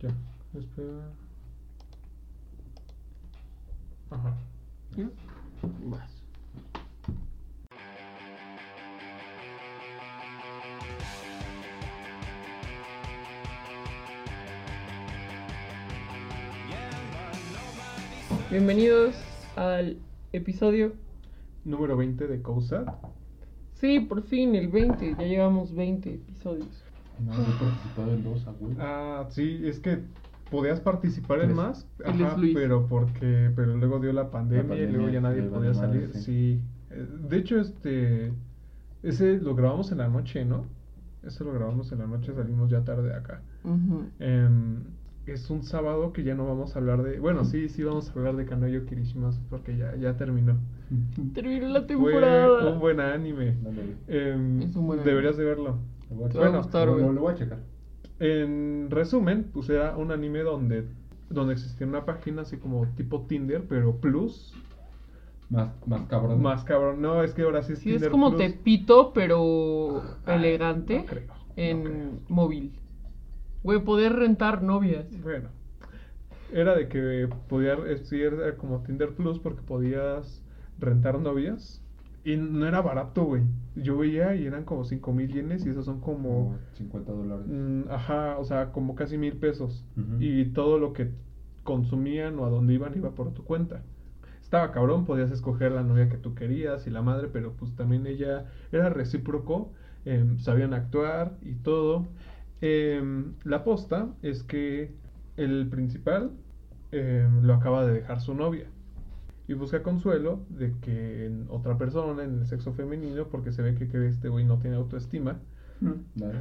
Ya, 0.00 0.10
espera. 0.56 1.10
Ajá. 4.10 4.36
¿Ya? 4.96 5.10
Vas. 5.86 6.22
Bienvenidos 18.52 19.16
al 19.56 19.98
episodio. 20.32 20.92
Número 21.64 21.96
20 21.96 22.28
de 22.28 22.40
COSAT. 22.40 22.88
Sí, 23.74 23.98
por 23.98 24.22
fin, 24.22 24.54
el 24.54 24.68
20. 24.68 25.16
Ya 25.18 25.24
llevamos 25.24 25.74
20 25.74 26.14
episodios. 26.14 26.87
No, 27.24 27.32
yo 27.34 27.42
he 27.42 27.58
participado 27.64 28.12
en 28.14 28.22
dos, 28.24 28.46
güey. 28.60 28.74
Ah, 28.78 29.26
sí, 29.30 29.60
es 29.64 29.80
que 29.80 29.98
podías 30.50 30.80
participar 30.80 31.40
en 31.42 31.54
más, 31.54 31.86
ajá, 32.04 32.36
pero 32.54 32.86
porque 32.86 33.50
pero 33.54 33.76
luego 33.76 33.98
dio 34.00 34.12
la 34.12 34.30
pandemia, 34.30 34.64
y 34.64 34.68
pandemia, 34.68 34.96
luego 34.96 35.12
ya 35.12 35.20
nadie 35.20 35.42
podía 35.42 35.72
madre, 35.72 35.74
salir. 35.74 36.10
sí. 36.14 36.20
Sí. 36.22 36.60
Eh, 36.90 37.06
De 37.28 37.36
hecho, 37.36 37.60
este 37.60 38.32
ese 39.02 39.38
lo 39.38 39.54
grabamos 39.54 39.92
en 39.92 39.98
la 39.98 40.08
noche, 40.08 40.44
¿no? 40.44 40.64
Ese 41.22 41.44
lo 41.44 41.52
grabamos 41.52 41.92
en 41.92 41.98
la 41.98 42.06
noche, 42.06 42.32
salimos 42.34 42.70
ya 42.70 42.82
tarde 42.84 43.08
de 43.10 43.14
acá. 43.14 43.42
Em, 44.20 44.76
es 45.26 45.50
un 45.50 45.62
sábado 45.62 46.12
que 46.14 46.22
ya 46.24 46.34
no 46.34 46.46
vamos 46.46 46.74
a 46.74 46.78
hablar 46.78 47.02
de, 47.02 47.18
bueno, 47.20 47.44
sí, 47.44 47.68
sí 47.68 47.82
vamos 47.84 48.08
a 48.08 48.12
hablar 48.14 48.36
de 48.36 48.46
Kanoyo 48.46 48.86
Kirishimasu 48.86 49.40
porque 49.50 49.76
ya 49.76 49.94
ya 49.96 50.16
terminó. 50.16 50.56
Terminó 51.34 51.68
la 51.68 51.80
Fue 51.80 51.86
temporada. 51.88 52.72
un 52.72 52.78
buen 52.80 52.98
anime. 53.00 53.54
Em, 54.06 54.62
Es 54.62 54.74
un 54.74 54.86
buen 54.86 55.04
deberías 55.04 55.36
de 55.36 55.44
verlo. 55.44 55.76
Te 56.08 56.38
va 56.38 56.46
a 56.46 56.56
gustar, 56.58 56.86
Lo- 56.86 56.94
güey. 56.94 57.04
lo- 57.06 57.12
Lo 57.12 57.20
voy 57.22 57.32
a 57.32 57.36
checar. 57.36 57.58
En 58.20 58.88
resumen, 58.90 59.50
pues 59.52 59.68
era 59.68 59.96
un 59.96 60.10
anime 60.10 60.40
donde, 60.40 60.84
donde 61.30 61.52
existía 61.54 61.86
una 61.86 62.04
página 62.04 62.42
así 62.42 62.56
como 62.56 62.86
tipo 62.96 63.26
Tinder, 63.28 63.64
pero 63.68 63.96
plus. 63.96 64.54
Más, 65.50 65.70
más 65.86 66.02
cabrón. 66.08 66.42
Más 66.42 66.64
cabrón. 66.64 67.00
No, 67.00 67.22
es 67.22 67.32
que 67.32 67.42
ahora 67.42 67.62
sí 67.62 67.72
es 67.74 67.78
Sí, 67.78 67.90
es 67.90 67.96
Tinder 67.96 68.10
como 68.10 68.30
Plus. 68.30 68.42
Tepito, 68.42 69.12
pero 69.14 70.02
Ah, 70.26 70.34
elegante 70.34 70.98
no 70.98 71.06
creo, 71.06 71.22
no 71.28 71.34
en 71.56 71.82
creo. 71.84 72.10
móvil. 72.28 72.72
Güey, 73.62 73.80
poder 73.84 74.12
rentar 74.14 74.62
novias. 74.62 75.06
Bueno, 75.22 75.48
era 76.52 76.74
de 76.76 76.88
que 76.88 77.28
podía, 77.48 77.74
eh, 77.74 77.98
sí, 78.04 78.20
era 78.20 78.56
como 78.56 78.82
Tinder 78.82 79.14
Plus 79.14 79.38
porque 79.38 79.62
podías 79.62 80.42
rentar 80.78 81.18
novias. 81.18 81.82
Y 82.28 82.36
no 82.36 82.66
era 82.66 82.82
barato, 82.82 83.24
güey. 83.24 83.42
Yo 83.74 83.96
veía 83.96 84.34
y 84.34 84.44
eran 84.44 84.64
como 84.64 84.84
5 84.84 85.12
mil 85.14 85.32
yenes 85.32 85.64
y 85.64 85.70
esos 85.70 85.86
son 85.86 86.00
como. 86.00 86.28
Como 86.28 86.58
50 86.74 87.12
dólares. 87.12 87.46
Mm, 87.48 87.82
ajá, 87.88 88.36
o 88.38 88.44
sea, 88.44 88.70
como 88.70 88.94
casi 88.94 89.16
mil 89.16 89.38
pesos. 89.38 89.82
Y 90.20 90.44
todo 90.46 90.78
lo 90.78 90.92
que 90.92 91.10
consumían 91.64 92.38
o 92.38 92.44
a 92.44 92.50
dónde 92.50 92.74
iban 92.74 92.94
iba 92.94 93.12
por 93.12 93.32
tu 93.32 93.44
cuenta. 93.44 93.80
Estaba 94.42 94.72
cabrón, 94.72 95.06
podías 95.06 95.30
escoger 95.30 95.72
la 95.72 95.82
novia 95.82 96.10
que 96.10 96.18
tú 96.18 96.34
querías 96.34 96.86
y 96.86 96.90
la 96.90 97.00
madre, 97.00 97.28
pero 97.32 97.54
pues 97.54 97.74
también 97.76 98.06
ella 98.06 98.44
era 98.72 98.90
recíproco, 98.90 99.72
em, 100.04 100.38
sabían 100.38 100.74
actuar 100.74 101.38
y 101.40 101.54
todo. 101.54 102.08
Em, 102.60 103.36
la 103.44 103.64
posta 103.64 104.08
es 104.20 104.42
que 104.42 104.92
el 105.38 105.68
principal 105.70 106.32
em, 106.92 107.42
lo 107.42 107.54
acaba 107.54 107.86
de 107.86 107.94
dejar 107.94 108.20
su 108.20 108.34
novia 108.34 108.66
y 109.48 109.54
busca 109.54 109.82
consuelo 109.82 110.44
de 110.50 110.74
que 110.80 111.26
en 111.26 111.46
otra 111.48 111.76
persona, 111.78 112.22
en 112.22 112.40
el 112.40 112.46
sexo 112.46 112.72
femenino, 112.74 113.26
porque 113.28 113.50
se 113.50 113.62
ve 113.62 113.74
que, 113.74 113.88
que 113.88 114.06
este 114.06 114.28
güey 114.28 114.44
no 114.44 114.58
tiene 114.58 114.76
autoestima. 114.76 115.40
Dale. 116.14 116.40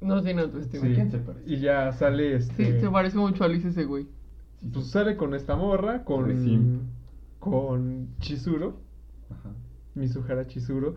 No 0.00 0.22
tiene 0.22 0.42
autoestima. 0.42 0.84
Sí. 0.86 0.92
¿A 0.92 0.94
quién 0.94 1.10
se 1.10 1.18
parece? 1.18 1.44
Y 1.52 1.60
ya 1.60 1.92
sale 1.92 2.34
este. 2.36 2.72
Sí, 2.74 2.80
se 2.80 2.90
parece 2.90 3.18
mucho 3.18 3.44
a 3.44 3.48
Luis 3.48 3.64
ese 3.64 3.84
güey. 3.84 4.04
Sí, 4.60 4.70
Pues 4.72 4.86
sí. 4.86 4.92
sale 4.92 5.16
con 5.16 5.34
esta 5.34 5.54
morra, 5.56 6.04
con. 6.04 6.26
Recién. 6.26 6.80
Con 7.38 8.08
Chizuru, 8.20 8.76
Ajá. 9.30 9.50
Mizuhara 9.94 10.46
Chizuru, 10.46 10.94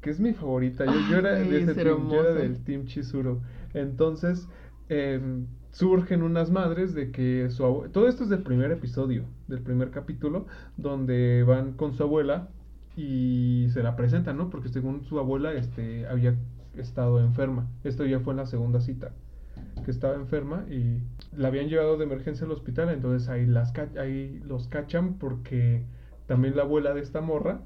que 0.00 0.08
es 0.08 0.18
mi 0.18 0.32
favorita. 0.32 0.86
Yo, 0.86 0.92
yo 1.10 1.18
era, 1.18 1.36
Ay, 1.36 1.48
de 1.48 1.60
ese 1.62 1.70
es 1.72 1.76
team, 1.76 2.08
yo 2.10 2.20
era 2.20 2.32
del 2.34 2.64
Team 2.64 2.86
Chizuru. 2.86 3.42
Entonces, 3.74 4.48
em, 4.88 5.44
surgen 5.72 6.22
unas 6.22 6.50
madres 6.50 6.94
de 6.94 7.10
que 7.10 7.48
su 7.50 7.64
abue- 7.64 7.90
Todo 7.90 8.08
esto 8.08 8.24
es 8.24 8.30
del 8.30 8.42
primer 8.42 8.70
episodio, 8.70 9.24
del 9.48 9.60
primer 9.60 9.90
capítulo, 9.90 10.46
donde 10.76 11.44
van 11.44 11.72
con 11.72 11.94
su 11.94 12.02
abuela 12.02 12.48
y 12.96 13.68
se 13.72 13.82
la 13.82 13.96
presentan, 13.96 14.36
¿no? 14.36 14.50
Porque 14.50 14.68
según 14.68 15.04
su 15.04 15.18
abuela 15.18 15.52
este, 15.52 16.06
había 16.06 16.34
estado 16.76 17.20
enferma. 17.20 17.68
Esto 17.84 18.04
ya 18.04 18.20
fue 18.20 18.32
en 18.32 18.38
la 18.38 18.46
segunda 18.46 18.80
cita 18.80 19.12
que 19.84 19.90
estaba 19.90 20.14
enferma 20.14 20.64
y 20.70 21.02
la 21.36 21.48
habían 21.48 21.68
llevado 21.68 21.96
de 21.96 22.04
emergencia 22.04 22.44
al 22.46 22.52
hospital, 22.52 22.90
entonces 22.90 23.28
ahí, 23.28 23.46
las 23.46 23.72
ahí 23.98 24.40
los 24.44 24.68
cachan 24.68 25.14
porque 25.14 25.84
también 26.26 26.56
la 26.56 26.62
abuela 26.62 26.94
de 26.94 27.00
esta 27.00 27.20
morra 27.20 27.60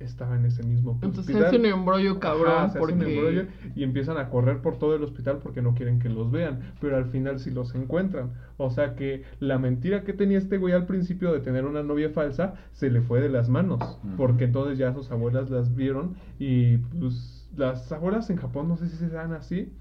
estaba 0.00 0.36
en 0.36 0.44
ese 0.46 0.62
mismo 0.62 0.98
Entonces 1.02 1.20
hospital. 1.20 1.44
hace 1.46 1.56
un 1.58 1.66
embrollo 1.66 2.20
cabrón 2.20 2.52
Ajá, 2.52 2.68
se 2.70 2.78
hace 2.78 2.92
un 2.92 2.98
porque... 2.98 3.14
embrollo 3.16 3.46
y 3.74 3.82
empiezan 3.84 4.18
a 4.18 4.28
correr 4.28 4.60
por 4.60 4.78
todo 4.78 4.94
el 4.94 5.02
hospital 5.02 5.38
porque 5.42 5.62
no 5.62 5.74
quieren 5.74 5.98
que 5.98 6.08
los 6.08 6.30
vean, 6.30 6.60
pero 6.80 6.96
al 6.96 7.06
final 7.06 7.38
sí 7.38 7.50
los 7.50 7.74
encuentran. 7.74 8.32
O 8.56 8.70
sea 8.70 8.94
que 8.96 9.22
la 9.40 9.58
mentira 9.58 10.04
que 10.04 10.12
tenía 10.12 10.38
este 10.38 10.58
güey 10.58 10.74
al 10.74 10.86
principio 10.86 11.32
de 11.32 11.40
tener 11.40 11.64
una 11.64 11.82
novia 11.82 12.10
falsa 12.10 12.54
se 12.72 12.90
le 12.90 13.00
fue 13.00 13.20
de 13.20 13.28
las 13.28 13.48
manos, 13.48 13.80
porque 14.16 14.44
entonces 14.44 14.78
ya 14.78 14.92
sus 14.92 15.10
abuelas 15.10 15.50
las 15.50 15.74
vieron 15.74 16.14
y 16.38 16.76
pues 16.78 17.48
las 17.56 17.90
abuelas 17.92 18.30
en 18.30 18.36
Japón 18.36 18.68
no 18.68 18.76
sé 18.76 18.88
si 18.88 18.96
se 18.96 19.08
dan 19.08 19.32
así, 19.32 19.72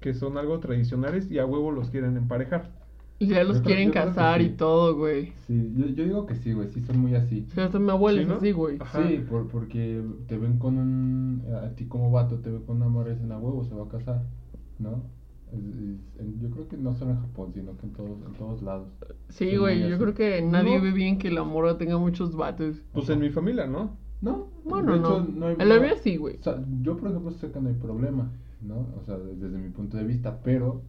que 0.00 0.14
son 0.14 0.36
algo 0.36 0.58
tradicionales 0.60 1.30
y 1.30 1.38
a 1.38 1.46
huevo 1.46 1.70
los 1.70 1.90
quieren 1.90 2.16
emparejar. 2.16 2.70
Y 3.22 3.26
ya 3.28 3.44
los 3.44 3.58
Yo 3.58 3.62
quieren 3.64 3.90
creo 3.90 4.04
casar 4.04 4.40
y 4.42 4.46
sí. 4.48 4.54
todo, 4.56 4.96
güey. 4.96 5.32
Sí, 5.46 5.72
yo, 5.76 5.86
yo 5.86 6.04
digo 6.04 6.26
que 6.26 6.34
sí, 6.36 6.52
güey. 6.52 6.68
Sí, 6.68 6.80
son 6.82 6.98
muy 6.98 7.14
así. 7.14 7.46
O 7.50 7.54
sea, 7.54 7.66
hasta 7.66 7.78
mi 7.78 7.90
abuela 7.90 8.18
Sí, 8.18 8.22
es 8.22 8.28
¿no? 8.28 8.34
así, 8.36 8.52
güey. 8.52 8.76
Ajá. 8.80 9.06
Sí, 9.08 9.18
por, 9.28 9.48
porque 9.48 10.02
te 10.26 10.38
ven 10.38 10.58
con 10.58 10.78
un. 10.78 11.42
A 11.64 11.70
ti 11.74 11.86
como 11.86 12.10
vato, 12.10 12.38
te 12.40 12.50
ven 12.50 12.62
con 12.62 12.76
una 12.76 12.88
morra 12.88 13.10
y 13.10 13.14
dicen 13.14 13.32
a 13.32 13.38
huevo, 13.38 13.64
se 13.64 13.74
va 13.74 13.84
a 13.84 13.88
casar. 13.88 14.22
¿No? 14.78 15.02
Yo 16.40 16.50
creo 16.50 16.66
que 16.68 16.76
no 16.78 16.94
solo 16.94 17.10
en 17.12 17.20
Japón, 17.20 17.50
sino 17.52 17.76
que 17.76 17.86
en 17.86 17.92
todos, 17.92 18.10
en 18.26 18.32
todos 18.38 18.62
lados. 18.62 18.88
Sí, 19.28 19.56
güey, 19.56 19.80
yo 19.80 19.96
así. 19.96 20.02
creo 20.02 20.14
que 20.14 20.42
nadie 20.42 20.76
No. 20.78 20.82
ve 20.82 20.92
bien 20.92 21.18
que 21.18 21.30
la 21.30 21.44
morra 21.44 21.76
tenga 21.76 21.98
muchos 21.98 22.34
vatos. 22.34 22.80
Pues 22.92 23.08
en 23.10 23.20
mi 23.20 23.28
familia, 23.30 23.66
¿no? 23.66 23.96
No, 24.22 24.48
Bueno, 24.64 24.94
de 24.94 25.00
no. 25.00 25.08
hecho, 25.18 25.26
no 25.34 25.46
hay. 25.48 25.56
En 25.58 25.68
la 25.68 25.78
mía 25.80 25.94
sí, 26.02 26.16
güey. 26.16 26.36
O 26.38 26.42
sea, 26.42 26.64
yo, 26.80 26.96
por 26.96 27.10
ejemplo, 27.10 27.30
sé 27.32 27.50
que 27.50 27.60
no 27.60 27.68
hay 27.68 27.74
problema, 27.74 28.30
¿no? 28.62 28.86
O 28.98 29.02
sea, 29.04 29.18
de- 29.18 29.34
desde 29.36 29.58
mi 29.58 29.68
punto 29.68 29.96
de 29.98 30.04
vista, 30.04 30.40
pero 30.42 30.82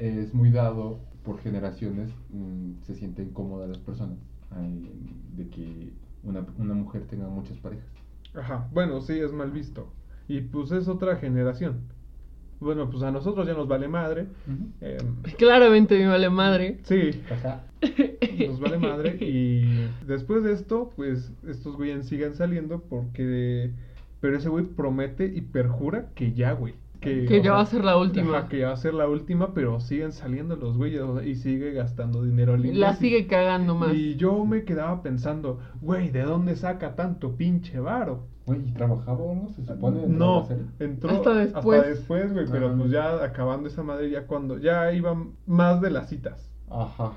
es 0.00 0.34
muy 0.34 0.50
dado 0.50 0.98
por 1.24 1.38
generaciones, 1.40 2.10
mm, 2.30 2.82
se 2.86 2.94
sienten 2.94 3.30
cómodas 3.30 3.68
las 3.68 3.78
personas 3.78 4.18
ay, 4.50 4.90
de 5.36 5.48
que 5.48 5.92
una, 6.22 6.44
una 6.58 6.74
mujer 6.74 7.06
tenga 7.06 7.28
muchas 7.28 7.58
parejas. 7.58 7.86
Ajá, 8.34 8.68
bueno, 8.72 9.00
sí, 9.00 9.18
es 9.18 9.32
mal 9.32 9.50
visto. 9.50 9.92
Y 10.28 10.40
pues 10.42 10.70
es 10.72 10.88
otra 10.88 11.16
generación. 11.16 11.80
Bueno, 12.60 12.90
pues 12.90 13.02
a 13.02 13.10
nosotros 13.10 13.46
ya 13.46 13.54
nos 13.54 13.68
vale 13.68 13.88
madre. 13.88 14.26
em, 14.80 15.16
Claramente 15.38 15.98
me 15.98 16.06
vale 16.08 16.28
madre. 16.30 16.78
sí, 16.82 17.10
Ajá. 17.30 17.64
nos 18.48 18.60
vale 18.60 18.78
madre. 18.78 19.16
Y 19.20 19.88
después 20.06 20.44
de 20.44 20.52
esto, 20.52 20.90
pues 20.94 21.32
estos 21.46 21.76
güeyes 21.76 22.06
siguen 22.06 22.34
saliendo 22.34 22.80
porque... 22.82 23.70
Pero 24.20 24.36
ese 24.36 24.50
güey 24.50 24.66
promete 24.66 25.24
y 25.34 25.40
perjura 25.40 26.10
que 26.14 26.34
ya, 26.34 26.52
güey. 26.52 26.74
Que, 27.00 27.40
ya 27.42 27.52
va 27.52 27.60
a 27.60 27.66
ser 27.66 27.82
la 27.84 27.96
última. 27.96 28.38
ajá, 28.38 28.48
que 28.48 28.58
ya 28.58 28.66
va 28.68 28.72
a 28.74 28.76
ser 28.76 28.92
la 28.94 29.08
última, 29.08 29.54
pero 29.54 29.80
siguen 29.80 30.12
saliendo 30.12 30.56
los 30.56 30.76
güeyes 30.76 31.00
o 31.00 31.18
sea, 31.18 31.26
y 31.26 31.34
sigue 31.34 31.72
gastando 31.72 32.22
dinero 32.22 32.52
al 32.54 32.78
La 32.78 32.94
sigue 32.94 33.26
cagando 33.26 33.74
más. 33.74 33.94
Y 33.94 34.16
yo 34.16 34.44
me 34.44 34.64
quedaba 34.64 35.02
pensando, 35.02 35.58
güey, 35.80 36.10
¿de 36.10 36.22
dónde 36.22 36.56
saca 36.56 36.94
tanto 36.96 37.36
pinche 37.36 37.80
varo? 37.80 38.26
Güey, 38.46 38.68
¿y 38.68 38.72
trabajaba 38.72 39.18
o 39.18 39.34
no? 39.34 39.48
Se 39.48 39.64
supone. 39.64 40.06
No, 40.08 40.46
entró 40.78 41.10
Hasta 41.10 41.34
después. 41.34 41.86
después, 41.86 42.32
güey, 42.32 42.46
pero 42.50 42.68
Ah. 42.68 42.74
pues 42.76 42.90
ya 42.90 43.24
acabando 43.24 43.68
esa 43.68 43.82
madre, 43.82 44.10
ya 44.10 44.26
cuando, 44.26 44.58
ya 44.58 44.92
iban 44.92 45.32
más 45.46 45.80
de 45.80 45.90
las 45.90 46.08
citas. 46.08 46.49
Ajá. 46.70 47.12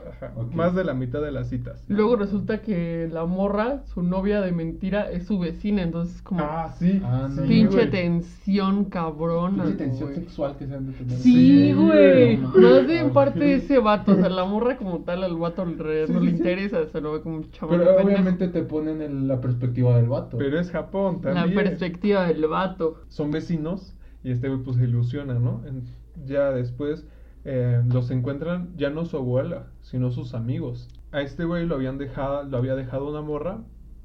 Más 0.54 0.74
de 0.74 0.84
la 0.84 0.94
mitad 0.96 1.22
de 1.22 1.32
las 1.32 1.50
citas. 1.50 1.84
Luego 1.88 2.16
resulta 2.16 2.62
que 2.62 3.08
la 3.12 3.26
morra, 3.26 3.84
su 3.94 4.02
novia 4.02 4.42
de 4.42 4.52
mentira, 4.52 5.12
es 5.12 5.28
su 5.28 5.38
vecina, 5.38 5.84
entonces 5.84 6.22
como 6.24 6.42
Ah, 6.44 6.74
sí. 6.80 7.00
Ah, 7.04 7.28
sí, 7.30 7.40
no. 7.42 7.48
pinche 7.48 7.76
güey. 7.76 7.90
tensión 7.92 8.86
cabrona. 8.86 9.64
Pinche 9.64 9.78
tensión 9.78 10.10
güey. 10.10 10.22
sexual 10.22 10.58
que 10.58 10.66
se 10.68 10.76
han 10.76 10.88
de 10.88 10.94
tener. 10.94 11.18
Sí, 11.18 11.34
Sí, 11.68 11.74
güey. 11.74 12.38
no 12.38 12.48
Más 12.50 12.88
de 12.88 13.06
parte 13.14 13.40
de 13.40 13.54
ese 13.58 13.78
vato. 13.80 14.14
O 14.14 14.16
sea, 14.16 14.30
la 14.30 14.46
morra 14.46 14.76
como 14.78 15.00
tal, 15.00 15.24
al 15.24 15.36
vato 15.38 15.62
alrededor 15.62 16.08
Sí, 16.08 16.14
no 16.14 16.20
sí, 16.22 16.26
le 16.26 16.32
sí. 16.32 16.38
interesa. 16.38 16.86
Se 16.88 17.00
lo 17.02 17.14
ve 17.14 17.22
como 17.22 17.36
un 17.38 17.52
chaval. 17.52 17.80
Pero 17.80 17.96
obviamente 18.04 18.48
te 18.48 18.64
ponen 18.64 19.02
en 19.04 19.28
la 19.28 19.40
perspectiva 19.40 19.96
del 19.98 20.08
vato. 20.10 20.38
Pero 20.38 20.60
es 20.60 20.72
Japón 20.72 21.20
La 21.24 21.34
también. 21.36 21.64
perspectiva 21.64 22.26
del 22.28 22.48
vato. 22.48 23.02
Son 23.10 23.30
vecinos 23.30 23.96
y 24.24 24.32
este 24.32 24.50
güey 24.50 24.64
pues 24.64 24.78
se 24.78 24.86
ilusiona, 24.86 25.36
¿no? 25.36 25.62
En- 25.68 25.84
ya 26.26 26.52
después 26.52 27.06
eh, 27.46 27.82
los 27.88 28.10
encuentran 28.12 28.70
ya 28.78 28.90
no 28.90 29.06
su 29.06 29.18
abuela, 29.18 29.68
sino 29.82 30.12
sus 30.12 30.34
amigos. 30.34 30.88
A 31.12 31.22
este 31.22 31.46
güey 31.46 31.66
lo 31.66 31.76
habían 31.76 31.98
dejado, 31.98 32.44
lo 32.44 32.58
había 32.58 32.76
dejado 32.76 33.10
una 33.10 33.22
morra 33.22 33.60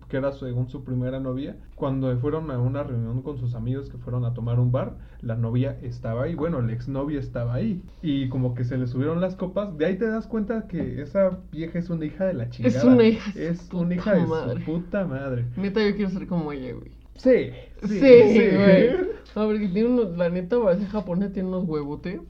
que 0.08 0.16
era 0.16 0.32
según 0.32 0.68
su 0.68 0.84
primera 0.84 1.20
novia, 1.20 1.56
cuando 1.74 2.16
fueron 2.18 2.50
a 2.50 2.58
una 2.58 2.82
reunión 2.82 3.22
con 3.22 3.38
sus 3.38 3.54
amigos 3.54 3.90
que 3.90 3.98
fueron 3.98 4.24
a 4.24 4.32
tomar 4.32 4.58
un 4.58 4.72
bar, 4.72 4.96
la 5.20 5.36
novia 5.36 5.78
estaba 5.82 6.24
ahí, 6.24 6.34
bueno, 6.34 6.62
la 6.62 6.72
exnovia 6.72 7.20
estaba 7.20 7.54
ahí. 7.54 7.82
Y 8.00 8.28
como 8.30 8.54
que 8.54 8.64
se 8.64 8.78
le 8.78 8.86
subieron 8.86 9.20
las 9.20 9.36
copas, 9.36 9.76
de 9.76 9.84
ahí 9.84 9.98
te 9.98 10.08
das 10.08 10.26
cuenta 10.26 10.66
que 10.66 11.02
esa 11.02 11.38
vieja 11.52 11.78
es 11.78 11.90
una 11.90 12.06
hija 12.06 12.24
de 12.24 12.34
la 12.34 12.48
chingada. 12.48 12.78
Es 12.78 12.84
una 12.84 13.04
hija 13.04 13.32
de 13.32 13.48
Es 13.48 13.60
su 13.60 13.78
una 13.80 13.94
hija 13.94 14.14
de 14.14 14.26
madre. 14.26 14.64
su 14.64 14.72
puta 14.72 15.04
madre. 15.04 15.44
Neta, 15.56 15.86
yo 15.86 15.94
quiero 15.94 16.10
ser 16.10 16.26
como 16.26 16.52
ella, 16.52 16.72
güey. 16.74 16.97
Sí, 17.18 17.50
Sí, 17.86 18.00
güey. 18.00 19.08
No, 19.36 19.46
porque 19.46 19.68
tiene 19.68 19.88
unos, 19.88 20.16
la 20.16 20.30
neta, 20.30 20.56
ese 20.72 20.86
japonés 20.86 21.32
tiene 21.32 21.48
unos 21.48 21.64
huevotes. 21.68 22.20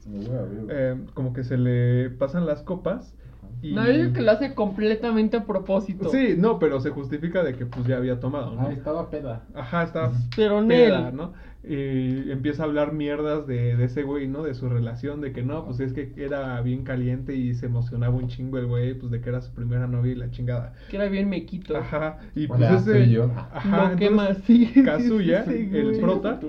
Eh, 0.69 0.95
como 1.13 1.33
que 1.33 1.43
se 1.43 1.57
le 1.57 2.09
pasan 2.11 2.45
las 2.45 2.61
copas. 2.61 3.15
Y... 3.61 3.73
No, 3.73 3.89
yo 3.89 4.13
que 4.13 4.21
lo 4.21 4.31
hace 4.31 4.53
completamente 4.53 5.37
a 5.37 5.45
propósito. 5.45 6.09
Sí, 6.09 6.35
no, 6.37 6.59
pero 6.59 6.79
se 6.79 6.91
justifica 6.91 7.43
de 7.43 7.55
que 7.55 7.65
pues 7.65 7.85
ya 7.87 7.97
había 7.97 8.19
tomado, 8.19 8.53
¿no? 8.53 8.67
Ah, 8.67 8.71
estaba 8.71 9.09
peda. 9.09 9.43
Ajá, 9.53 9.83
está 9.83 10.11
Pero 10.35 10.65
peda. 10.67 11.11
¿no? 11.11 11.33
Y 11.61 12.31
empieza 12.31 12.63
a 12.63 12.65
hablar 12.67 12.93
mierdas 12.93 13.45
de, 13.45 13.75
de 13.75 13.83
ese 13.83 14.03
güey, 14.03 14.27
¿no? 14.27 14.43
De 14.43 14.53
su 14.53 14.69
relación, 14.69 15.19
de 15.19 15.33
que 15.33 15.43
no, 15.43 15.65
pues 15.65 15.79
es 15.81 15.91
que 15.91 16.13
era 16.15 16.61
bien 16.61 16.83
caliente 16.83 17.35
y 17.35 17.53
se 17.53 17.65
emocionaba 17.65 18.15
un 18.15 18.29
chingo 18.29 18.57
el 18.57 18.67
güey, 18.67 18.93
pues 18.93 19.11
de 19.11 19.19
que 19.19 19.29
era 19.29 19.41
su 19.41 19.51
primera 19.53 19.85
novia 19.85 20.13
y 20.13 20.15
la 20.15 20.31
chingada. 20.31 20.73
Que 20.87 20.95
era 20.95 21.09
bien 21.09 21.29
mequito. 21.29 21.75
Ajá, 21.75 22.19
y 22.33 22.47
pues 22.47 22.59
Hola, 22.59 22.75
ese... 22.77 22.91
soy 22.91 23.09
yo. 23.09 23.25
Ajá, 23.51 23.91
entonces, 23.91 24.11
más 24.11 24.37
sí. 24.45 24.71
Kazuya, 24.85 25.43
sí, 25.45 25.69
sí, 25.69 25.77
el 25.77 25.87
güey. 25.89 26.01
prota, 26.01 26.39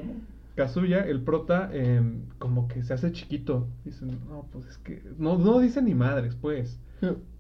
Kazuya, 0.55 1.01
el 1.01 1.23
prota, 1.23 1.71
em, 1.73 2.23
como 2.39 2.69
que 2.69 2.85
se 2.85 2.95
hace 2.95 3.11
chiquito. 3.13 3.69
Dicen, 3.85 4.21
no, 4.29 4.47
pues 4.53 4.67
es 4.67 4.79
que... 4.79 5.03
No, 5.19 5.39
no 5.39 5.59
dice 5.59 5.83
ni 5.83 5.95
madres, 5.95 6.37
pues. 6.37 6.81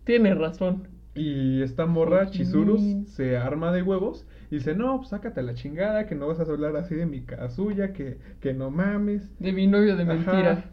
Tiene 0.04 0.34
razón. 0.34 0.88
Y 1.14 1.62
esta 1.62 1.86
morra, 1.86 2.30
Chizurus, 2.30 2.80
se 3.08 3.36
arma 3.36 3.72
de 3.72 3.82
huevos 3.82 4.26
y 4.50 4.56
dice, 4.56 4.74
no, 4.74 4.96
pues 4.98 5.10
sácate 5.10 5.42
la 5.42 5.54
chingada, 5.54 6.06
que 6.06 6.14
no 6.14 6.26
vas 6.28 6.40
a 6.40 6.42
hablar 6.42 6.76
así 6.76 6.94
de 6.94 7.06
mi 7.06 7.20
Kazuya, 7.22 7.92
que, 7.92 8.18
que 8.40 8.52
no 8.52 8.70
mames. 8.70 9.30
De 9.38 9.52
mi 9.52 9.66
novio 9.66 9.96
de 9.96 10.02
Ajá. 10.02 10.12
mentira. 10.14 10.64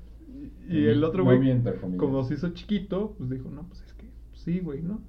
Y 0.69 0.85
el 0.87 1.03
otro 1.03 1.23
güey, 1.23 1.39
como 1.97 2.23
se 2.23 2.33
hizo 2.35 2.49
chiquito, 2.49 3.13
pues 3.17 3.29
dijo, 3.29 3.49
no, 3.49 3.63
pues 3.63 3.81
es 3.83 3.93
que 3.93 4.05
sí, 4.33 4.59
güey, 4.59 4.81
¿no? 4.81 4.99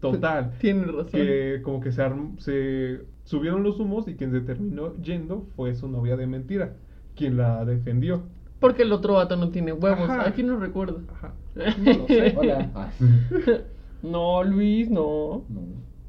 Total. 0.00 0.52
Tiene 0.60 0.84
razón. 0.84 1.06
que 1.10 1.60
como 1.62 1.80
que 1.80 1.90
se, 1.92 2.02
arm- 2.02 2.38
se 2.38 3.00
subieron 3.24 3.62
los 3.64 3.80
humos 3.80 4.06
y 4.08 4.14
quien 4.14 4.30
se 4.30 4.40
terminó 4.40 4.94
yendo 5.02 5.46
fue 5.56 5.74
su 5.74 5.88
novia 5.88 6.16
de 6.16 6.26
mentira, 6.28 6.74
quien 7.16 7.36
la 7.36 7.64
defendió. 7.64 8.22
Porque 8.60 8.82
el 8.82 8.92
otro 8.92 9.14
vato 9.14 9.36
no 9.36 9.50
tiene 9.50 9.72
huevos. 9.72 10.08
Ajá. 10.08 10.26
Aquí 10.28 10.42
no 10.44 10.56
recuerdo. 10.58 11.02
Ajá. 11.12 11.34
No 11.84 11.92
lo 11.92 12.06
sé. 12.06 12.34
Hola. 12.36 12.70
Ah, 12.74 12.90
No, 14.02 14.44
Luis, 14.44 14.88
no. 14.88 15.44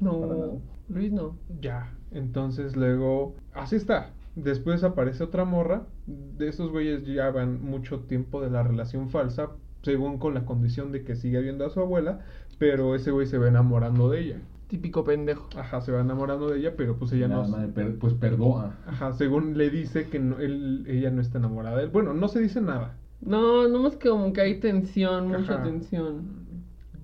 no. 0.00 0.20
para 0.20 0.34
nada. 0.34 0.46
No. 0.46 0.60
Luis, 0.90 1.12
no. 1.12 1.36
Ya, 1.60 1.94
entonces 2.10 2.76
luego, 2.76 3.36
así 3.54 3.76
está. 3.76 4.10
Después 4.36 4.82
aparece 4.84 5.24
otra 5.24 5.44
morra. 5.44 5.86
De 6.06 6.48
esos 6.48 6.70
güeyes 6.70 7.04
ya 7.06 7.30
van 7.30 7.62
mucho 7.64 8.00
tiempo 8.00 8.40
de 8.40 8.50
la 8.50 8.62
relación 8.62 9.08
falsa, 9.10 9.50
según 9.82 10.18
con 10.18 10.34
la 10.34 10.44
condición 10.44 10.92
de 10.92 11.04
que 11.04 11.16
sigue 11.16 11.40
viendo 11.40 11.64
a 11.64 11.70
su 11.70 11.80
abuela, 11.80 12.20
pero 12.58 12.94
ese 12.94 13.10
güey 13.10 13.26
se 13.26 13.38
va 13.38 13.48
enamorando 13.48 14.10
de 14.10 14.20
ella. 14.20 14.36
Típico 14.68 15.02
pendejo. 15.04 15.48
Ajá, 15.56 15.80
se 15.80 15.90
va 15.90 16.00
enamorando 16.00 16.48
de 16.48 16.58
ella, 16.60 16.74
pero 16.76 16.96
pues 16.96 17.10
ella 17.12 17.26
Nada, 17.28 17.42
no. 17.44 17.48
madre, 17.48 17.68
per- 17.68 17.98
pues 17.98 18.14
perdona. 18.14 18.78
Ajá, 18.86 19.12
según 19.14 19.58
le 19.58 19.68
dice 19.70 20.08
que 20.08 20.18
no- 20.20 20.38
él, 20.38 20.84
ella 20.88 21.10
no 21.10 21.20
está 21.20 21.38
enamorada 21.38 21.76
de 21.78 21.84
él. 21.84 21.90
Bueno, 21.90 22.14
no 22.14 22.28
se 22.28 22.40
dice 22.40 22.60
nada. 22.60 22.96
No, 23.20 23.68
nomás 23.68 23.96
que 23.96 24.08
como 24.08 24.32
que 24.32 24.40
hay 24.40 24.60
tensión, 24.60 25.28
mucha 25.28 25.54
Ajá. 25.54 25.64
tensión. 25.64 26.46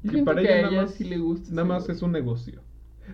Yo 0.05 0.13
Que 0.13 0.23
para 0.23 0.41
que 0.43 0.47
ella 0.47 0.59
a 0.59 0.63
nada 0.63 0.73
ella 0.75 0.83
más- 0.83 0.93
sí 0.95 1.05
le 1.05 1.19
gusta. 1.19 1.51
Nada 1.51 1.67
más 1.67 1.85
güey. 1.87 1.97
es 1.97 2.03
un 2.03 2.13
negocio. 2.13 2.61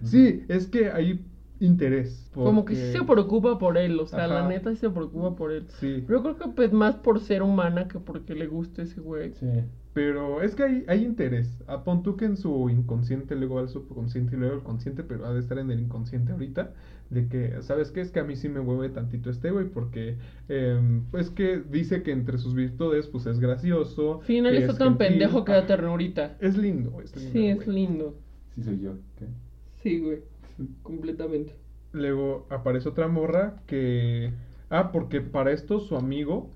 Sí, 0.03 0.45
es 0.49 0.67
que 0.67 0.91
hay 0.91 1.25
interés. 1.61 2.31
Como 2.35 2.65
que 2.65 2.75
sí 2.75 2.93
se 2.93 3.05
preocupa 3.05 3.59
por 3.59 3.79
él, 3.79 3.99
o 4.01 4.07
sea, 4.07 4.27
la 4.27 4.49
neta 4.49 4.71
sí 4.71 4.77
se 4.77 4.91
preocupa 4.91 5.37
por 5.37 5.53
él. 5.53 5.67
Sí. 5.81 6.05
Yo 6.09 6.23
creo 6.23 6.37
que 6.37 6.49
pues 6.49 6.73
más 6.73 6.97
por 6.97 7.21
ser 7.21 7.43
humana 7.43 7.89
que 7.89 7.99
porque 7.99 8.35
le 8.35 8.47
guste 8.47 8.83
ese 8.83 9.01
güey. 9.01 9.33
Sí. 9.35 9.47
Pero 9.95 10.41
es 10.43 10.55
que 10.55 10.63
hay, 10.63 10.85
hay 10.89 11.05
interés. 11.05 11.63
A 11.67 11.85
pon 11.85 12.03
tú 12.03 12.17
que 12.17 12.25
en 12.25 12.39
su 12.39 12.71
inconsciente, 12.71 13.37
luego 13.37 13.59
al 13.59 13.69
subconsciente 13.69 14.37
y 14.37 14.39
luego 14.39 14.55
al 14.55 14.63
consciente, 14.63 15.03
pero 15.03 15.27
ha 15.27 15.35
de 15.35 15.41
estar 15.41 15.59
en 15.59 15.71
el 15.71 15.81
inconsciente 15.81 16.33
ahorita. 16.33 16.73
De 17.11 17.29
que, 17.29 17.61
¿sabes 17.61 17.91
qué? 17.91 18.01
Es 18.01 18.11
que 18.11 18.21
a 18.21 18.25
mí 18.25 18.37
sí 18.37 18.49
me 18.49 18.63
mueve 18.63 18.89
tantito 18.89 19.29
este 19.29 19.51
güey, 19.51 19.69
porque, 19.69 20.17
em, 20.49 21.05
pues 21.11 21.29
que 21.29 21.61
dice 21.61 22.03
que 22.03 22.11
entre 22.11 22.39
sus 22.39 22.55
virtudes, 22.55 23.07
pues 23.07 23.27
es 23.27 23.39
gracioso. 23.39 24.21
Al 24.21 24.27
final 24.27 24.53
que 24.53 24.61
está 24.61 24.73
es 24.73 24.79
tan 24.79 24.89
gentil. 24.97 25.09
pendejo 25.09 25.45
que 25.45 25.53
da 25.53 25.59
Ajá. 25.59 25.67
ternurita. 25.67 26.37
Es 26.41 26.57
lindo, 26.57 26.99
es 27.03 27.15
lindo. 27.15 27.33
Sí, 27.33 27.47
es 27.49 27.67
lindo. 27.67 28.19
Sí 28.55 28.63
soy 28.63 28.81
yo. 28.81 28.95
¿Qué? 29.19 29.27
Sí, 29.83 30.01
güey. 30.01 30.23
Completamente. 30.83 31.55
Luego 31.93 32.47
aparece 32.51 32.89
otra 32.89 33.09
morra 33.09 33.63
que. 33.67 34.33
Ah, 34.71 34.91
porque 34.93 35.21
para 35.21 35.53
esto 35.53 35.81
su 35.81 35.97
amigo 35.97 36.51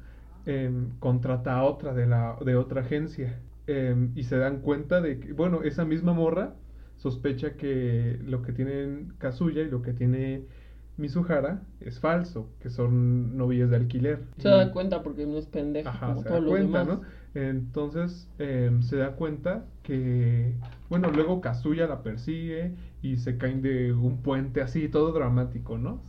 em, 0.47 0.91
contrata 0.99 1.57
a 1.59 1.65
otra 1.65 1.93
de, 1.95 2.07
la, 2.07 2.37
de 2.45 2.57
otra 2.57 2.83
agencia. 2.83 3.41
Em, 3.67 4.13
y 4.15 4.25
se 4.25 4.37
dan 4.39 4.61
cuenta 4.61 5.01
de 5.01 5.19
que, 5.21 5.33
bueno, 5.33 5.63
esa 5.63 5.85
misma 5.85 6.13
morra 6.15 6.55
sospecha 6.97 7.57
que 7.57 8.19
lo 8.25 8.43
que 8.43 8.53
tienen 8.53 9.13
Kazuya 9.19 9.63
y 9.63 9.69
lo 9.71 9.83
que 9.83 9.93
tiene 9.93 10.47
Mizuhara 10.97 11.63
es 11.81 12.01
falso, 12.01 12.49
que 12.61 12.71
son 12.71 13.37
novias 13.37 13.69
de 13.71 13.77
alquiler. 13.77 14.21
Se 14.39 14.49
da 14.49 14.73
cuenta 14.73 15.03
porque 15.03 15.27
no 15.27 15.37
es 15.37 15.47
pendejo 15.47 15.89
Ajá, 15.91 16.07
como 16.07 16.23
se 16.23 16.29
todos 16.29 16.41
da 16.41 16.41
los 16.41 16.51
cuenta, 16.51 16.79
demás. 16.81 16.87
¿no? 16.87 17.03
Entonces 17.35 18.31
em, 18.39 18.81
se 18.83 18.97
da 18.97 19.15
cuenta 19.17 19.67
que, 19.83 20.55
bueno, 20.89 21.11
luego 21.11 21.41
Kazuya 21.43 21.87
la 21.87 22.03
persigue 22.03 22.75
y 23.13 23.17
se 23.17 23.37
caen 23.37 23.63
de 23.63 23.93
un 23.93 24.23
puente 24.23 24.61
así, 24.61 24.89
todo 24.89 25.13
dramático, 25.13 25.79
¿no? 25.79 26.01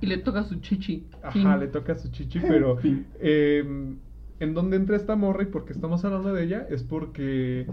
Y 0.00 0.06
le 0.06 0.18
toca 0.18 0.44
su 0.44 0.56
chichi. 0.60 1.06
Ajá, 1.22 1.32
Fin. 1.32 1.58
le 1.58 1.68
toca 1.68 1.96
su 1.96 2.10
chichi, 2.10 2.38
pero 2.46 2.78
em, 3.20 3.96
en 4.40 4.54
donde 4.54 4.76
entra 4.76 4.96
esta 4.96 5.16
morra 5.16 5.42
y 5.44 5.46
porque 5.46 5.72
estamos 5.72 6.04
hablando 6.04 6.32
de 6.32 6.44
ella 6.44 6.66
es 6.68 6.82
porque 6.82 7.66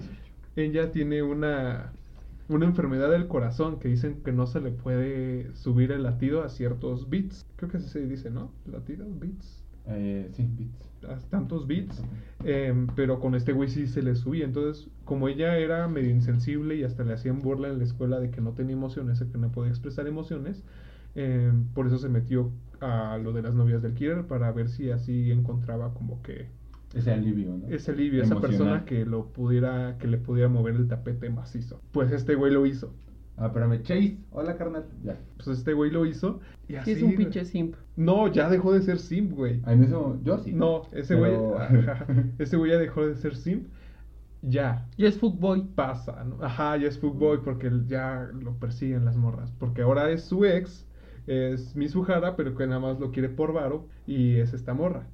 ella 0.55 0.91
tiene 0.91 1.23
una, 1.23 1.93
una 2.47 2.65
enfermedad 2.65 3.11
del 3.11 3.27
corazón 3.27 3.79
que 3.79 3.89
dicen 3.89 4.21
que 4.23 4.31
no 4.31 4.47
se 4.47 4.61
le 4.61 4.71
puede 4.71 5.53
subir 5.55 5.91
el 5.91 6.03
latido 6.03 6.43
a 6.43 6.49
ciertos 6.49 7.09
beats. 7.09 7.45
Creo 7.57 7.69
que 7.69 7.77
así 7.77 7.89
se 7.89 8.07
dice, 8.07 8.29
¿no? 8.29 8.51
Latidos, 8.65 9.07
beats. 9.19 9.62
Eh, 9.87 10.29
sí, 10.33 10.47
bits. 10.49 10.89
A 11.07 11.17
tantos 11.29 11.67
beats. 11.67 12.01
Em, 12.45 12.87
pero 12.95 13.19
con 13.19 13.35
este 13.35 13.51
güey 13.51 13.69
sí 13.69 13.87
se 13.87 14.01
le 14.01 14.15
subía. 14.15 14.45
Entonces, 14.45 14.89
como 15.05 15.27
ella 15.27 15.57
era 15.57 15.87
medio 15.87 16.09
insensible 16.09 16.75
y 16.75 16.83
hasta 16.83 17.03
le 17.03 17.13
hacían 17.13 17.39
burla 17.39 17.67
en 17.69 17.77
la 17.79 17.83
escuela 17.83 18.19
de 18.19 18.31
que 18.31 18.41
no 18.41 18.53
tenía 18.53 18.73
emociones, 18.75 19.19
de 19.19 19.27
que 19.27 19.37
no 19.37 19.51
podía 19.51 19.69
expresar 19.71 20.07
emociones, 20.07 20.63
em, 21.15 21.65
por 21.73 21.87
eso 21.87 21.97
se 21.97 22.09
metió 22.09 22.51
a 22.79 23.17
lo 23.17 23.33
de 23.33 23.41
las 23.41 23.53
novias 23.53 23.81
del 23.81 23.93
killer 23.93 24.25
para 24.27 24.51
ver 24.51 24.69
si 24.69 24.91
así 24.91 25.31
encontraba 25.31 25.93
como 25.93 26.21
que 26.21 26.47
Ese 26.93 27.11
alivio, 27.11 27.57
¿no? 27.57 27.67
ese 27.69 27.91
alivio, 27.91 28.23
esa 28.23 28.39
persona 28.39 28.85
que 28.85 29.05
lo 29.05 29.27
pudiera, 29.27 29.97
que 29.99 30.07
le 30.07 30.17
pudiera 30.17 30.49
mover 30.49 30.75
el 30.75 30.87
tapete 30.87 31.29
macizo. 31.29 31.81
Pues 31.91 32.11
este 32.11 32.35
güey 32.35 32.51
lo 32.53 32.65
hizo. 32.65 32.93
Ah, 33.37 33.47
espérame, 33.47 33.81
Chase. 33.81 34.17
Hola, 34.31 34.55
carnal. 34.57 34.85
Ya. 35.03 35.17
Pues 35.37 35.47
este 35.57 35.73
güey 35.73 35.89
lo 35.91 36.05
hizo 36.05 36.39
y 36.67 36.73
Sí, 36.73 36.75
así. 36.77 36.91
es 36.91 37.01
un 37.01 37.15
pinche 37.15 37.45
simp. 37.45 37.75
No, 37.95 38.27
ya 38.27 38.49
dejó 38.49 38.73
de 38.73 38.81
ser 38.81 38.99
simp, 38.99 39.33
güey. 39.33 39.59
Ah, 39.65 39.73
en 39.73 39.83
eso, 39.83 40.19
yo 40.23 40.37
sí. 40.37 40.53
No, 40.53 40.83
ese 40.91 41.15
Pero- 41.17 41.49
güey, 41.49 41.57
ese 42.39 42.57
güey 42.57 42.71
ya 42.71 42.77
dejó 42.77 43.05
de 43.07 43.15
ser 43.15 43.35
simp. 43.35 43.67
Ya, 44.41 44.85
Ya 44.97 45.07
es 45.07 45.17
fuckboy. 45.17 45.63
pasa, 45.73 46.23
¿no? 46.25 46.43
Ajá, 46.43 46.75
ya 46.77 46.87
es 46.89 46.99
fuckboy 46.99 47.39
porque 47.43 47.71
ya 47.87 48.29
lo 48.33 48.53
persiguen 48.59 49.05
las 49.05 49.15
morras. 49.15 49.51
Porque 49.57 49.81
ahora 49.83 50.09
es 50.11 50.23
su 50.25 50.43
ex, 50.45 50.85
es 51.27 51.75
Mizuhara, 51.77 52.35
pero 52.35 52.53
que 52.55 52.67
nada 52.67 52.81
más 52.81 52.99
lo 52.99 53.11
quiere 53.11 53.29
por 53.29 53.53
varo 53.53 53.87
y 54.05 54.35
es 54.35 54.53
esta 54.53 54.73
morra. 54.73 55.07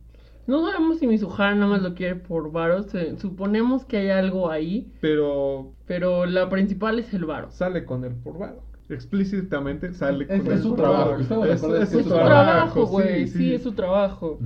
No 0.50 0.66
sabemos 0.66 0.98
si 0.98 1.06
Mizuhara 1.08 1.54
nada 1.54 1.68
más 1.68 1.82
lo 1.84 1.94
quiere 1.94 2.16
por 2.16 2.52
varos. 2.52 2.94
eh, 2.96 3.16
Suponemos 3.20 3.86
que 3.86 3.98
hay 3.98 4.10
algo 4.10 4.50
ahí. 4.50 4.92
Pero 5.00 5.74
Pero 5.86 6.26
la 6.26 6.50
principal 6.50 6.98
es 6.98 7.14
el 7.14 7.26
varo. 7.26 7.52
sale 7.52 7.86
con 7.86 8.04
él 8.04 8.14
por 8.24 8.40
varo. 8.40 8.64
Explícitamente 8.90 9.94
sale 9.94 10.26
Es- 10.28 10.42
con 10.42 10.52
es 10.52 10.62
su 10.62 10.74
trabajo, 10.76 11.18
de 11.18 11.54
Es, 11.54 11.60
su 11.92 12.04
trabajo, 12.10 12.86
güey. 12.88 13.28
sí, 13.28 13.32
Sí, 13.34 13.38
sí. 13.38 13.54
es 13.54 13.62
su 13.64 13.74
trabajo. 13.74 14.40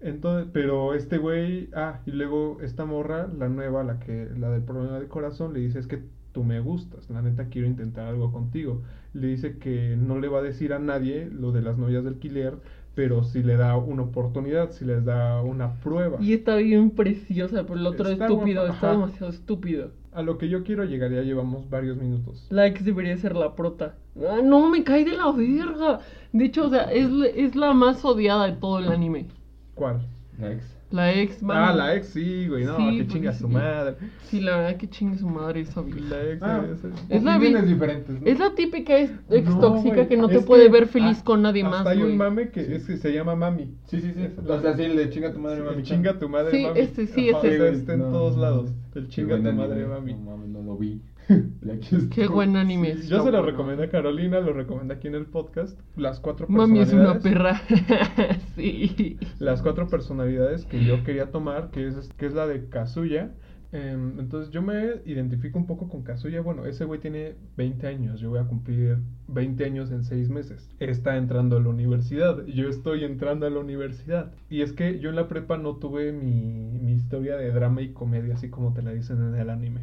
Entonces, 0.00 0.48
pero 0.52 0.94
este 0.94 1.18
güey, 1.18 1.68
ah, 1.74 1.98
y 2.06 2.12
luego 2.12 2.58
esta 2.62 2.84
morra, 2.84 3.26
la 3.36 3.48
nueva, 3.48 3.82
la 3.82 3.98
que, 3.98 4.28
la 4.38 4.50
del 4.50 4.62
problema 4.62 4.98
del 4.98 5.08
corazón, 5.08 5.52
le 5.52 5.60
dice 5.60 5.78
es 5.80 5.86
que 5.86 6.02
tú 6.32 6.44
me 6.44 6.60
gustas, 6.60 7.10
la 7.10 7.22
neta 7.22 7.46
quiero 7.46 7.66
intentar 7.66 8.06
algo 8.06 8.30
contigo. 8.32 8.82
Le 9.12 9.26
dice 9.26 9.58
que 9.58 9.96
no 9.98 10.20
le 10.20 10.28
va 10.28 10.38
a 10.38 10.42
decir 10.42 10.72
a 10.72 10.78
nadie 10.78 11.28
lo 11.28 11.50
de 11.52 11.60
las 11.60 11.76
novias 11.76 12.04
del 12.04 12.14
alquiler, 12.14 12.54
pero 13.00 13.24
si 13.24 13.42
le 13.42 13.56
da 13.56 13.78
una 13.78 14.02
oportunidad, 14.02 14.72
si 14.72 14.84
les 14.84 15.02
da 15.06 15.40
una 15.40 15.72
prueba. 15.80 16.18
Y 16.20 16.34
está 16.34 16.56
bien 16.56 16.90
preciosa, 16.90 17.62
pero 17.62 17.76
el 17.80 17.86
otro 17.86 18.10
Está 18.10 18.26
estúpido, 18.26 18.60
guapa, 18.60 18.74
está 18.74 18.90
ajá. 18.90 18.96
demasiado 19.00 19.32
estúpido. 19.32 19.90
A 20.12 20.20
lo 20.20 20.36
que 20.36 20.50
yo 20.50 20.64
quiero 20.64 20.84
llegar, 20.84 21.10
ya 21.10 21.22
llevamos 21.22 21.70
varios 21.70 21.96
minutos. 21.96 22.46
La 22.50 22.66
ex 22.66 22.84
debería 22.84 23.16
ser 23.16 23.36
la 23.36 23.54
prota. 23.54 23.94
Ah, 24.18 24.40
no, 24.44 24.68
me 24.68 24.84
cae 24.84 25.06
de 25.06 25.16
la 25.16 25.32
verga. 25.32 26.00
De 26.34 26.44
hecho, 26.44 26.66
o 26.66 26.68
sea, 26.68 26.92
es, 26.92 27.10
la- 27.10 27.28
es 27.28 27.56
la 27.56 27.72
más 27.72 28.04
odiada 28.04 28.48
de 28.48 28.52
todo 28.52 28.80
el 28.80 28.92
anime. 28.92 29.28
¿Cuál? 29.74 30.02
La 30.38 30.52
ex. 30.52 30.62
La 30.90 31.14
ex, 31.14 31.36
Ah, 31.42 31.46
vamos. 31.46 31.76
la 31.76 31.94
ex, 31.94 32.08
sí, 32.08 32.48
güey, 32.48 32.64
no, 32.64 32.76
Sí, 32.76 32.98
que 32.98 33.06
chinga 33.06 33.30
porque 33.30 33.38
su 33.38 33.46
sí. 33.46 33.52
madre. 33.54 33.94
Sí, 34.24 34.40
la 34.40 34.56
verdad 34.56 34.76
que 34.76 34.90
chingue 34.90 35.18
su 35.18 35.28
madre 35.28 35.60
esa 35.60 35.82
vieja. 35.82 36.00
La 36.10 36.22
ex, 36.32 36.42
Ah, 36.42 36.64
esa- 36.72 36.88
Es 37.08 37.22
la 37.22 37.38
diferentes, 37.38 38.20
¿no? 38.20 38.26
Es 38.26 38.38
la 38.40 38.54
típica 38.56 38.98
ex, 38.98 39.12
ex 39.30 39.48
No, 39.50 39.60
tóxica 39.60 39.94
güey, 39.94 40.08
que 40.08 40.16
no 40.16 40.28
te 40.28 40.38
es 40.38 40.44
puede 40.44 40.64
que 40.64 40.70
ver 40.72 40.86
feliz 40.88 41.18
ah, 41.20 41.24
con 41.24 41.42
nadie 41.42 41.62
hasta 41.62 41.76
más, 41.78 41.86
hay 41.86 41.98
güey. 42.00 42.10
un 42.10 42.18
mame 42.18 42.48
que, 42.50 42.74
es 42.74 42.86
que 42.86 42.96
se 42.96 43.12
llama 43.12 43.36
mami. 43.36 43.72
Sí, 43.86 44.00
sí, 44.00 44.12
sí. 44.14 44.22
Es- 44.24 44.38
O 44.44 44.60
sea, 44.60 44.74
sí, 44.76 44.82
el 44.82 44.96
de 44.96 45.10
chinga 45.10 45.32
tu 45.32 45.38
madre, 45.38 45.58
Sí, 45.58 45.62
mami. 45.64 45.76
el 45.76 45.82
chinga 45.84 46.18
tu 46.18 46.28
madre, 46.28 46.50
Sí, 46.58 46.66
mami. 46.66 46.80
este, 46.80 47.06
sí, 47.06 47.30
Ajá, 47.30 47.38
ese. 47.38 47.48
o 47.60 47.62
sea, 47.62 47.68
está 47.72 47.94
en 47.94 48.00
todos 48.00 48.36
lados. 48.36 48.70
El 48.96 49.08
chinga 49.08 49.36
tu 49.36 49.52
madre, 49.52 49.86
mami. 49.86 50.14
No 50.14 50.20
mames, 50.36 50.48
no 50.48 50.62
lo 50.62 50.76
vi. 50.76 51.00
Qué 52.10 52.26
buen 52.28 52.56
anime. 52.56 52.96
Sí, 52.96 53.08
yo 53.08 53.18
se 53.18 53.30
lo 53.30 53.38
bueno. 53.38 53.42
recomendé 53.46 53.84
a 53.84 53.88
Carolina, 53.90 54.40
lo 54.40 54.52
recomendé 54.52 54.94
aquí 54.94 55.08
en 55.08 55.14
el 55.14 55.26
podcast. 55.26 55.78
Las 55.96 56.20
cuatro 56.20 56.46
Mami 56.48 56.80
es 56.80 56.92
una 56.92 57.18
personalidades- 57.20 57.22
perra. 57.22 58.38
sí. 58.56 59.18
Las 59.38 59.62
cuatro 59.62 59.88
personalidades 59.88 60.64
que 60.66 60.84
yo 60.84 61.04
quería 61.04 61.30
tomar, 61.30 61.70
que 61.70 61.86
es, 61.86 62.08
que 62.16 62.26
es 62.26 62.34
la 62.34 62.46
de 62.46 62.68
Kazuya. 62.68 63.32
Em, 63.72 64.18
entonces 64.18 64.50
yo 64.50 64.62
me 64.62 64.96
identifico 65.06 65.56
un 65.56 65.66
poco 65.66 65.88
con 65.88 66.02
Kazuya. 66.02 66.40
Bueno, 66.40 66.66
ese 66.66 66.84
güey 66.84 66.98
tiene 66.98 67.36
20 67.56 67.86
años. 67.86 68.18
Yo 68.20 68.30
voy 68.30 68.40
a 68.40 68.44
cumplir 68.44 68.98
20 69.28 69.64
años 69.64 69.92
en 69.92 70.02
6 70.02 70.28
meses. 70.28 70.68
Está 70.80 71.16
entrando 71.16 71.56
a 71.56 71.60
la 71.60 71.68
universidad. 71.68 72.44
Yo 72.46 72.68
estoy 72.68 73.04
entrando 73.04 73.46
a 73.46 73.50
la 73.50 73.60
universidad. 73.60 74.32
Y 74.48 74.62
es 74.62 74.72
que 74.72 74.98
yo 74.98 75.10
en 75.10 75.16
la 75.16 75.28
prepa 75.28 75.56
no 75.56 75.76
tuve 75.76 76.10
mi, 76.12 76.78
mi 76.80 76.94
historia 76.94 77.36
de 77.36 77.52
drama 77.52 77.82
y 77.82 77.92
comedia, 77.92 78.34
así 78.34 78.48
como 78.50 78.72
te 78.72 78.82
la 78.82 78.90
dicen 78.92 79.22
en 79.22 79.36
el 79.36 79.48
anime. 79.50 79.82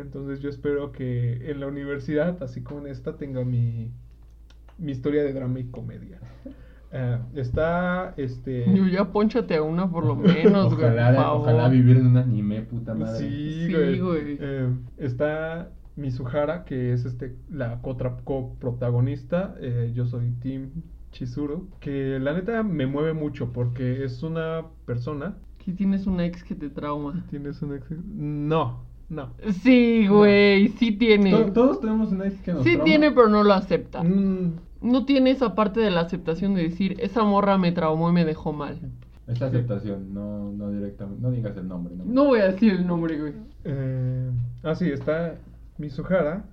Entonces 0.00 0.40
yo 0.40 0.48
espero 0.48 0.92
que 0.92 1.50
en 1.50 1.60
la 1.60 1.66
universidad, 1.66 2.42
así 2.42 2.62
como 2.62 2.80
en 2.80 2.86
esta, 2.88 3.16
tenga 3.16 3.44
mi, 3.44 3.90
mi 4.78 4.92
historia 4.92 5.22
de 5.22 5.32
drama 5.32 5.60
y 5.60 5.64
comedia. 5.64 6.20
Eh, 6.90 7.18
está 7.34 8.14
este. 8.16 8.64
Yo 8.74 8.86
ya 8.86 9.12
ponchate 9.12 9.56
a 9.56 9.62
una 9.62 9.90
por 9.90 10.06
lo 10.06 10.16
menos, 10.16 10.74
güey. 10.74 10.86
Ojalá, 10.86 11.34
ojalá 11.34 11.68
vivir 11.68 11.98
en 11.98 12.06
un 12.06 12.16
anime, 12.16 12.62
puta 12.62 12.94
madre. 12.94 13.18
Sí, 13.28 13.66
Sí, 13.66 13.74
güey. 13.74 13.98
güey. 14.00 14.38
Eh, 14.40 14.70
está 14.96 15.68
Mizuhara, 15.96 16.64
que 16.64 16.94
es 16.94 17.04
este 17.04 17.36
la 17.50 17.82
cotra- 17.82 18.16
coprotagonista. 18.24 19.54
Eh, 19.60 19.92
yo 19.94 20.06
soy 20.06 20.30
Team 20.40 20.70
Chizuru. 21.12 21.68
Que 21.80 22.18
la 22.20 22.32
neta 22.32 22.62
me 22.62 22.86
mueve 22.86 23.12
mucho 23.12 23.52
porque 23.52 24.02
es 24.04 24.22
una 24.22 24.62
persona. 24.86 25.36
Aquí 25.60 25.72
tienes 25.74 26.06
una 26.06 26.24
ex 26.24 26.42
que 26.42 26.54
te 26.54 26.70
trauma. 26.70 27.22
¿Tienes 27.28 27.60
un 27.60 27.74
ex? 27.74 27.84
No, 28.06 28.84
no. 29.08 29.30
Sí, 29.62 30.06
güey, 30.06 30.68
sí 30.78 30.92
tiene. 30.92 31.30
To- 31.30 31.52
Todos 31.52 31.80
tenemos 31.80 32.12
una 32.12 32.26
ex 32.26 32.40
que 32.42 32.52
nos 32.52 32.62
Sí 32.62 32.70
trauma. 32.72 32.84
tiene, 32.84 33.10
pero 33.12 33.28
no 33.28 33.42
lo 33.44 33.52
acepta. 33.54 34.02
Mm, 34.02 34.52
No 34.80 35.04
tiene 35.04 35.30
esa 35.32 35.54
parte 35.56 35.80
de 35.80 35.90
la 35.90 36.02
aceptación 36.02 36.54
de 36.54 36.62
decir, 36.62 36.96
esa 37.00 37.24
morra 37.24 37.58
me 37.58 37.72
traumó 37.72 38.10
y 38.10 38.12
me 38.12 38.24
dejó 38.24 38.52
mal. 38.52 38.78
Es 39.26 39.40
la 39.40 39.48
aceptación, 39.48 40.14
no, 40.14 40.52
no 40.52 40.70
directamente. 40.70 41.20
No 41.20 41.30
digas 41.30 41.56
el 41.56 41.66
nombre. 41.68 41.94
No, 41.96 42.04
No 42.04 42.24
voy 42.26 42.40
a 42.40 42.52
decir 42.52 42.72
el 42.74 42.86
nombre, 42.86 43.18
güey. 43.20 43.32
eh, 43.64 44.30
ah, 44.62 44.74
sí, 44.74 44.88
está 44.90 45.34
Mizuhara. 45.78 46.44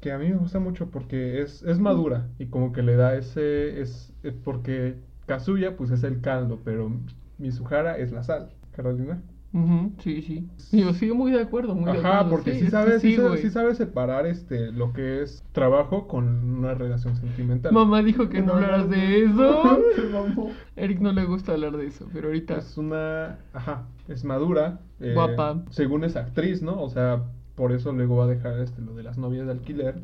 Que 0.00 0.12
a 0.12 0.18
mí 0.18 0.28
me 0.28 0.36
gusta 0.36 0.58
mucho 0.60 0.90
porque 0.90 1.40
es, 1.42 1.62
es 1.62 1.78
madura. 1.78 2.26
Y 2.38 2.46
como 2.46 2.72
que 2.72 2.82
le 2.82 2.96
da 2.96 3.14
ese. 3.16 3.80
Es, 3.80 4.12
es 4.22 4.34
porque 4.34 4.96
Kazuya, 5.26 5.76
pues 5.76 5.90
es 5.90 6.02
el 6.04 6.20
caldo. 6.20 6.58
Pero 6.64 6.90
Mizuhara 7.38 7.96
es 7.98 8.12
la 8.12 8.22
sal. 8.22 8.50
Carolina. 8.72 9.22
Ujú, 9.54 9.92
sí, 10.02 10.20
sí. 10.22 10.48
Yo 10.72 10.92
sí, 10.92 11.12
muy 11.12 11.30
de 11.30 11.40
acuerdo, 11.40 11.74
muy 11.76 11.84
de 11.92 11.98
Ajá, 11.98 12.18
acuerdo. 12.20 12.30
porque 12.30 12.54
Sí, 12.54 12.68
sabes, 12.70 13.02
sí, 13.02 13.16
sí, 13.40 13.50
sabes, 13.50 13.76
separar 13.76 14.26
este 14.26 14.72
lo 14.72 14.92
que 14.92 15.22
es 15.22 15.44
trabajo 15.52 16.08
con 16.08 16.26
una 16.58 16.74
relación 16.74 17.14
sentimental. 17.16 17.72
Mamá 17.72 18.02
dijo 18.02 18.28
que 18.28 18.42
no 18.42 18.54
hablaras 18.54 18.90
de 18.90 19.24
eso. 19.24 19.78
Eric 20.76 21.00
no 21.00 21.12
le 21.12 21.24
gusta 21.24 21.52
hablar 21.52 21.76
de 21.76 21.86
eso, 21.86 22.08
pero 22.12 22.28
ahorita. 22.28 22.58
Es 22.58 22.76
una, 22.76 23.38
ajá, 23.52 23.86
es 24.08 24.24
madura, 24.24 24.80
eh, 25.00 25.12
Guapa. 25.14 25.62
según 25.70 26.02
es 26.02 26.16
actriz, 26.16 26.60
¿no? 26.62 26.82
O 26.82 26.90
sea, 26.90 27.22
por 27.54 27.70
eso 27.70 27.92
luego 27.92 28.16
va 28.16 28.24
a 28.24 28.28
dejar 28.28 28.58
este 28.58 28.82
lo 28.82 28.94
de 28.94 29.04
las 29.04 29.18
novias 29.18 29.46
de 29.46 29.52
alquiler. 29.52 29.94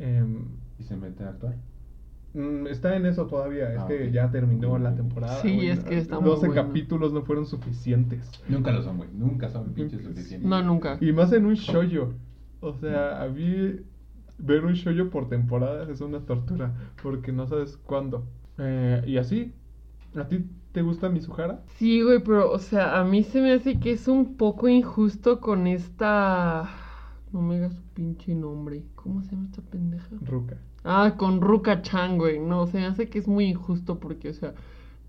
em, 0.00 0.46
Y 0.78 0.82
se 0.84 0.96
mete 0.96 1.22
a 1.24 1.28
actuar. 1.28 1.54
Mm, 2.36 2.66
está 2.68 2.96
en 2.96 3.06
eso 3.06 3.26
todavía, 3.26 3.72
es 3.72 3.80
Ah, 3.80 3.86
que 3.88 4.10
ya 4.12 4.30
terminó 4.30 4.78
la 4.78 4.94
temporada. 4.94 5.40
Sí, 5.42 5.66
es 5.68 5.80
que 5.80 5.98
está 5.98 6.20
muy 6.20 6.30
12 6.30 6.46
bueno. 6.48 6.62
capítulos 6.62 7.12
no 7.12 7.22
fueron 7.22 7.46
suficientes. 7.46 8.30
Nunca 8.48 8.72
lo 8.72 8.82
son, 8.82 8.98
güey. 8.98 9.08
Nunca 9.12 9.48
son 9.50 9.72
pinches 9.74 10.02
suficientes. 10.02 10.48
No, 10.48 10.62
nunca. 10.62 10.98
Y 11.00 11.12
más 11.12 11.32
en 11.32 11.46
un 11.46 11.54
shoyo. 11.54 12.14
O 12.60 12.72
sea, 12.74 13.22
a 13.22 13.28
mí 13.28 13.80
ver 14.38 14.64
un 14.64 14.74
shoyo 14.74 15.10
por 15.10 15.28
temporadas 15.28 15.88
es 15.88 16.00
una 16.00 16.20
tortura. 16.20 16.74
Porque 17.02 17.32
no 17.32 17.46
sabes 17.46 17.76
cuándo. 17.76 18.26
Eh, 18.58 19.02
y 19.06 19.16
así, 19.18 19.52
¿a 20.14 20.28
ti 20.28 20.44
te 20.72 20.82
gusta 20.82 21.08
Mizuhara? 21.08 21.62
Sí, 21.78 22.02
güey, 22.02 22.22
pero, 22.22 22.50
o 22.50 22.58
sea, 22.58 23.00
a 23.00 23.04
mí 23.04 23.22
se 23.24 23.40
me 23.40 23.52
hace 23.52 23.78
que 23.80 23.92
es 23.92 24.08
un 24.08 24.36
poco 24.36 24.68
injusto 24.68 25.40
con 25.40 25.66
esta. 25.66 26.68
No 27.32 27.42
me 27.42 27.56
digas 27.56 27.74
su 27.74 27.82
pinche 27.94 28.34
nombre. 28.34 28.84
¿Cómo 28.94 29.22
se 29.22 29.32
llama 29.32 29.46
esta 29.46 29.62
pendeja? 29.62 30.08
Ruka. 30.22 30.56
Ah, 30.84 31.14
con 31.18 31.40
Ruka 31.40 31.82
Chan, 31.82 32.16
güey. 32.18 32.38
No, 32.38 32.66
se 32.66 32.78
me 32.78 32.86
hace 32.86 33.08
que 33.08 33.18
es 33.18 33.26
muy 33.28 33.46
injusto 33.46 33.98
porque, 33.98 34.28
o 34.30 34.34
sea, 34.34 34.54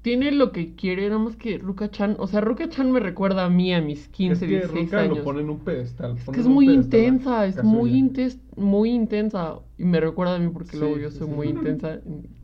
tiene 0.02 0.32
lo 0.32 0.52
que 0.52 0.74
quiere, 0.76 1.08
nada 1.10 1.20
más 1.20 1.36
que 1.36 1.58
Ruka 1.60 1.90
Chan. 1.92 2.16
O 2.20 2.28
sea, 2.28 2.42
Ruka 2.42 2.68
Chan 2.70 2.92
me 2.92 3.00
recuerda 3.00 3.46
a 3.46 3.50
mí 3.50 3.74
a 3.74 3.82
mis 3.82 4.08
15, 4.08 4.34
es 4.34 4.40
que 4.40 4.48
16 4.48 4.86
Ruka 4.86 5.00
años. 5.02 5.18
lo 5.20 5.24
pone 5.24 5.42
en 5.42 5.50
un 5.50 5.60
pedestal. 5.60 6.18
Es 6.18 6.26
que 6.30 6.40
es 6.40 6.48
muy 6.48 6.70
intensa, 6.70 7.46
es 7.46 7.64
muy, 7.64 7.94
intes 7.96 8.40
muy 8.56 8.90
intensa. 8.90 9.60
Y 9.78 9.86
me 9.86 10.00
recuerda 10.00 10.36
a 10.36 10.40
mí 10.40 10.50
porque 10.52 10.72
Sí, 10.72 10.80
luego 10.80 10.98
yo 10.98 11.12
soy 11.12 11.28
sí. 11.28 11.34
muy 11.34 11.48
intensa. 11.50 12.00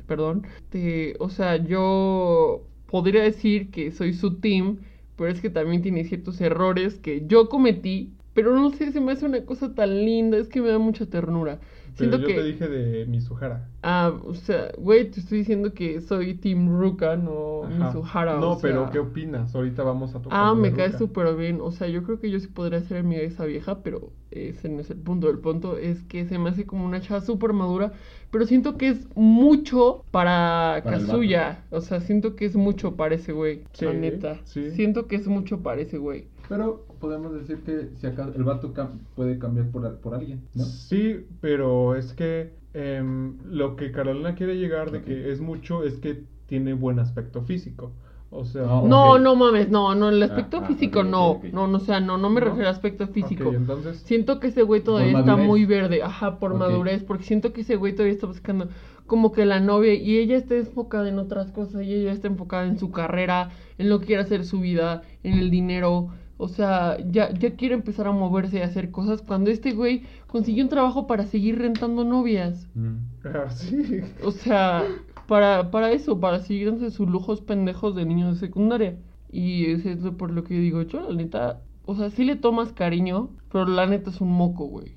Perdón. 0.08 0.44
Te- 0.70 1.16
o 1.20 1.30
sea, 1.30 1.56
yo 1.58 2.64
podría 2.88 3.24
decir 3.24 3.72
que 3.72 3.92
soy 3.92 4.14
su 4.14 4.36
team, 4.36 4.78
pero 5.16 5.30
es 5.32 5.42
que 5.42 5.50
también 5.50 5.82
tiene 5.82 6.04
ciertos 6.04 6.40
errores 6.42 7.00
que 7.00 7.26
yo 7.28 7.50
cometí. 7.50 8.14
Pero 8.34 8.56
no 8.56 8.72
sé, 8.72 8.92
se 8.92 9.00
me 9.02 9.12
hace 9.12 9.26
una 9.26 9.46
cosa 9.46 9.74
tan 9.76 9.90
linda, 10.06 10.38
es 10.38 10.48
que 10.48 10.62
me 10.62 10.70
da 10.70 10.80
mucha 10.80 11.06
ternura. 11.06 11.60
Pero 11.96 12.10
Siento 12.10 12.18
yo 12.18 12.28
que... 12.28 12.34
te 12.34 12.44
dije 12.44 12.68
de 12.68 13.06
Mizuhara. 13.06 13.70
Ah, 13.84 14.12
o 14.26 14.34
sea, 14.34 14.72
güey, 14.80 15.12
te 15.12 15.20
estoy 15.20 15.40
diciendo 15.40 15.74
que 15.76 16.02
soy 16.02 16.34
Team 16.34 16.80
Ruka, 16.80 17.16
no 17.18 17.66
Ajá. 17.66 17.88
Mizuhara. 17.94 18.40
No, 18.40 18.54
o 18.54 18.60
pero. 18.60 18.90
¿qué 18.92 18.98
opinas? 18.98 19.54
Ahorita 19.54 19.84
vamos 19.84 20.16
a 20.16 20.20
tocar. 20.20 20.40
Ah, 20.42 20.56
me 20.56 20.74
cae 20.74 20.92
súper 20.98 21.36
bien. 21.36 21.60
O 21.62 21.72
sea, 21.72 21.88
yo 21.88 22.02
creo 22.02 22.20
que 22.20 22.32
yo 22.32 22.40
sí 22.40 22.48
podría 22.48 22.82
ser 22.82 22.98
amiga 22.98 23.22
de 23.22 23.28
esa 23.28 23.46
vieja, 23.46 23.84
pero 23.84 24.10
ese 24.32 24.70
no 24.70 24.80
es 24.82 24.90
el 24.90 24.98
punto. 24.98 25.30
El 25.30 25.38
punto 25.38 25.78
es 25.78 26.02
que 26.04 26.26
se 26.26 26.40
me 26.40 26.50
hace 26.50 26.66
como 26.66 26.84
una 26.84 27.00
chava 27.00 27.22
súper 27.22 27.54
madura, 27.54 27.94
pero 28.32 28.48
siento 28.48 28.76
que 28.76 28.88
es 28.90 29.08
mucho 29.16 30.04
para, 30.10 30.82
Para 30.84 30.98
Kazuya. 30.98 31.64
O 31.70 31.82
sea, 31.82 32.00
siento 32.02 32.36
que 32.36 32.46
es 32.46 32.56
mucho 32.56 32.96
para 32.96 33.14
ese 33.14 33.34
güey, 33.34 33.66
Sí, 33.74 33.86
la 33.86 33.94
neta. 33.94 34.40
sí. 34.46 34.72
Siento 34.72 35.06
que 35.08 35.18
es 35.18 35.28
mucho 35.28 35.62
para 35.62 35.82
ese 35.82 36.00
güey. 36.00 36.26
Pero 36.50 36.86
podemos 37.04 37.34
decir 37.34 37.58
que 37.66 37.90
si 38.00 38.08
acaso 38.08 38.32
el 38.36 38.44
vato 38.44 38.74
cam- 38.74 39.00
puede 39.16 39.38
cambiar 39.38 39.68
por, 39.72 39.82
por 40.00 40.16
alguien, 40.16 40.42
¿no? 40.56 40.64
Sí, 40.64 41.26
pero 41.42 41.96
es 41.96 42.14
que 42.14 42.54
em, 42.74 43.38
lo 43.46 43.76
que 43.76 43.92
Carolina 43.92 44.36
quiere 44.36 44.56
llegar 44.58 44.92
de 44.92 45.02
que 45.04 45.32
es 45.32 45.40
mucho 45.42 45.84
es 45.84 45.96
que 46.00 46.24
tiene 46.48 46.74
buen 46.74 47.00
aspecto 47.00 47.42
físico. 47.44 47.92
O 48.36 48.46
sea, 48.46 48.64
No, 48.64 48.88
No, 48.88 49.20
no 49.20 49.36
mames, 49.36 49.70
no, 49.70 49.94
no, 49.96 50.10
el 50.10 50.24
aspecto 50.24 50.58
ah, 50.58 50.68
físico 50.68 51.00
ok, 51.02 51.06
ok, 51.06 51.12
no. 51.12 51.42
No, 51.54 51.68
no, 51.68 51.78
o 51.78 51.80
sea, 51.80 52.00
no, 52.00 52.18
no 52.18 52.30
me 52.30 52.40
¿No? 52.40 52.48
refiero 52.48 52.68
a 52.68 52.72
aspecto 52.72 53.08
físico. 53.08 53.52
entonces, 53.54 53.98
Siento 54.00 54.40
que 54.40 54.48
ese 54.48 54.64
güey 54.64 54.82
todavía 54.82 55.12
está 55.20 55.36
madurez. 55.36 55.48
muy 55.48 55.66
verde, 55.66 56.02
ajá, 56.02 56.40
por 56.40 56.56
madurez, 56.56 57.04
porque 57.04 57.26
siento 57.26 57.54
que 57.54 57.62
ese 57.62 57.76
güey 57.76 57.94
todavía 57.94 58.14
está 58.14 58.28
buscando 58.28 58.70
como 59.06 59.32
que 59.34 59.46
la 59.46 59.60
novia 59.60 59.94
y 59.94 60.18
ella 60.18 60.38
está 60.38 60.56
enfocada 60.56 61.10
en 61.10 61.20
otras 61.20 61.52
cosas 61.52 61.84
y 61.84 61.94
ella 61.94 62.12
está 62.12 62.28
enfocada 62.28 62.66
en 62.66 62.80
su 62.80 62.90
carrera, 62.92 63.52
en 63.78 63.90
lo 63.90 64.00
que 64.00 64.08
quiere 64.08 64.24
hacer 64.24 64.46
su 64.46 64.62
vida, 64.62 65.04
en 65.24 65.34
el 65.38 65.52
dinero. 65.52 66.10
O 66.38 66.48
sea, 66.48 66.98
ya, 67.10 67.32
ya 67.34 67.56
quiere 67.56 67.76
empezar 67.76 68.08
a 68.08 68.12
moverse 68.12 68.58
y 68.58 68.62
a 68.62 68.66
hacer 68.66 68.92
cosas 68.92 69.22
cuando 69.22 69.52
este 69.52 69.72
güey 69.72 70.04
consiguió 70.28 70.64
un 70.64 70.70
trabajo 70.70 71.08
para 71.08 71.26
seguir 71.26 71.60
rentando 71.60 72.04
novias. 72.04 72.68
Mm. 72.74 72.96
ah, 73.26 73.50
sí. 73.50 74.02
O 74.24 74.32
sea, 74.32 74.84
para, 75.28 75.72
para 75.72 75.92
eso, 75.92 76.20
para 76.20 76.40
seguir 76.40 76.72
dándose 76.72 76.92
sus 76.96 77.08
lujos 77.08 77.42
pendejos 77.42 77.96
de 77.96 78.06
niños 78.06 78.34
de 78.34 78.48
secundaria. 78.48 78.98
Y 79.32 79.66
eso 79.72 79.90
es 79.90 80.16
por 80.16 80.32
lo 80.32 80.44
que 80.44 80.56
digo 80.56 80.82
yo, 80.84 81.02
la 81.02 81.16
neta, 81.16 81.62
o 81.86 81.96
sea, 81.96 82.10
sí 82.10 82.24
le 82.24 82.36
tomas 82.36 82.72
cariño, 82.72 83.30
pero 83.52 83.66
la 83.66 83.86
neta 83.88 84.10
es 84.10 84.22
un 84.22 84.32
moco, 84.32 84.66
güey. 84.66 84.96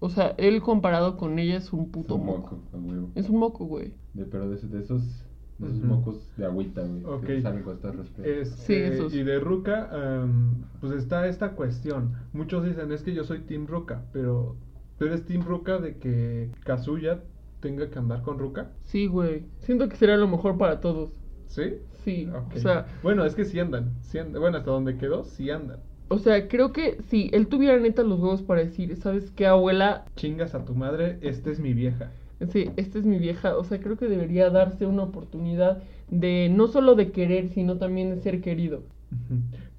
O 0.00 0.10
sea, 0.10 0.34
él 0.38 0.62
comparado 0.62 1.16
con 1.16 1.38
ella 1.38 1.56
es 1.56 1.72
un 1.72 1.90
puto 1.90 2.16
Un 2.16 2.26
moco. 2.26 2.58
Es 3.14 3.28
un 3.28 3.38
moco, 3.38 3.64
güey. 3.64 3.94
De, 4.14 4.24
pero 4.24 4.48
de, 4.48 4.56
de 4.56 4.80
esos, 4.80 5.02
de 5.58 5.68
esos 5.68 5.82
mocos 5.82 6.28
de 6.36 6.46
agüita, 6.46 6.82
güey. 6.82 7.04
Ok. 7.04 7.26
Que 7.26 7.40
salen 7.40 7.62
con 7.62 7.74
estas 7.76 7.96
respuestas. 7.96 8.48
Sí, 8.60 8.74
esos. 8.74 9.14
Y 9.14 9.22
de 9.22 9.40
Ruka, 9.40 9.90
em, 9.92 10.62
pues 10.80 10.92
está 10.92 11.26
esta 11.26 11.52
cuestión. 11.52 12.12
Muchos 12.32 12.64
dicen, 12.64 12.92
es 12.92 13.02
que 13.02 13.12
yo 13.14 13.24
soy 13.24 13.40
Team 13.40 13.66
Ruka, 13.66 14.04
pero 14.12 14.56
¿tú 14.98 15.06
eres 15.06 15.24
Team 15.24 15.42
Ruka 15.42 15.78
de 15.78 15.96
que 15.96 16.50
Kazuya 16.64 17.20
tenga 17.60 17.90
que 17.90 17.98
andar 17.98 18.22
con 18.22 18.38
Ruka? 18.38 18.70
Sí, 18.84 19.06
güey. 19.06 19.44
Siento 19.60 19.88
que 19.88 19.96
sería 19.96 20.16
lo 20.16 20.28
mejor 20.28 20.58
para 20.58 20.80
todos. 20.80 21.10
¿Sí? 21.46 21.78
Sí, 22.04 22.28
o 22.54 22.58
sea, 22.58 22.86
bueno, 23.02 23.24
es 23.24 23.34
que 23.34 23.44
sí 23.44 23.58
andan, 23.58 23.94
sí 24.02 24.18
andan. 24.18 24.40
Bueno, 24.40 24.58
hasta 24.58 24.70
donde 24.70 24.96
quedó, 24.96 25.24
sí 25.24 25.50
andan. 25.50 25.80
o 26.08 26.18
sea, 26.18 26.48
creo 26.48 26.72
que 26.72 27.02
si 27.08 27.28
él 27.32 27.48
tuviera 27.48 27.78
neta 27.78 28.02
los 28.02 28.20
huevos 28.20 28.42
para 28.42 28.62
decir, 28.62 28.96
¿sabes 28.96 29.30
qué, 29.32 29.46
abuela? 29.46 30.04
Chingas 30.16 30.54
a 30.54 30.64
tu 30.64 30.74
madre, 30.74 31.18
esta 31.20 31.50
es 31.50 31.58
mi 31.60 31.74
vieja. 31.74 32.12
Sí, 32.50 32.72
esta 32.76 32.98
es 32.98 33.04
mi 33.04 33.18
vieja. 33.18 33.56
O 33.56 33.64
sea, 33.64 33.80
creo 33.80 33.96
que 33.96 34.06
debería 34.06 34.50
darse 34.50 34.86
una 34.86 35.02
oportunidad 35.04 35.82
de 36.08 36.48
no 36.50 36.66
solo 36.68 36.94
de 36.94 37.10
querer, 37.12 37.48
sino 37.48 37.78
también 37.78 38.10
de 38.10 38.20
ser 38.22 38.40
querido. 38.40 38.88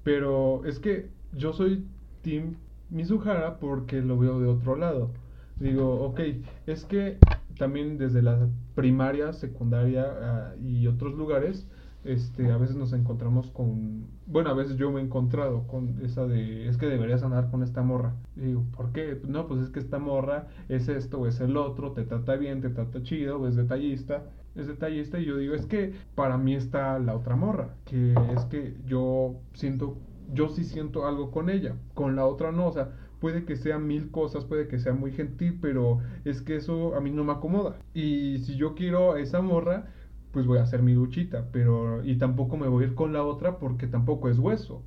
Pero 0.02 0.64
es 0.64 0.78
que 0.80 1.14
yo 1.30 1.52
soy 1.52 1.90
Team 2.20 2.66
Mizuhara 2.88 3.58
porque 3.58 4.00
lo 4.00 4.18
veo 4.18 4.40
de 4.40 4.46
otro 4.48 4.76
lado. 4.76 5.14
Digo, 5.58 6.00
ok, 6.04 6.20
es 6.66 6.84
que 6.84 7.24
también 7.56 7.98
desde 7.98 8.22
la 8.22 8.50
primaria, 8.74 9.32
secundaria 9.32 10.06
ah, 10.52 10.56
y 10.58 10.86
otros 10.86 11.14
lugares, 11.14 11.68
este, 12.04 12.50
a 12.50 12.56
veces 12.56 12.76
nos 12.76 12.92
encontramos 12.92 13.50
con, 13.50 14.06
bueno, 14.26 14.50
a 14.50 14.54
veces 14.54 14.76
yo 14.76 14.90
me 14.90 15.00
he 15.00 15.04
encontrado 15.04 15.66
con 15.66 16.00
esa 16.02 16.26
de, 16.26 16.66
es 16.68 16.76
que 16.76 16.86
deberías 16.86 17.22
andar 17.22 17.50
con 17.50 17.62
esta 17.62 17.82
morra. 17.82 18.14
Y 18.36 18.40
digo, 18.40 18.64
¿por 18.74 18.92
qué? 18.92 19.20
No, 19.26 19.46
pues 19.46 19.60
es 19.60 19.68
que 19.70 19.80
esta 19.80 19.98
morra 19.98 20.48
es 20.68 20.88
esto 20.88 21.26
es 21.26 21.40
el 21.40 21.56
otro, 21.56 21.92
te 21.92 22.04
trata 22.04 22.36
bien, 22.36 22.62
te 22.62 22.70
trata 22.70 23.02
chido, 23.02 23.46
es 23.46 23.56
detallista, 23.56 24.24
es 24.54 24.66
detallista. 24.66 25.18
Y 25.18 25.26
yo 25.26 25.36
digo, 25.36 25.54
es 25.54 25.66
que 25.66 25.92
para 26.14 26.38
mí 26.38 26.54
está 26.54 26.98
la 26.98 27.14
otra 27.14 27.36
morra, 27.36 27.74
que 27.84 28.14
es 28.34 28.44
que 28.46 28.74
yo 28.86 29.34
siento, 29.52 29.98
yo 30.32 30.48
sí 30.48 30.64
siento 30.64 31.06
algo 31.06 31.30
con 31.30 31.50
ella, 31.50 31.76
con 31.94 32.16
la 32.16 32.24
otra 32.24 32.50
no, 32.50 32.68
o 32.68 32.72
sea, 32.72 32.92
puede 33.20 33.44
que 33.44 33.56
sea 33.56 33.78
mil 33.78 34.10
cosas, 34.10 34.46
puede 34.46 34.66
que 34.66 34.78
sea 34.78 34.94
muy 34.94 35.12
gentil, 35.12 35.58
pero 35.60 35.98
es 36.24 36.40
que 36.40 36.56
eso 36.56 36.94
a 36.94 37.00
mí 37.00 37.10
no 37.10 37.24
me 37.24 37.32
acomoda. 37.32 37.76
Y 37.92 38.38
si 38.38 38.56
yo 38.56 38.74
quiero 38.74 39.12
a 39.12 39.20
esa 39.20 39.42
morra, 39.42 39.92
pues 40.32 40.46
voy 40.46 40.58
a 40.58 40.62
hacer 40.62 40.82
mi 40.82 40.94
luchita, 40.94 41.48
pero 41.52 42.04
y 42.04 42.16
tampoco 42.16 42.56
me 42.56 42.68
voy 42.68 42.84
a 42.84 42.86
ir 42.88 42.94
con 42.94 43.12
la 43.12 43.24
otra 43.24 43.58
porque 43.58 43.86
tampoco 43.86 44.28
es 44.28 44.38
hueso. 44.38 44.82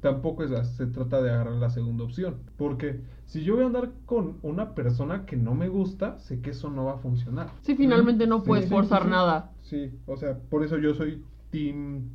Tampoco 0.00 0.44
es 0.44 0.50
se 0.76 0.86
trata 0.86 1.22
de 1.22 1.30
agarrar 1.30 1.54
la 1.54 1.70
segunda 1.70 2.04
opción, 2.04 2.36
porque 2.58 3.00
si 3.24 3.42
yo 3.42 3.54
voy 3.54 3.64
a 3.64 3.68
andar 3.68 3.90
con 4.04 4.36
una 4.42 4.74
persona 4.74 5.24
que 5.24 5.36
no 5.36 5.54
me 5.54 5.68
gusta, 5.68 6.18
sé 6.18 6.42
que 6.42 6.50
eso 6.50 6.68
no 6.68 6.84
va 6.84 6.94
a 6.94 6.98
funcionar. 6.98 7.48
Sí, 7.62 7.74
finalmente 7.74 8.26
no 8.26 8.44
puedes 8.44 8.66
sí, 8.66 8.70
forzar 8.70 9.00
sí, 9.00 9.04
sí. 9.06 9.10
nada. 9.10 9.52
Sí, 9.62 9.90
o 10.06 10.16
sea, 10.18 10.38
por 10.50 10.62
eso 10.62 10.76
yo 10.76 10.92
soy 10.92 11.24
Team 11.50 12.10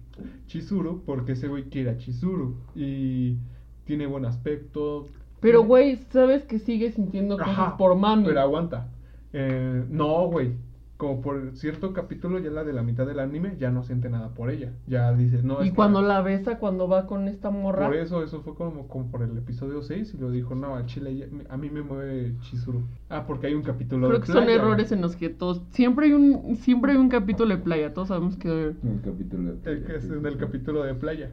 Chizuru, 0.46 1.04
porque 1.06 1.32
ese 1.32 1.48
güey 1.48 1.64
quiere 1.70 1.90
a 1.90 1.98
Chizuru 1.98 2.58
y 2.76 3.38
tiene 3.86 4.06
buen 4.06 4.26
aspecto. 4.26 5.08
Pero, 5.40 5.64
güey, 5.64 5.96
sabes 6.12 6.44
que 6.44 6.60
sigues 6.60 6.94
sintiendo 6.94 7.38
cosas 7.38 7.58
Ajá, 7.58 7.78
por 7.78 7.96
mami. 7.96 8.26
Pero 8.26 8.42
aguanta. 8.42 8.92
Eh, 9.34 9.84
no, 9.90 10.28
güey. 10.28 10.54
Como 11.00 11.22
por 11.22 11.56
cierto 11.56 11.94
capítulo, 11.94 12.40
ya 12.40 12.50
la 12.50 12.66
de 12.66 12.74
la 12.74 12.84
mitad 12.84 13.08
del 13.08 13.20
anime, 13.20 13.56
ya 13.58 13.72
no 13.72 13.84
siente 13.84 14.10
nada 14.10 14.34
por 14.34 14.50
ella. 14.50 14.74
Ya 14.86 15.14
dice, 15.14 15.42
no. 15.44 15.62
y 15.62 15.68
es 15.68 15.70
que- 15.70 15.76
cuando 15.78 16.02
la 16.02 16.22
besa, 16.22 16.60
cuando 16.60 16.90
va 16.90 17.08
con 17.08 17.30
esta 17.30 17.50
morra. 17.52 17.86
Por 17.88 17.96
eso, 17.96 18.22
eso 18.22 18.42
fue 18.42 18.54
como, 18.54 18.90
como 18.90 19.10
por 19.10 19.22
el 19.22 19.38
episodio 19.38 19.82
6 19.82 20.14
y 20.14 20.18
lo 20.18 20.30
dijo, 20.30 20.56
no, 20.56 20.76
a 20.76 20.86
Chile, 20.88 21.16
ya- 21.16 21.28
a 21.50 21.56
mí 21.56 21.70
me 21.70 21.84
mueve 21.84 22.36
Chizuru. 22.42 22.84
Ah, 23.08 23.24
porque 23.26 23.48
hay 23.48 23.54
un 23.54 23.64
capítulo 23.64 24.08
Creo 24.10 24.20
de 24.20 24.26
que 24.26 24.34
son 24.34 24.44
playa, 24.44 24.60
errores 24.62 24.92
en 24.92 25.00
los 25.00 25.16
que 25.16 25.30
todos. 25.30 25.62
Siempre 25.70 26.08
hay 26.08 26.12
un 26.12 26.58
siempre 26.58 26.92
hay 26.92 26.98
un 26.98 27.08
capítulo 27.08 27.56
de 27.56 27.62
playa. 27.64 27.94
Todos 27.94 28.10
sabemos 28.10 28.36
que. 28.36 28.50
El 28.50 29.02
capítulo. 29.02 29.54
El 29.64 29.86
que 29.86 29.96
es 29.96 30.04
en 30.04 30.26
el 30.26 30.36
capítulo 30.36 30.84
de 30.84 30.96
playa. 30.96 31.30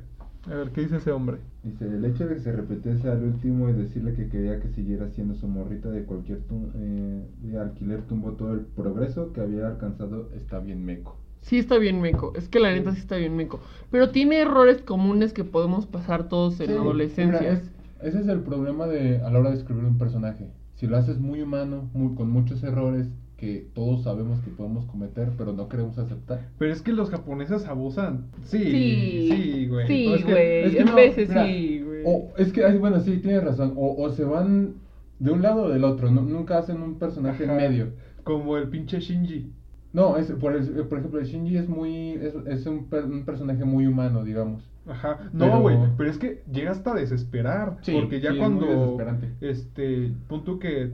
A 0.47 0.55
ver, 0.55 0.71
¿qué 0.71 0.83
dice 0.83 0.97
ese 0.97 1.11
hombre? 1.11 1.38
Dice, 1.65 1.85
el 1.87 2.05
hecho 2.05 2.26
de 2.29 2.35
que 2.35 2.41
se 2.41 2.53
repitiese 2.53 3.11
al 3.11 3.23
último 3.25 3.69
y 3.69 3.73
decirle 3.73 4.15
que 4.15 4.29
quería 4.29 4.61
que 4.61 4.69
siguiera 4.69 5.09
siendo 5.11 5.35
su 5.35 5.49
morrita 5.49 5.91
de 5.91 6.05
cualquier 6.05 6.38
tum- 6.47 6.71
eh, 6.76 7.26
de 7.43 7.59
alquiler 7.59 8.03
tumbó 8.03 8.33
todo 8.33 8.53
el 8.55 8.61
progreso 8.61 9.33
que 9.33 9.41
había 9.41 9.67
alcanzado 9.67 10.31
está 10.37 10.61
bien 10.61 10.85
meco. 10.85 11.17
Sí 11.43 11.59
está 11.59 11.79
bien 11.79 12.00
meco. 12.00 12.33
Es 12.37 12.49
que 12.49 12.61
la 12.61 12.73
neta 12.73 12.93
sí 12.93 13.00
está 13.00 13.17
bien 13.17 13.37
meco. 13.37 13.61
Pero 13.91 14.11
tiene 14.11 14.41
errores 14.41 14.83
comunes 14.83 15.33
que 15.33 15.45
podemos 15.45 15.87
pasar 15.87 16.29
todos 16.29 16.61
en 16.61 16.67
Sí, 16.69 16.73
la 16.75 16.81
adolescencia. 16.81 17.41
mira, 17.41 17.53
es- 17.53 17.71
ese 18.03 18.21
es 18.21 18.29
el 18.29 18.41
problema 18.41 18.87
de 18.87 19.19
a 19.23 19.31
la 19.31 19.38
hora 19.41 19.50
de 19.50 19.57
escribir 19.57 19.85
un 19.85 19.99
personaje. 19.99 20.50
Si 20.75 20.87
lo 20.87 20.97
haces 20.97 21.19
muy 21.19 21.41
humano, 21.43 21.88
muy, 21.95 22.15
con 22.15 22.31
muchos 22.31 22.62
errores 22.62 23.09
que 23.37 23.66
todos 23.75 24.02
sabemos 24.05 24.40
que 24.40 24.50
podemos 24.50 24.87
cometer, 24.87 25.31
pero 25.37 25.52
no 25.52 25.69
queremos 25.69 25.99
aceptar. 25.99 26.49
Pero 26.59 26.73
es 26.73 26.81
que 26.81 26.93
los 26.93 27.11
japoneses 27.11 27.66
abusan. 27.66 28.26
Sí, 28.45 28.59
Sí, 28.59 29.28
sí, 29.31 29.66
güey. 29.69 29.87
sí, 29.87 30.12
es 30.14 30.25
que- 30.25 30.33
güey. 30.33 30.64
es 30.64 30.73
que 30.75 30.81
en 30.81 30.87
no, 30.87 30.95
veces 30.95 31.28
mira, 31.28 31.47
sí, 31.47 31.83
güey. 31.85 32.02
O 32.07 32.33
es 32.38 32.52
que, 32.52 32.66
bueno, 32.78 33.00
sí, 33.00 33.19
tienes 33.19 33.45
razón. 33.45 33.75
O, 33.76 33.95
o 34.02 34.11
se 34.11 34.25
van 34.25 34.75
de 35.19 35.31
un 35.31 35.43
lado 35.43 35.64
o 35.64 35.69
del 35.69 35.85
otro. 35.85 36.11
nu- 36.11 36.23
nunca 36.23 36.59
hacen 36.59 36.81
un 36.83 36.99
personaje 36.99 37.45
en 37.45 37.57
medio. 37.57 37.87
Como 38.25 38.57
el 38.57 38.69
pinche 38.69 39.00
Shinji. 39.00 39.50
No, 39.93 40.16
es, 40.16 40.31
por, 40.33 40.55
el- 40.57 40.66
por 40.87 40.99
ejemplo, 40.99 41.21
el 41.21 41.26
Shinji 41.26 41.57
es 41.59 41.69
muy 41.69 42.12
es, 42.12 42.35
es 42.47 42.66
un, 42.66 42.87
per- 42.87 43.05
un 43.05 43.25
personaje 43.25 43.64
muy 43.64 43.87
humano, 43.87 44.25
digamos. 44.25 44.62
Ajá. 44.88 45.19
No, 45.33 45.61
güey. 45.61 45.76
Pero 45.99 46.09
es 46.11 46.16
que 46.19 46.43
llega 46.52 46.71
hasta 46.71 46.93
a 46.93 46.95
desesperar. 46.95 47.76
Sí, 47.83 47.93
porque 47.93 48.21
ya 48.21 48.31
sí, 48.33 48.38
es 48.38 48.49
muy 48.49 48.59
cuando. 48.61 48.81
desesperante. 48.81 49.28
Este. 49.40 50.12
Punto 50.28 50.59
que. 50.59 50.93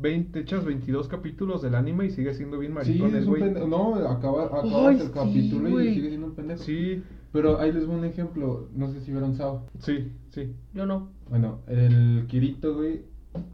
20, 0.00 0.40
echas 0.40 0.64
22 0.64 1.08
capítulos 1.08 1.60
del 1.62 1.74
anime 1.74 2.06
y 2.06 2.10
sigue 2.10 2.32
siendo 2.34 2.58
bien 2.58 2.72
Sí, 2.72 3.00
maricón 3.00 3.08
es 3.10 3.14
el 3.14 3.24
un 3.24 3.28
güey. 3.30 3.42
pendejo. 3.42 3.66
No, 3.66 3.94
acaba, 3.96 4.44
acabas 4.46 4.64
Ay, 4.72 4.96
el 4.96 5.02
sí, 5.02 5.10
capítulo 5.12 5.80
y 5.82 5.94
sigue 5.94 6.08
siendo 6.08 6.26
un 6.28 6.34
pendejo. 6.34 6.62
Sí, 6.62 7.02
Pero 7.32 7.58
ahí 7.60 7.72
les 7.72 7.86
voy 7.86 7.96
un 7.96 8.04
ejemplo. 8.04 8.68
No 8.74 8.88
sé 8.92 9.00
si 9.00 9.10
vieron 9.10 9.34
Sao. 9.34 9.66
sí, 9.80 10.12
sí. 10.30 10.52
Yo 10.74 10.86
no. 10.86 11.08
Bueno, 11.28 11.60
el 11.66 12.24
Kirito, 12.28 12.74
güey. 12.74 13.02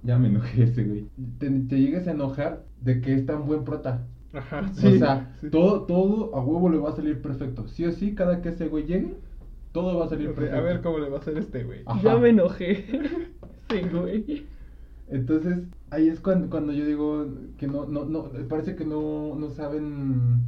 Ya 0.02 0.18
me 0.18 0.28
enojé 0.28 0.64
ese, 0.64 0.84
güey. 0.84 1.06
Te, 1.38 1.50
te 1.50 1.80
llegas 1.80 2.06
a 2.06 2.12
enojar 2.12 2.64
de 2.80 3.00
que 3.00 3.14
es 3.14 3.26
tan 3.26 3.46
buen 3.46 3.64
prota. 3.64 4.06
Ajá. 4.32 4.70
o 4.70 4.74
Sí, 4.74 4.98
sea, 4.98 5.34
sí. 5.40 5.48
todo, 5.50 5.82
todo 5.82 6.34
a 6.36 6.44
huevo 6.44 6.68
le 6.68 6.78
va 6.78 6.90
a 6.90 6.96
salir 6.96 7.20
perfecto. 7.22 7.66
Sí 7.68 7.84
o 7.84 7.92
sí, 7.92 8.14
cada 8.14 8.40
que 8.42 8.50
ese 8.50 8.68
güey 8.68 8.84
llegue, 8.84 9.14
todo 9.72 9.98
va 9.98 10.06
a 10.06 10.08
salir 10.08 10.28
perfecto. 10.34 10.56
A 10.56 10.60
ver 10.60 10.80
cómo 10.82 10.98
le 10.98 11.08
va 11.08 11.16
a 11.16 11.20
hacer 11.20 11.36
este, 11.38 11.64
güey. 11.64 11.80
Ajá. 11.86 12.00
Ya 12.02 12.16
me 12.16 12.28
enojé. 12.30 12.84
sí, 13.70 13.80
güey. 13.92 14.46
Entonces, 15.08 15.58
ahí 15.90 16.08
es 16.08 16.20
cuando, 16.20 16.48
cuando 16.50 16.72
yo 16.72 16.86
digo 16.86 17.26
que 17.58 17.66
no, 17.66 17.86
no, 17.86 18.04
no, 18.04 18.30
parece 18.48 18.74
que 18.74 18.84
no, 18.84 19.34
no 19.36 19.50
saben 19.50 20.42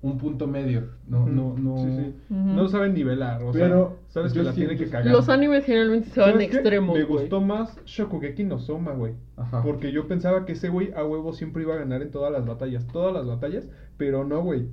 un 0.00 0.18
punto 0.18 0.46
medio. 0.46 0.90
No, 1.08 1.22
Ujú, 1.22 1.30
no, 1.30 1.54
no. 1.58 1.76
Sí, 1.78 1.90
sí. 1.96 2.14
Ujú. 2.34 2.48
No 2.48 2.68
saben 2.68 2.94
nivelar. 2.94 3.42
O 3.42 3.50
Pero 3.50 3.98
sea, 4.06 4.22
sabes 4.22 4.32
que 4.32 4.42
la 4.42 4.52
tiene 4.52 4.76
que 4.76 4.88
cagar. 4.88 5.12
Los 5.12 5.28
animes 5.28 5.64
generalmente 5.64 6.10
se 6.10 6.20
van 6.20 6.40
extremos. 6.40 6.96
Me 6.96 7.02
güey. 7.04 7.22
gustó 7.22 7.40
más 7.40 7.80
Shokugeki 7.84 8.44
no 8.44 8.58
Soma, 8.60 8.92
güey. 8.92 9.14
Ajá. 9.36 9.62
Porque 9.62 9.90
yo 9.90 10.06
pensaba 10.06 10.44
que 10.44 10.52
ese 10.52 10.68
güey 10.68 10.92
a 10.92 11.04
huevo 11.04 11.32
siempre 11.32 11.62
iba 11.62 11.74
a 11.74 11.78
ganar 11.78 12.02
en 12.02 12.10
todas 12.10 12.32
las 12.32 12.46
batallas. 12.46 12.86
Todas 12.86 13.12
las 13.12 13.26
batallas, 13.26 13.68
pero 13.96 14.24
no, 14.24 14.42
güey. 14.42 14.68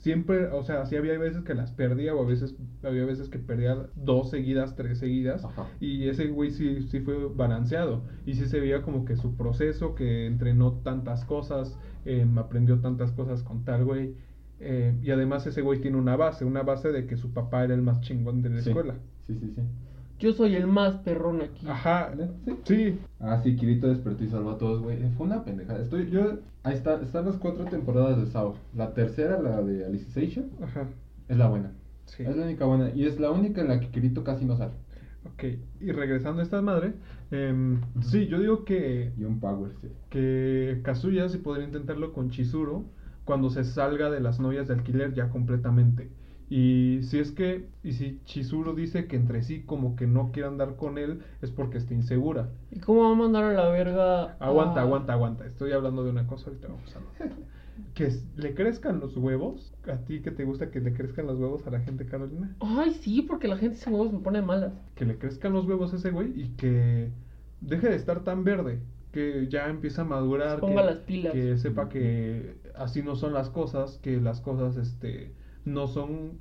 Siempre, 0.00 0.46
o 0.46 0.62
sea, 0.62 0.86
sí 0.86 0.96
había 0.96 1.18
veces 1.18 1.42
que 1.42 1.52
las 1.54 1.72
perdía 1.72 2.14
o 2.14 2.22
a 2.22 2.26
veces 2.26 2.54
había 2.82 3.04
veces 3.04 3.28
que 3.28 3.38
perdía 3.38 3.76
dos 3.96 4.30
seguidas, 4.30 4.74
tres 4.74 4.98
seguidas. 4.98 5.44
Ajá. 5.44 5.66
Y 5.78 6.08
ese 6.08 6.28
güey 6.28 6.50
sí, 6.50 6.82
sí 6.88 7.00
fue 7.00 7.28
balanceado. 7.28 8.02
Y 8.24 8.34
sí 8.34 8.46
se 8.46 8.60
veía 8.60 8.80
como 8.80 9.04
que 9.04 9.16
su 9.16 9.36
proceso, 9.36 9.94
que 9.94 10.26
entrenó 10.26 10.72
tantas 10.82 11.26
cosas, 11.26 11.78
em, 12.06 12.38
aprendió 12.38 12.80
tantas 12.80 13.12
cosas 13.12 13.42
con 13.42 13.64
tal 13.64 13.84
güey. 13.84 14.14
eh, 14.62 14.94
y 15.02 15.10
además 15.10 15.46
ese 15.46 15.62
güey 15.62 15.80
tiene 15.80 15.96
una 15.96 16.16
base, 16.16 16.44
una 16.44 16.62
base 16.62 16.92
de 16.92 17.06
que 17.06 17.16
su 17.16 17.32
papá 17.32 17.64
era 17.64 17.72
el 17.74 17.80
más 17.80 18.02
chingón 18.02 18.42
de 18.42 18.50
la 18.50 18.60
Sí. 18.60 18.68
escuela. 18.68 18.94
Sí, 19.26 19.34
sí, 19.40 19.52
sí. 19.54 19.62
Yo 20.20 20.32
soy 20.32 20.54
el 20.54 20.66
más 20.66 20.96
perrón 20.98 21.40
aquí. 21.42 21.66
Ajá, 21.66 22.12
Sí. 22.44 22.54
sí. 22.64 22.98
Ah, 23.18 23.40
sí, 23.42 23.56
Kirito 23.56 23.88
despertó 23.88 24.22
y 24.22 24.28
salvó 24.28 24.50
a 24.50 24.58
todos, 24.58 24.82
güey. 24.82 24.98
Fue 25.16 25.26
una 25.26 25.42
pendejada. 25.44 25.80
Estoy, 25.80 26.10
yo, 26.10 26.38
ahí 26.62 26.74
está, 26.74 27.00
están 27.02 27.24
las 27.26 27.36
cuatro 27.36 27.64
temporadas 27.64 28.18
de 28.18 28.26
Sao. 28.26 28.56
La 28.76 28.92
tercera, 28.94 29.40
la 29.40 29.62
de 29.62 29.84
Alicization, 29.86 30.50
Ajá. 30.62 30.86
es 31.28 31.36
la 31.36 31.48
buena. 31.48 31.72
Sí. 32.04 32.22
Es 32.22 32.36
la 32.36 32.44
única 32.44 32.64
buena. 32.66 32.90
Y 32.94 33.06
es 33.06 33.18
la 33.18 33.30
única 33.30 33.60
en 33.62 33.68
la 33.68 33.80
que 33.80 33.88
Kirito 33.88 34.22
casi 34.22 34.44
no 34.44 34.56
sale. 34.56 34.72
Ok, 35.26 35.44
y 35.80 35.92
regresando 35.92 36.40
a 36.40 36.44
esta 36.44 36.62
madre, 36.62 36.94
em, 37.30 37.80
sí, 38.00 38.26
yo 38.26 38.38
digo 38.40 38.64
que, 38.64 39.12
Y 39.18 39.24
un 39.24 39.38
Power, 39.38 39.72
sí. 39.80 39.88
que 40.08 40.80
Kazuya 40.82 41.28
sí 41.28 41.38
podría 41.38 41.66
intentarlo 41.66 42.12
con 42.14 42.30
Chizuru 42.30 42.86
cuando 43.24 43.50
se 43.50 43.64
salga 43.64 44.10
de 44.10 44.20
las 44.20 44.40
novias 44.40 44.66
de 44.68 44.74
alquiler 44.74 45.12
ya 45.14 45.28
completamente. 45.28 46.10
Y 46.50 47.00
si 47.04 47.20
es 47.20 47.30
que, 47.30 47.68
y 47.84 47.92
si 47.92 48.20
Chizuru 48.24 48.74
dice 48.74 49.06
que 49.06 49.14
entre 49.16 49.42
sí 49.44 49.62
como 49.62 49.94
que 49.96 50.06
no 50.08 50.32
quiere 50.32 50.48
andar 50.48 50.74
con 50.76 50.98
él, 50.98 51.20
es 51.42 51.50
porque 51.52 51.78
está 51.78 51.94
insegura. 51.94 52.50
¿Y 52.72 52.80
cómo 52.80 53.02
va 53.04 53.12
a 53.12 53.14
mandar 53.14 53.44
a 53.44 53.52
la 53.52 53.68
verga? 53.68 54.32
Aguanta, 54.40 54.80
a- 54.80 54.82
aguanta, 54.82 55.12
aguanta. 55.12 55.46
Estoy 55.46 55.70
hablando 55.72 56.02
de 56.04 56.10
una 56.10 56.26
cosa, 56.26 56.48
ahorita 56.48 56.68
vamos 56.68 56.94
a 56.94 56.98
hablar. 56.98 57.38
Que 57.94 58.12
le 58.36 58.52
crezcan 58.54 59.00
los 59.00 59.16
huevos. 59.16 59.72
¿A 59.90 59.96
ti 60.04 60.20
que 60.20 60.30
te 60.30 60.44
gusta 60.44 60.70
que 60.70 60.80
le 60.80 60.92
crezcan 60.92 61.26
los 61.26 61.38
huevos 61.38 61.66
a 61.66 61.70
la 61.70 61.80
gente, 61.80 62.04
Carolina? 62.04 62.54
Ay, 62.60 62.90
sí, 62.92 63.22
porque 63.22 63.48
la 63.48 63.56
gente 63.56 63.76
sin 63.76 63.94
huevos 63.94 64.12
me 64.12 64.18
pone 64.18 64.42
malas. 64.42 64.74
que 64.96 65.06
le 65.06 65.16
crezcan 65.16 65.54
los 65.54 65.64
huevos 65.66 65.92
a 65.94 65.96
ese 65.96 66.10
güey 66.10 66.28
y 66.38 66.48
que 66.56 67.10
deje 67.62 67.88
de 67.88 67.96
estar 67.96 68.22
tan 68.22 68.44
verde, 68.44 68.80
que 69.12 69.46
ya 69.48 69.68
empiece 69.70 69.98
a 70.00 70.04
madurar, 70.04 70.56
Se 70.56 70.60
ponga 70.60 70.82
que, 70.82 70.86
las 70.88 70.96
pilas. 70.98 71.32
que 71.32 71.56
sepa 71.56 71.88
que 71.88 72.56
así 72.74 73.02
no 73.02 73.16
son 73.16 73.32
las 73.32 73.48
cosas, 73.48 73.98
que 74.02 74.20
las 74.20 74.40
cosas 74.42 74.76
este 74.76 75.32
no 75.64 75.86
son 75.86 76.38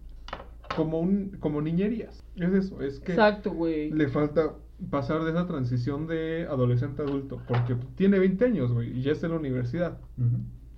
como 0.75 0.99
un 0.99 1.37
como 1.39 1.61
niñerías. 1.61 2.23
Es 2.35 2.53
eso, 2.53 2.81
es 2.81 2.99
que 2.99 3.13
Exacto, 3.13 3.51
güey. 3.51 3.91
le 3.91 4.07
falta 4.07 4.53
pasar 4.89 5.23
de 5.23 5.31
esa 5.31 5.45
transición 5.47 6.07
de 6.07 6.47
adolescente 6.49 7.01
a 7.01 7.05
adulto, 7.05 7.41
porque 7.47 7.75
tiene 7.95 8.17
20 8.19 8.45
años, 8.45 8.71
güey, 8.71 8.97
y 8.97 9.01
ya 9.01 9.11
está 9.11 9.25
en 9.27 9.33
la 9.33 9.39
universidad. 9.39 9.97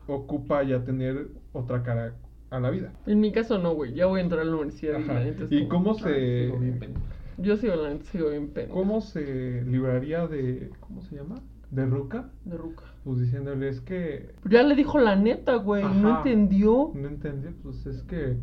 Ocupa 0.07 0.63
ya 0.63 0.83
tener 0.83 1.27
otra 1.53 1.83
cara 1.83 2.15
a 2.49 2.59
la 2.59 2.69
vida. 2.69 2.91
En 3.05 3.19
mi 3.21 3.31
caso 3.31 3.59
no, 3.59 3.73
güey. 3.75 3.93
Ya 3.93 4.07
voy 4.07 4.19
a 4.19 4.23
entrar 4.23 4.41
a 4.41 4.45
la 4.45 4.55
universidad. 4.55 4.99
y 4.99 5.03
Ajá. 5.03 5.13
la 5.13 5.23
neta 5.23 5.43
es 5.45 5.51
¿Y 5.51 5.67
como- 5.67 5.93
cómo 5.93 5.93
se 5.99 6.45
sigo 6.45 6.59
bien 6.59 6.79
pendejo. 6.79 7.05
Yo 7.37 7.57
sigo, 7.57 7.75
la 7.75 7.89
neta 7.89 8.05
sigo 8.05 8.29
bien 8.29 8.49
pena. 8.49 8.73
¿Cómo 8.73 9.01
se 9.01 9.63
libraría 9.65 10.27
de. 10.27 10.69
¿Cómo 10.81 11.01
se 11.01 11.15
llama? 11.15 11.35
¿De 11.71 11.85
Ruka? 11.85 12.29
De 12.45 12.57
ruca. 12.57 12.83
Pues 13.03 13.19
diciéndole, 13.19 13.69
es 13.69 13.79
que. 13.81 14.33
Ya 14.49 14.61
le 14.63 14.75
dijo 14.75 14.99
la 14.99 15.15
neta, 15.15 15.55
güey. 15.55 15.83
No 15.83 16.17
entendió. 16.17 16.91
No 16.93 17.07
entendió, 17.07 17.51
pues 17.63 17.85
es 17.85 18.03
que. 18.03 18.37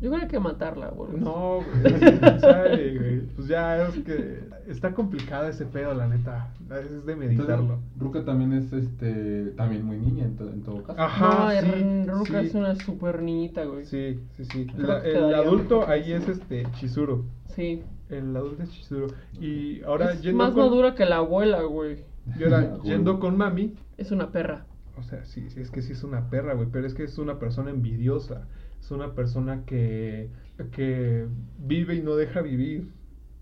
Yo 0.00 0.08
creo 0.08 0.20
que 0.20 0.24
hay 0.24 0.30
que 0.30 0.40
matarla, 0.40 0.88
güey. 0.88 1.12
No, 1.18 1.58
güey. 1.60 2.00
sabe, 2.40 2.98
güey. 2.98 3.20
Pues 3.36 3.48
ya 3.48 3.86
es 3.86 3.94
que 3.98 4.40
está 4.66 4.94
complicado 4.94 5.46
ese 5.48 5.66
pedo, 5.66 5.92
la 5.94 6.08
neta. 6.08 6.52
Es 6.82 7.04
de 7.04 7.16
meditarlo. 7.16 7.54
Entonces, 7.74 7.98
Ruka 7.98 8.24
también 8.24 8.52
es 8.54 8.72
este 8.72 9.50
también 9.56 9.84
muy 9.84 9.98
niña 9.98 10.24
en, 10.24 10.36
to- 10.36 10.48
en 10.50 10.62
todo 10.62 10.82
caso. 10.82 10.98
Ajá. 11.00 11.52
no, 11.54 11.60
sí, 11.60 12.04
Ruka 12.10 12.40
sí. 12.40 12.46
es 12.46 12.54
una 12.54 12.74
super 12.76 13.22
niñita, 13.22 13.64
güey. 13.64 13.84
Sí, 13.84 14.20
sí, 14.36 14.44
sí. 14.46 14.66
La- 14.76 15.00
el 15.04 15.34
adulto 15.34 15.86
ahí 15.86 16.12
es 16.12 16.26
este 16.28 16.66
Chizuru. 16.72 17.24
Sí. 17.54 17.82
El 18.08 18.34
adulto 18.34 18.62
es 18.62 18.70
Chizuru. 18.70 19.08
Y 19.38 19.82
ahora 19.82 20.12
es 20.14 20.24
más 20.34 20.52
con, 20.52 20.62
madura 20.64 20.94
que 20.94 21.04
la 21.04 21.16
abuela, 21.16 21.62
güey. 21.62 22.08
Y 22.38 22.44
ahora 22.44 22.62
Güey. 22.62 22.82
yendo 22.90 23.18
con 23.20 23.36
mami, 23.36 23.74
Es 23.96 24.10
una 24.12 24.30
perra. 24.30 24.66
o 24.96 25.02
sea, 25.02 25.24
sí, 25.24 25.48
sí, 25.50 25.60
es 25.60 25.70
que 25.70 25.82
sí 25.82 25.92
es 25.92 26.02
una 26.04 26.28
perra, 26.30 26.54
güey, 26.54 26.68
pero 26.70 26.86
es 26.86 26.94
que 26.94 27.04
es 27.04 27.18
una 27.18 27.38
persona 27.38 27.70
envidiosa. 27.70 28.46
Es 28.80 28.90
una 28.90 29.14
persona 29.14 29.64
que, 29.66 30.30
que 30.72 31.26
vive 31.58 31.96
y 31.96 32.02
no 32.02 32.16
deja 32.16 32.40
vivir. 32.40 32.92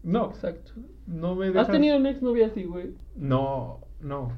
No, 0.03 0.31
Exacto. 0.31 0.73
no 1.07 1.35
me 1.37 1.49
¿Has 1.59 1.69
tenido 1.69 1.97
una 1.97 2.11
exnovia 2.11 2.47
así, 2.47 2.65
güey? 2.65 2.95
No, 3.17 3.81
no. 4.01 4.33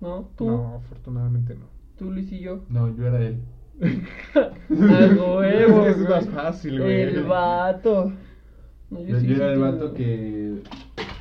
¿No? 0.00 0.30
¿Tú? 0.36 0.46
No, 0.46 0.76
afortunadamente 0.76 1.54
no. 1.54 1.66
¿Tú, 1.98 2.10
Luis 2.10 2.30
y 2.32 2.40
yo? 2.40 2.64
No, 2.68 2.94
yo 2.94 3.06
era 3.06 3.20
él. 3.22 3.40
Algo, 4.34 5.42
Es 5.42 5.68
huevo, 5.68 5.84
que 5.84 5.90
es 5.90 5.96
güey. 5.98 6.08
más 6.10 6.28
fácil, 6.28 6.80
güey. 6.80 7.00
El 7.02 7.24
vato. 7.24 8.12
No, 8.90 9.00
Yo, 9.04 9.20
sí 9.20 9.26
yo 9.26 9.36
era 9.36 9.52
el 9.52 9.58
vato 9.60 9.92
que 9.94 10.62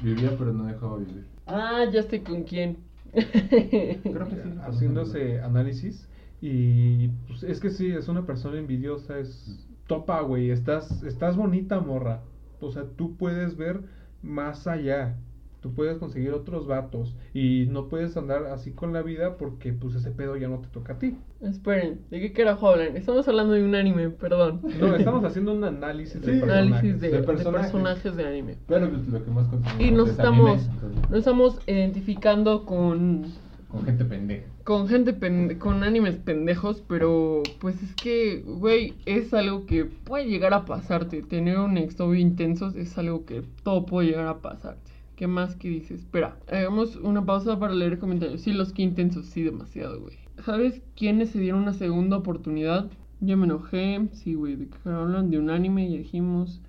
vivía 0.01 0.31
pero 0.37 0.53
no 0.53 0.65
dejaba 0.65 0.97
vivir. 0.97 1.25
Ah, 1.47 1.85
ya 1.91 2.03
sé 2.03 2.23
con 2.23 2.43
quién. 2.43 2.77
Creo 3.13 4.27
que 4.27 4.35
sí. 4.35 4.49
haciéndose 4.61 5.39
análisis 5.41 6.07
y 6.41 7.07
pues, 7.27 7.43
es 7.43 7.59
que 7.59 7.69
sí, 7.69 7.87
es 7.91 8.07
una 8.07 8.25
persona 8.25 8.59
envidiosa, 8.59 9.17
es 9.17 9.65
topa, 9.87 10.21
güey, 10.21 10.51
estás, 10.51 11.03
estás 11.03 11.35
bonita, 11.35 11.79
morra. 11.79 12.21
O 12.59 12.71
sea, 12.71 12.83
tú 12.95 13.15
puedes 13.17 13.57
ver 13.57 13.81
más 14.21 14.67
allá. 14.67 15.17
Tú 15.61 15.73
puedes 15.73 15.97
conseguir 15.97 16.31
otros 16.33 16.67
vatos 16.67 17.15
y 17.33 17.65
no 17.69 17.87
puedes 17.87 18.15
andar 18.15 18.45
así 18.45 18.71
con 18.71 18.93
la 18.93 19.01
vida 19.01 19.37
porque 19.37 19.73
pues 19.73 19.95
ese 19.95 20.11
pedo 20.11 20.37
ya 20.37 20.47
no 20.47 20.59
te 20.59 20.67
toca 20.67 20.93
a 20.93 20.99
ti. 20.99 21.15
Esperen, 21.41 21.99
¿de 22.11 22.19
qué 22.19 22.31
carajo 22.31 22.69
hablan? 22.69 22.95
Estamos 22.95 23.27
hablando 23.27 23.53
de 23.53 23.63
un 23.63 23.73
anime, 23.73 24.09
perdón. 24.11 24.61
No, 24.79 24.95
estamos 24.95 25.23
haciendo 25.23 25.53
un 25.53 25.63
análisis 25.63 26.21
de 26.21 26.37
Sí. 26.37 26.43
Análisis 26.43 27.01
de, 27.01 27.09
de 27.09 27.17
de 27.21 27.23
personajes. 27.23 27.71
personajes 27.71 28.15
de 28.15 28.25
anime. 28.27 28.55
Pero 28.67 28.87
pues, 28.89 29.07
lo 29.07 29.25
que 29.25 29.31
más 29.31 29.47
Y 29.79 29.91
nos 29.91 30.09
anime, 30.09 30.11
estamos, 30.11 30.69
nos 31.09 31.19
estamos 31.19 31.59
identificando 31.65 32.63
con, 32.65 33.25
con 33.69 33.83
gente 33.83 34.05
pendeja. 34.05 34.45
con 34.63 34.87
gente, 34.87 35.13
pen- 35.13 35.57
con 35.57 35.83
animes 35.83 36.17
pendejos, 36.17 36.83
pero 36.87 37.41
pues 37.59 37.81
es 37.81 37.93
que, 37.95 38.43
güey, 38.45 38.93
es 39.05 39.33
algo 39.33 39.65
que 39.65 39.85
puede 39.85 40.27
llegar 40.27 40.53
a 40.53 40.65
pasarte. 40.65 41.23
Tener 41.23 41.57
un 41.57 41.77
exnovio 41.77 42.19
intenso 42.19 42.67
es 42.75 42.95
algo 42.97 43.25
que 43.25 43.41
todo 43.63 43.85
puede 43.87 44.09
llegar 44.09 44.27
a 44.27 44.37
pasarte. 44.37 44.91
¿Qué 45.17 45.25
más 45.25 45.55
que 45.55 45.67
dices? 45.67 46.01
Espera, 46.01 46.37
hagamos 46.47 46.95
una 46.97 47.25
pausa 47.25 47.57
para 47.57 47.73
leer 47.73 47.97
comentarios. 47.97 48.41
Sí, 48.41 48.53
los 48.53 48.71
que 48.71 48.83
intensos, 48.83 49.25
sí, 49.25 49.41
demasiado, 49.41 49.99
güey. 49.99 50.15
¿Sabes 50.45 50.83
quiénes 50.95 51.31
se 51.31 51.39
dieron 51.39 51.63
una 51.63 51.73
segunda 51.73 52.17
oportunidad? 52.17 52.91
Yo 53.19 53.35
me 53.35 53.45
enojé, 53.45 54.07
sí, 54.11 54.35
güey, 54.35 54.55
de 54.55 54.67
que 54.67 54.77
hablan 54.87 55.31
de 55.31 55.39
un 55.39 55.49
anime, 55.49 55.89
ya 55.89 55.97
dijimos. 55.97 56.61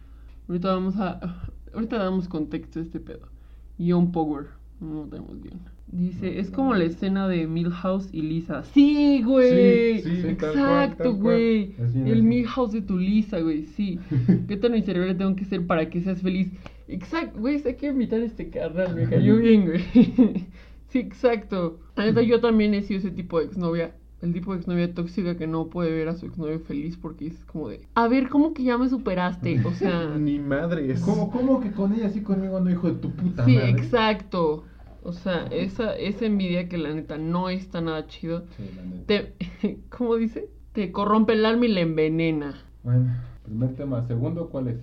Ahorita 0.48 0.72
vamos 0.72 0.96
a. 0.96 1.20
Ahorita 1.74 1.98
damos 1.98 2.26
contexto 2.26 2.78
a 2.78 2.82
este 2.82 3.00
pedo. 3.00 3.28
Young 3.76 4.12
Power. 4.12 4.46
No 4.80 5.02
tenemos 5.02 5.42
guion. 5.42 5.61
Dice, 5.92 6.38
es 6.38 6.50
como 6.50 6.74
la 6.74 6.84
escena 6.84 7.28
de 7.28 7.46
Milhouse 7.46 8.08
y 8.12 8.22
Lisa. 8.22 8.62
Sí, 8.62 9.22
güey. 9.24 10.00
Sí, 10.00 10.26
Exacto, 10.26 11.14
güey. 11.14 11.74
El. 11.78 12.22
Milhouse 12.22 12.72
de 12.72 12.80
tu 12.80 12.96
Lisa, 12.96 13.40
güey. 13.40 13.66
Sí. 13.66 13.98
¿Qué 14.48 14.56
tan 14.56 14.72
miserable 14.72 15.14
tengo 15.14 15.37
que 15.37 15.44
ser 15.44 15.66
para 15.66 15.90
que 15.90 16.00
seas 16.00 16.22
feliz? 16.22 16.50
Exacto, 16.88 17.38
güey. 17.38 17.62
Hay 17.64 17.74
que 17.74 17.87
invitar 17.87 18.20
a 18.20 18.24
este 18.24 18.48
carnal. 18.51 18.94
Me 18.94 19.09
cayó 19.09 19.37
bien, 19.37 19.66
güey. 19.66 19.85
sí, 20.88 20.98
exacto. 20.98 21.79
La 21.96 22.07
neta, 22.07 22.22
yo 22.22 22.40
también 22.40 22.74
he 22.74 22.83
sido 22.83 22.98
ese 22.98 23.11
tipo 23.11 23.38
de 23.38 23.46
exnovia. 23.46 23.94
El 24.20 24.33
tipo 24.33 24.53
de 24.53 24.59
exnovia 24.59 24.92
tóxica 24.94 25.37
que 25.37 25.46
no 25.46 25.68
puede 25.68 25.92
ver 25.92 26.09
a 26.09 26.16
su 26.16 26.27
exnovio 26.27 26.59
feliz 26.59 26.96
porque 26.96 27.29
es 27.29 27.44
como 27.44 27.68
de, 27.68 27.83
a 27.94 28.09
ver, 28.09 28.29
¿cómo 28.29 28.53
que 28.53 28.64
ya 28.64 28.77
me 28.77 28.88
superaste? 28.88 29.61
O 29.64 29.72
sea, 29.72 30.07
Ni 30.18 30.40
madres. 30.40 31.01
¿Cómo, 31.03 31.31
¿Cómo 31.31 31.61
que 31.61 31.70
con 31.70 31.92
ella 31.92 32.09
así 32.09 32.22
conmigo 32.22 32.59
no, 32.59 32.68
hijo 32.68 32.88
de 32.88 32.96
tu 32.96 33.12
puta 33.12 33.44
sí, 33.44 33.55
madre? 33.55 33.70
exacto. 33.70 34.64
O 35.05 35.12
sea, 35.12 35.46
esa, 35.51 35.96
esa 35.96 36.27
envidia 36.27 36.68
que 36.68 36.79
la 36.79 36.92
neta 36.92 37.16
no 37.16 37.48
está 37.48 37.81
nada 37.81 38.07
chido. 38.09 38.44
Sí, 38.57 38.64
la 38.74 38.83
neta. 38.83 39.07
Te, 39.07 39.79
¿Cómo 39.88 40.16
dice? 40.16 40.48
Te 40.72 40.90
corrompe 40.90 41.35
el 41.35 41.46
alma 41.46 41.66
y 41.66 41.68
la 41.68 41.81
envenena. 41.81 42.61
Bueno, 42.83 43.14
primer 43.44 43.77
tema. 43.77 44.05
Segundo, 44.09 44.48
¿cuál 44.48 44.68
es? 44.68 44.77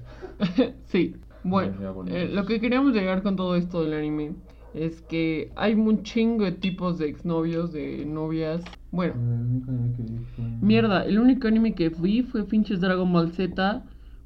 sí, 0.86 1.16
bueno, 1.50 1.74
eh, 2.08 2.30
lo 2.34 2.46
que 2.46 2.60
queríamos 2.60 2.94
llegar 2.94 3.22
con 3.24 3.36
todo 3.36 3.56
esto 3.56 3.84
del 3.84 3.94
anime 3.94 4.36
es 4.74 5.02
que 5.04 5.52
hay 5.56 5.74
un 5.74 6.04
chingo 6.04 6.44
de 6.44 6.52
tipos 6.52 6.98
de 6.98 7.08
exnovios, 7.08 7.72
de 7.72 8.06
novias. 8.06 8.62
Bueno, 8.92 9.14
El 9.14 9.22
único 9.46 9.72
anime 9.72 9.94
que 9.96 10.04
vi 10.04 10.18
fue- 10.36 10.46
mierda, 10.62 11.06
el 11.06 11.20
único 11.20 11.48
anime 11.48 11.74
que 11.76 11.90
vi 11.90 12.24
fue 12.24 12.44
pinches 12.46 12.82
Dragon 12.82 13.12
Ball 13.12 13.32
Z 13.32 13.84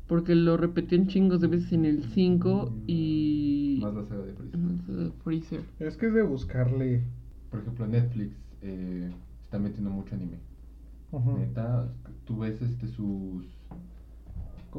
porque 0.07 0.33
lo 0.33 0.57
repetían 0.57 1.07
chingos 1.07 1.39
de 1.41 1.47
veces 1.47 1.71
en 1.73 1.85
el 1.85 2.03
5 2.03 2.73
y... 2.87 3.79
Más 3.83 3.93
la 3.93 4.03
saga 4.05 4.23
de 4.25 4.33
Freezer. 4.33 5.11
Freezer. 5.23 5.61
Es 5.79 5.97
que 5.97 6.07
es 6.07 6.13
de 6.13 6.23
buscarle. 6.23 7.03
Por 7.51 7.59
ejemplo, 7.61 7.85
Netflix 7.85 8.35
eh, 8.61 9.11
está 9.43 9.59
metiendo 9.59 9.91
mucho 9.91 10.15
anime. 10.15 10.37
Neta, 11.37 11.87
tú 12.25 12.39
ves 12.39 12.59
este 12.61 12.87
sus. 12.87 13.45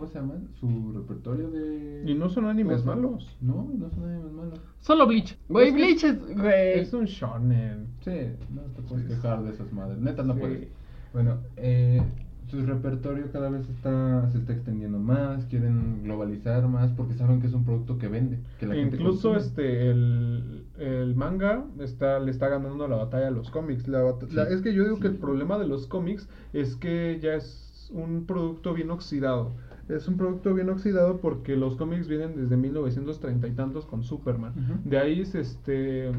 ¿Cómo 0.00 0.10
se 0.12 0.18
llaman? 0.18 0.48
Su 0.58 0.92
repertorio 0.94 1.50
de. 1.50 2.04
Y 2.06 2.14
no 2.14 2.30
son 2.30 2.46
animes 2.46 2.80
cosas. 2.80 2.86
malos. 2.96 3.36
No, 3.42 3.68
no 3.76 3.90
son 3.90 4.04
animes 4.04 4.32
malos. 4.32 4.60
Solo 4.80 5.06
Bleach. 5.06 5.36
Güey, 5.50 5.72
Bleach 5.72 6.04
es... 6.04 6.18
Güey. 6.36 6.78
Es 6.80 6.92
un 6.94 7.04
shonen. 7.04 7.86
Sí, 8.00 8.12
no 8.54 8.62
te 8.62 8.80
puedes 8.80 9.04
Sí. 9.06 9.14
quejar 9.14 9.42
de 9.44 9.50
esas 9.50 9.70
madres. 9.74 9.98
Neta, 9.98 10.22
no 10.22 10.32
Sí. 10.34 10.40
puedes. 10.40 10.68
Bueno, 11.12 11.36
eh, 11.58 12.00
su 12.46 12.64
repertorio 12.64 13.30
cada 13.30 13.50
vez 13.50 13.68
está, 13.68 14.30
se 14.32 14.38
está 14.38 14.54
extendiendo 14.54 14.98
más, 14.98 15.44
quieren 15.46 16.02
globalizar 16.02 16.66
más 16.66 16.90
porque 16.92 17.12
saben 17.12 17.42
que 17.42 17.48
es 17.48 17.52
un 17.52 17.64
producto 17.66 17.98
que 17.98 18.08
vende. 18.08 18.38
Que 18.58 18.66
la 18.66 18.74
gente 18.76 18.96
Incluso 18.96 19.36
este 19.36 19.90
el, 19.90 20.64
el 20.78 21.14
manga 21.14 21.66
está 21.78 22.18
le 22.20 22.30
está 22.30 22.48
ganando 22.48 22.88
la 22.88 22.96
batalla 22.96 23.28
a 23.28 23.30
los 23.32 23.50
cómics. 23.50 23.86
La 23.86 24.00
bata- 24.00 24.26
Sí, 24.28 24.34
la- 24.34 24.48
es 24.48 24.62
que 24.62 24.72
yo 24.72 24.82
digo 24.82 24.98
que 24.98 25.08
el 25.08 25.16
problema 25.16 25.58
de 25.58 25.66
los 25.68 25.86
cómics 25.86 26.26
es 26.54 26.74
que 26.76 27.18
ya 27.20 27.34
es 27.34 27.66
un 27.92 28.24
producto 28.24 28.72
bien 28.72 28.90
oxidado. 28.90 29.50
Es 29.96 30.09
un 30.09 30.16
producto 30.16 30.55
bien 30.55 30.68
oxidado 30.70 31.18
porque 31.20 31.57
los 31.57 31.76
cómics 31.76 32.09
vienen 32.09 32.37
desde 32.37 32.57
1930 32.57 33.48
y 33.48 33.53
tantos 33.53 33.87
con 33.87 34.03
Superman. 34.03 34.53
De 34.85 34.98
ahí 34.98 35.20
es 35.20 35.35
este 35.35 36.12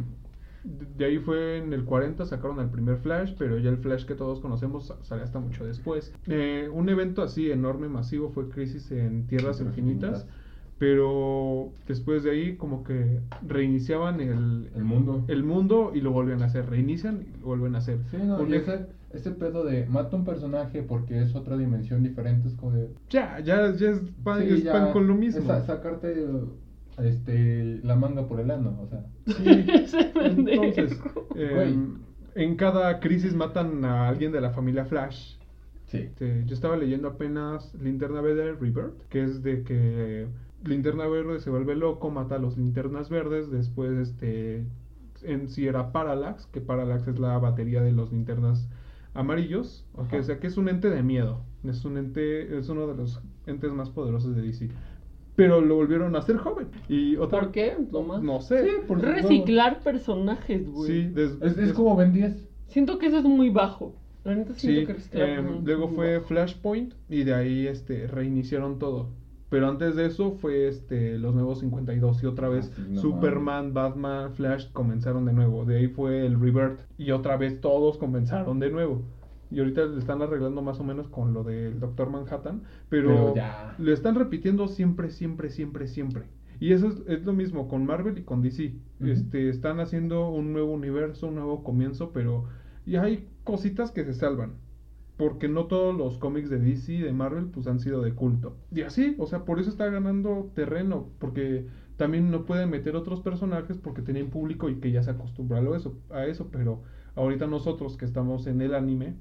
de- 0.64 1.06
ahí 1.06 1.18
fue 1.18 1.58
en 1.58 1.74
el 1.74 1.86
40 1.86 2.24
sacaron 2.28 2.60
el 2.60 2.70
primer 2.70 2.98
Flash, 2.98 3.34
pero 3.38 3.58
ya 3.58 3.72
el 3.72 3.78
Flash 3.78 4.06
que 4.06 4.14
todos 4.14 4.40
conocemos 4.42 4.86
sa- 4.88 5.02
salió 5.04 5.24
hasta 5.24 5.40
mucho 5.40 5.66
después. 5.66 6.14
Eh, 6.28 6.70
un 6.72 6.88
evento 6.90 7.24
así 7.24 7.50
enorme, 7.50 7.88
masivo, 7.90 8.30
fue 8.30 8.48
Crisis 8.50 8.92
en 8.92 9.26
Tierras 9.26 9.58
Tierras 9.58 9.62
Infinitas. 9.62 10.20
Infinitas. 10.22 10.41
Pero 10.82 11.72
después 11.88 12.24
de 12.24 12.32
ahí 12.32 12.56
como 12.56 12.84
que 12.84 13.20
reiniciaban 13.48 14.20
el, 14.20 14.68
El 14.76 14.84
mundo. 14.84 15.24
el 15.28 15.44
mundo 15.44 15.92
y 15.94 16.02
lo 16.02 16.12
vuelven 16.12 16.42
a 16.42 16.46
hacer. 16.46 16.68
Reinician 16.68 17.22
y 17.22 17.40
lo 17.40 17.46
vuelven 17.46 17.76
a 17.76 17.78
hacer. 17.78 18.00
Sí, 18.10 18.18
no, 18.18 18.44
y 18.48 18.56
ese, 18.56 18.88
ese 19.12 19.30
pedo 19.30 19.64
de 19.64 19.86
mata 19.86 20.16
un 20.16 20.26
personaje 20.26 20.82
porque 20.82 21.22
es 21.22 21.36
otra 21.36 21.56
dimensión 21.56 22.02
diferente, 22.02 22.48
es 22.48 22.56
como 22.56 22.72
de. 22.72 22.90
Ya, 23.12 23.40
ya, 23.42 23.72
ya 23.76 23.92
es 23.92 24.00
pan, 24.24 24.42
Sí, 24.42 24.48
es 24.56 24.64
ya, 24.64 24.72
pan 24.74 24.92
con 24.92 25.06
lo 25.06 25.14
mismo. 25.14 25.40
es 25.42 25.46
sa- 25.46 25.62
sacarte 25.62 26.16
este, 26.98 27.80
la 27.84 27.96
manga 27.96 28.28
por 28.28 28.40
el 28.40 28.50
ano, 28.50 28.80
o 28.82 28.88
sea. 28.88 29.06
Sí. 29.28 29.66
Entonces, 30.20 31.00
em, 31.36 32.00
en 32.34 32.56
cada 32.56 33.00
crisis 33.00 33.36
matan 33.36 33.86
a 33.86 34.08
alguien 34.08 34.32
de 34.32 34.42
la 34.42 34.50
familia 34.50 34.86
Flash. 34.86 35.36
Sí. 35.86 35.98
Este, 35.98 36.44
yo 36.48 36.56
estaba 36.56 36.76
leyendo 36.76 37.08
apenas 37.08 37.72
Linterna 37.76 38.22
Verde 38.22 38.54
Rebirth, 38.54 39.04
que 39.10 39.24
es 39.24 39.44
de 39.44 39.62
que 39.64 40.26
Linterna 40.64 41.08
Verde 41.08 41.40
se 41.40 41.50
vuelve 41.50 41.76
loco, 41.76 42.10
mata 42.12 42.36
a 42.36 42.40
los 42.40 42.58
linternas 42.58 43.10
verdes, 43.10 43.50
después 43.52 43.92
este 43.98 44.66
en 45.24 45.50
sí 45.50 45.68
era 45.68 45.92
Parallax, 45.92 46.48
que 46.48 46.62
Parallax 46.62 47.08
es 47.08 47.20
la 47.20 47.38
batería 47.38 47.82
de 47.82 47.92
los 47.92 48.12
linternas 48.12 48.68
amarillos, 49.14 49.86
ok, 49.94 50.06
Ajá. 50.08 50.18
o 50.18 50.24
sea 50.24 50.40
que 50.40 50.48
es 50.48 50.58
un 50.58 50.70
ente 50.70 50.90
de 50.90 51.04
miedo, 51.04 51.42
es 51.64 51.86
un 51.86 51.98
ente, 51.98 52.58
es 52.58 52.70
uno 52.70 52.88
de 52.88 52.96
los 52.96 53.22
entes 53.46 53.72
más 53.72 53.90
poderosos 53.90 54.36
de 54.36 54.42
DC. 54.42 54.70
Pero 55.36 55.62
lo 55.62 55.76
volvieron 55.76 56.16
a 56.16 56.20
hacer 56.20 56.38
joven. 56.38 56.68
Y 56.90 57.16
otra 57.16 57.40
¿Por 57.42 57.52
qué? 57.52 57.78
Tomás? 57.92 58.22
No 58.22 58.42
sé. 58.42 58.64
Sí, 58.66 58.72
por 58.88 59.00
Reciclar 59.02 59.80
personajes, 59.82 60.70
güey. 60.70 60.92
Sí, 60.92 61.08
des- 61.10 61.38
Es, 61.42 61.74
como 61.74 61.96
Ben 61.96 62.12
10. 62.14 62.48
Siento 62.68 62.98
que 63.00 63.08
eso 63.08 63.18
es 63.20 63.24
muy 63.24 63.50
bajo. 63.50 63.96
La 64.24 64.36
neta 64.36 64.54
siento 64.54 64.82
Sí, 64.82 64.86
que 64.88 64.94
reciclar 64.94 65.28
personajes 65.30 65.64
luego 65.66 65.88
fue 65.90 66.18
bajo. 66.18 66.28
Flashpoint 66.28 66.94
y 67.10 67.24
de 67.24 67.34
ahí 67.34 67.66
este 67.68 68.08
reiniciaron 68.08 68.78
todo. 68.78 69.10
Pero 69.52 69.68
antes 69.70 69.96
de 69.98 70.06
eso 70.08 70.32
fue 70.32 70.68
este 70.70 71.20
los 71.20 71.36
nuevos 71.36 71.60
52 71.60 72.24
y 72.24 72.26
otra 72.26 72.48
Ah, 72.48 72.50
vez 72.50 72.72
no 72.90 73.00
Superman, 73.02 73.74
Batman, 73.74 74.34
Flash 74.34 74.72
comenzaron 74.72 75.26
de 75.26 75.34
nuevo. 75.34 75.66
De 75.66 75.78
ahí 75.78 75.88
fue 75.90 76.26
el 76.26 76.40
Rebirth 76.40 76.80
y 76.98 77.12
otra 77.12 77.38
vez 77.38 77.62
todos 77.62 77.98
comenzaron 78.00 78.60
de 78.60 78.72
nuevo. 78.72 79.04
Y 79.52 79.60
ahorita 79.60 79.86
le 79.86 80.00
están 80.00 80.22
arreglando 80.22 80.62
más 80.62 80.80
o 80.80 80.86
menos 80.86 81.10
con 81.10 81.34
lo 81.34 81.44
del 81.44 81.80
Doctor 81.82 82.10
Manhattan. 82.10 82.64
Pero, 82.90 83.10
Pero 83.10 83.36
ya. 83.36 83.76
le 83.78 83.92
están 83.92 84.16
repitiendo 84.16 84.70
siempre, 84.70 85.10
siempre, 85.10 85.50
siempre, 85.50 85.88
siempre. 85.88 86.24
Y 86.62 86.72
eso 86.72 86.88
es, 86.88 87.04
es 87.08 87.26
lo 87.26 87.34
mismo 87.34 87.68
con 87.68 87.86
Marvel 87.86 88.18
y 88.18 88.24
con 88.24 88.42
DC. 88.42 88.74
Este, 89.02 89.50
están 89.50 89.82
haciendo 89.82 90.30
un 90.30 90.54
nuevo 90.54 90.72
universo, 90.72 91.28
un 91.28 91.36
nuevo 91.36 91.64
comienzo, 91.64 92.12
pero 92.14 92.46
y 92.86 92.96
hay 92.96 93.28
cositas 93.44 93.92
que 93.92 94.06
se 94.06 94.14
salvan. 94.14 94.54
Porque 95.18 95.48
no 95.48 95.66
todos 95.66 95.96
los 95.96 96.18
cómics 96.18 96.50
de 96.50 96.60
DC 96.60 96.94
y 96.94 97.02
de 97.02 97.14
Marvel 97.14 97.46
pues 97.48 97.68
han 97.68 97.80
sido 97.80 98.02
de 98.02 98.14
culto. 98.14 98.58
Y 98.74 98.82
así, 98.82 99.16
o 99.20 99.28
sea, 99.28 99.46
por 99.46 99.60
eso 99.60 99.70
está 99.70 99.88
ganando 99.90 100.52
terreno. 100.56 101.10
Porque 101.20 101.68
también 101.98 102.32
no 102.32 102.46
pueden 102.46 102.70
meter 102.72 102.96
otros 102.96 103.22
personajes 103.22 103.78
porque 103.78 104.02
tienen 104.02 104.30
público 104.32 104.70
y 104.70 104.76
que 104.80 104.92
ya 104.92 105.04
se 105.04 105.12
acostumbró 105.12 105.58
a 105.74 105.78
eso, 105.78 105.96
a 106.10 106.26
eso. 106.26 106.50
Pero 106.52 106.82
ahorita 107.16 107.46
nosotros 107.48 107.98
que 107.98 108.06
estamos 108.06 108.48
en 108.48 108.62
el 108.62 108.74
anime 108.74 109.16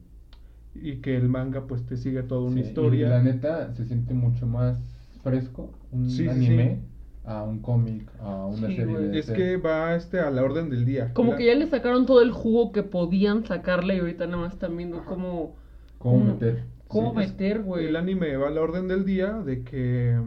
y 0.74 0.96
que 0.96 1.16
el 1.16 1.29
manga 1.29 1.66
pues 1.66 1.85
te 1.87 1.96
sigue 1.96 2.22
toda 2.22 2.42
una 2.42 2.55
Sí, 2.55 2.61
y 2.61 2.62
historia. 2.62 3.09
la 3.09 3.22
neta 3.22 3.72
se 3.74 3.85
siente 3.85 4.14
mucho 4.14 4.46
más 4.46 4.79
fresco 5.22 5.70
un 5.90 6.09
Sí, 6.09 6.29
anime 6.29 6.76
sí. 6.76 6.81
a 7.24 7.42
un 7.42 7.61
cómic, 7.61 8.11
a 8.20 8.46
una 8.46 8.68
Sí, 8.68 8.76
serie 8.76 8.96
de 8.98 9.18
Es 9.18 9.31
que 9.31 9.57
va 9.57 9.94
este 9.96 10.20
a 10.20 10.31
la 10.31 10.42
orden 10.42 10.70
del 10.70 10.85
día. 10.85 11.12
Como 11.12 11.37
que 11.37 11.46
ya 11.46 11.55
le 11.55 11.66
sacaron 11.66 12.07
todo 12.07 12.22
el 12.22 12.31
jugo 12.31 12.72
que 12.72 12.83
podían 12.83 13.44
sacarle 13.44 13.96
y 13.96 13.98
ahorita 14.00 14.26
nada 14.26 14.38
más 14.44 14.53
están 14.55 14.76
viendo 14.76 15.05
cómo, 15.05 15.57
cómo 16.01 16.19
Mm. 16.25 16.27
meter. 16.29 16.65
cómo 16.89 17.11
Sí, 17.13 17.17
meter, 17.19 17.63
güey. 17.63 17.87
El 17.87 17.95
anime 17.95 18.37
va 18.37 18.49
a 18.49 18.51
la 18.51 18.61
orden 18.63 18.89
del 18.89 19.05
día 19.05 19.35
de 19.35 19.63
que... 19.63 20.19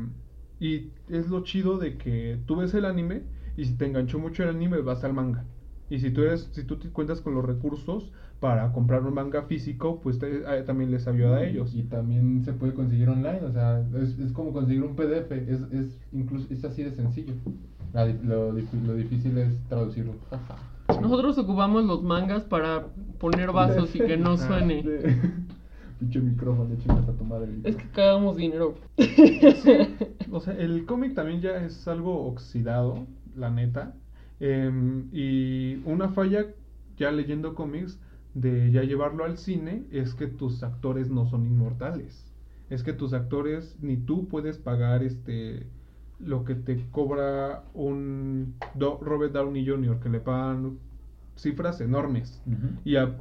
Y 0.59 0.91
es 1.09 1.27
lo 1.29 1.43
chido 1.43 1.77
de 1.77 1.97
que 1.97 2.37
tú 2.45 2.55
ves 2.55 2.73
el 2.73 2.85
anime 2.85 3.23
y 3.57 3.65
si 3.65 3.73
te 3.75 3.85
enganchó 3.85 4.17
mucho 4.19 4.43
el 4.43 4.49
anime 4.49 4.77
vas 4.81 5.03
al 5.03 5.13
manga. 5.13 5.43
Y 5.89 5.99
si 5.99 6.11
tú 6.11 6.21
eres, 6.21 6.49
si 6.53 6.63
tú 6.63 6.77
te 6.77 6.87
cuentas 6.89 7.19
con 7.19 7.33
los 7.35 7.43
recursos 7.43 8.11
para 8.39 8.71
comprar 8.71 9.03
un 9.03 9.13
manga 9.13 9.41
físico, 9.43 9.99
pues 10.01 10.19
te- 10.19 10.37
eh, 10.47 10.63
también 10.65 10.89
les 10.91 11.05
ayuda 11.07 11.37
a 11.37 11.43
ellos. 11.43 11.73
Y 11.75 11.83
también 11.83 12.43
se 12.45 12.53
puede 12.53 12.73
conseguir 12.73 13.09
online, 13.09 13.41
o 13.43 13.51
sea, 13.51 13.83
es, 14.01 14.17
es 14.19 14.31
como 14.31 14.53
conseguir 14.53 14.83
un 14.83 14.95
PDF, 14.95 15.31
es, 15.35 15.59
es 15.73 15.99
incluso 16.13 16.47
es 16.53 16.63
así 16.63 16.83
de 16.83 16.91
sencillo. 16.91 17.33
La 17.93 18.05
lo, 18.05 18.51
lo 18.53 18.95
difícil 18.95 19.37
es 19.37 19.53
traducirlo. 19.67 20.13
Nosotros 21.01 21.37
ocupamos 21.37 21.83
los 21.85 22.01
mangas 22.03 22.43
para 22.43 22.87
poner 23.19 23.51
vasos 23.51 23.93
y 23.95 23.99
que 23.99 24.15
no 24.17 24.31
Ah, 24.33 24.37
suene. 24.37 24.83
Pinche 26.03 26.19
micrófono, 26.19 26.75
chingas 26.75 27.07
a 27.07 27.13
tu 27.13 27.23
madre. 27.23 27.49
Es 27.63 27.77
que 27.77 27.89
cagamos 27.91 28.35
dinero. 28.35 28.75
O 30.31 30.39
sea, 30.41 30.53
el 30.57 30.85
cómic 30.85 31.13
también 31.13 31.39
ya 31.41 31.63
es 31.63 31.87
algo 31.87 32.25
oxidado, 32.25 33.05
la 33.37 33.49
neta. 33.51 33.93
Em, 34.39 35.07
y 35.13 35.75
una 35.85 36.09
falla, 36.09 36.47
ya 36.97 37.11
leyendo 37.11 37.53
cómics, 37.55 37.99
de 38.33 38.71
ya 38.71 38.81
llevarlo 38.83 39.23
al 39.25 39.37
cine, 39.37 39.83
es 39.91 40.13
que 40.15 40.27
tus 40.27 40.61
actores 40.63 41.09
no 41.09 41.25
son 41.29 41.45
inmortales. 41.45 42.29
Es 42.69 42.83
que 42.83 42.91
tus 42.93 43.13
actores, 43.13 43.77
ni 43.81 43.95
tú 43.95 44.27
puedes 44.27 44.57
pagar 44.57 45.03
este 45.03 45.67
lo 46.19 46.43
que 46.45 46.55
te 46.55 46.83
cobra 46.91 47.63
un 47.73 48.55
Do- 48.75 48.99
Robert 49.01 49.33
Downey 49.33 49.65
Jr., 49.67 49.99
que 49.99 50.09
le 50.09 50.19
pagan 50.19 50.79
cifras 51.37 51.79
enormes. 51.79 52.41
Y 52.83 52.95
a- 52.97 53.15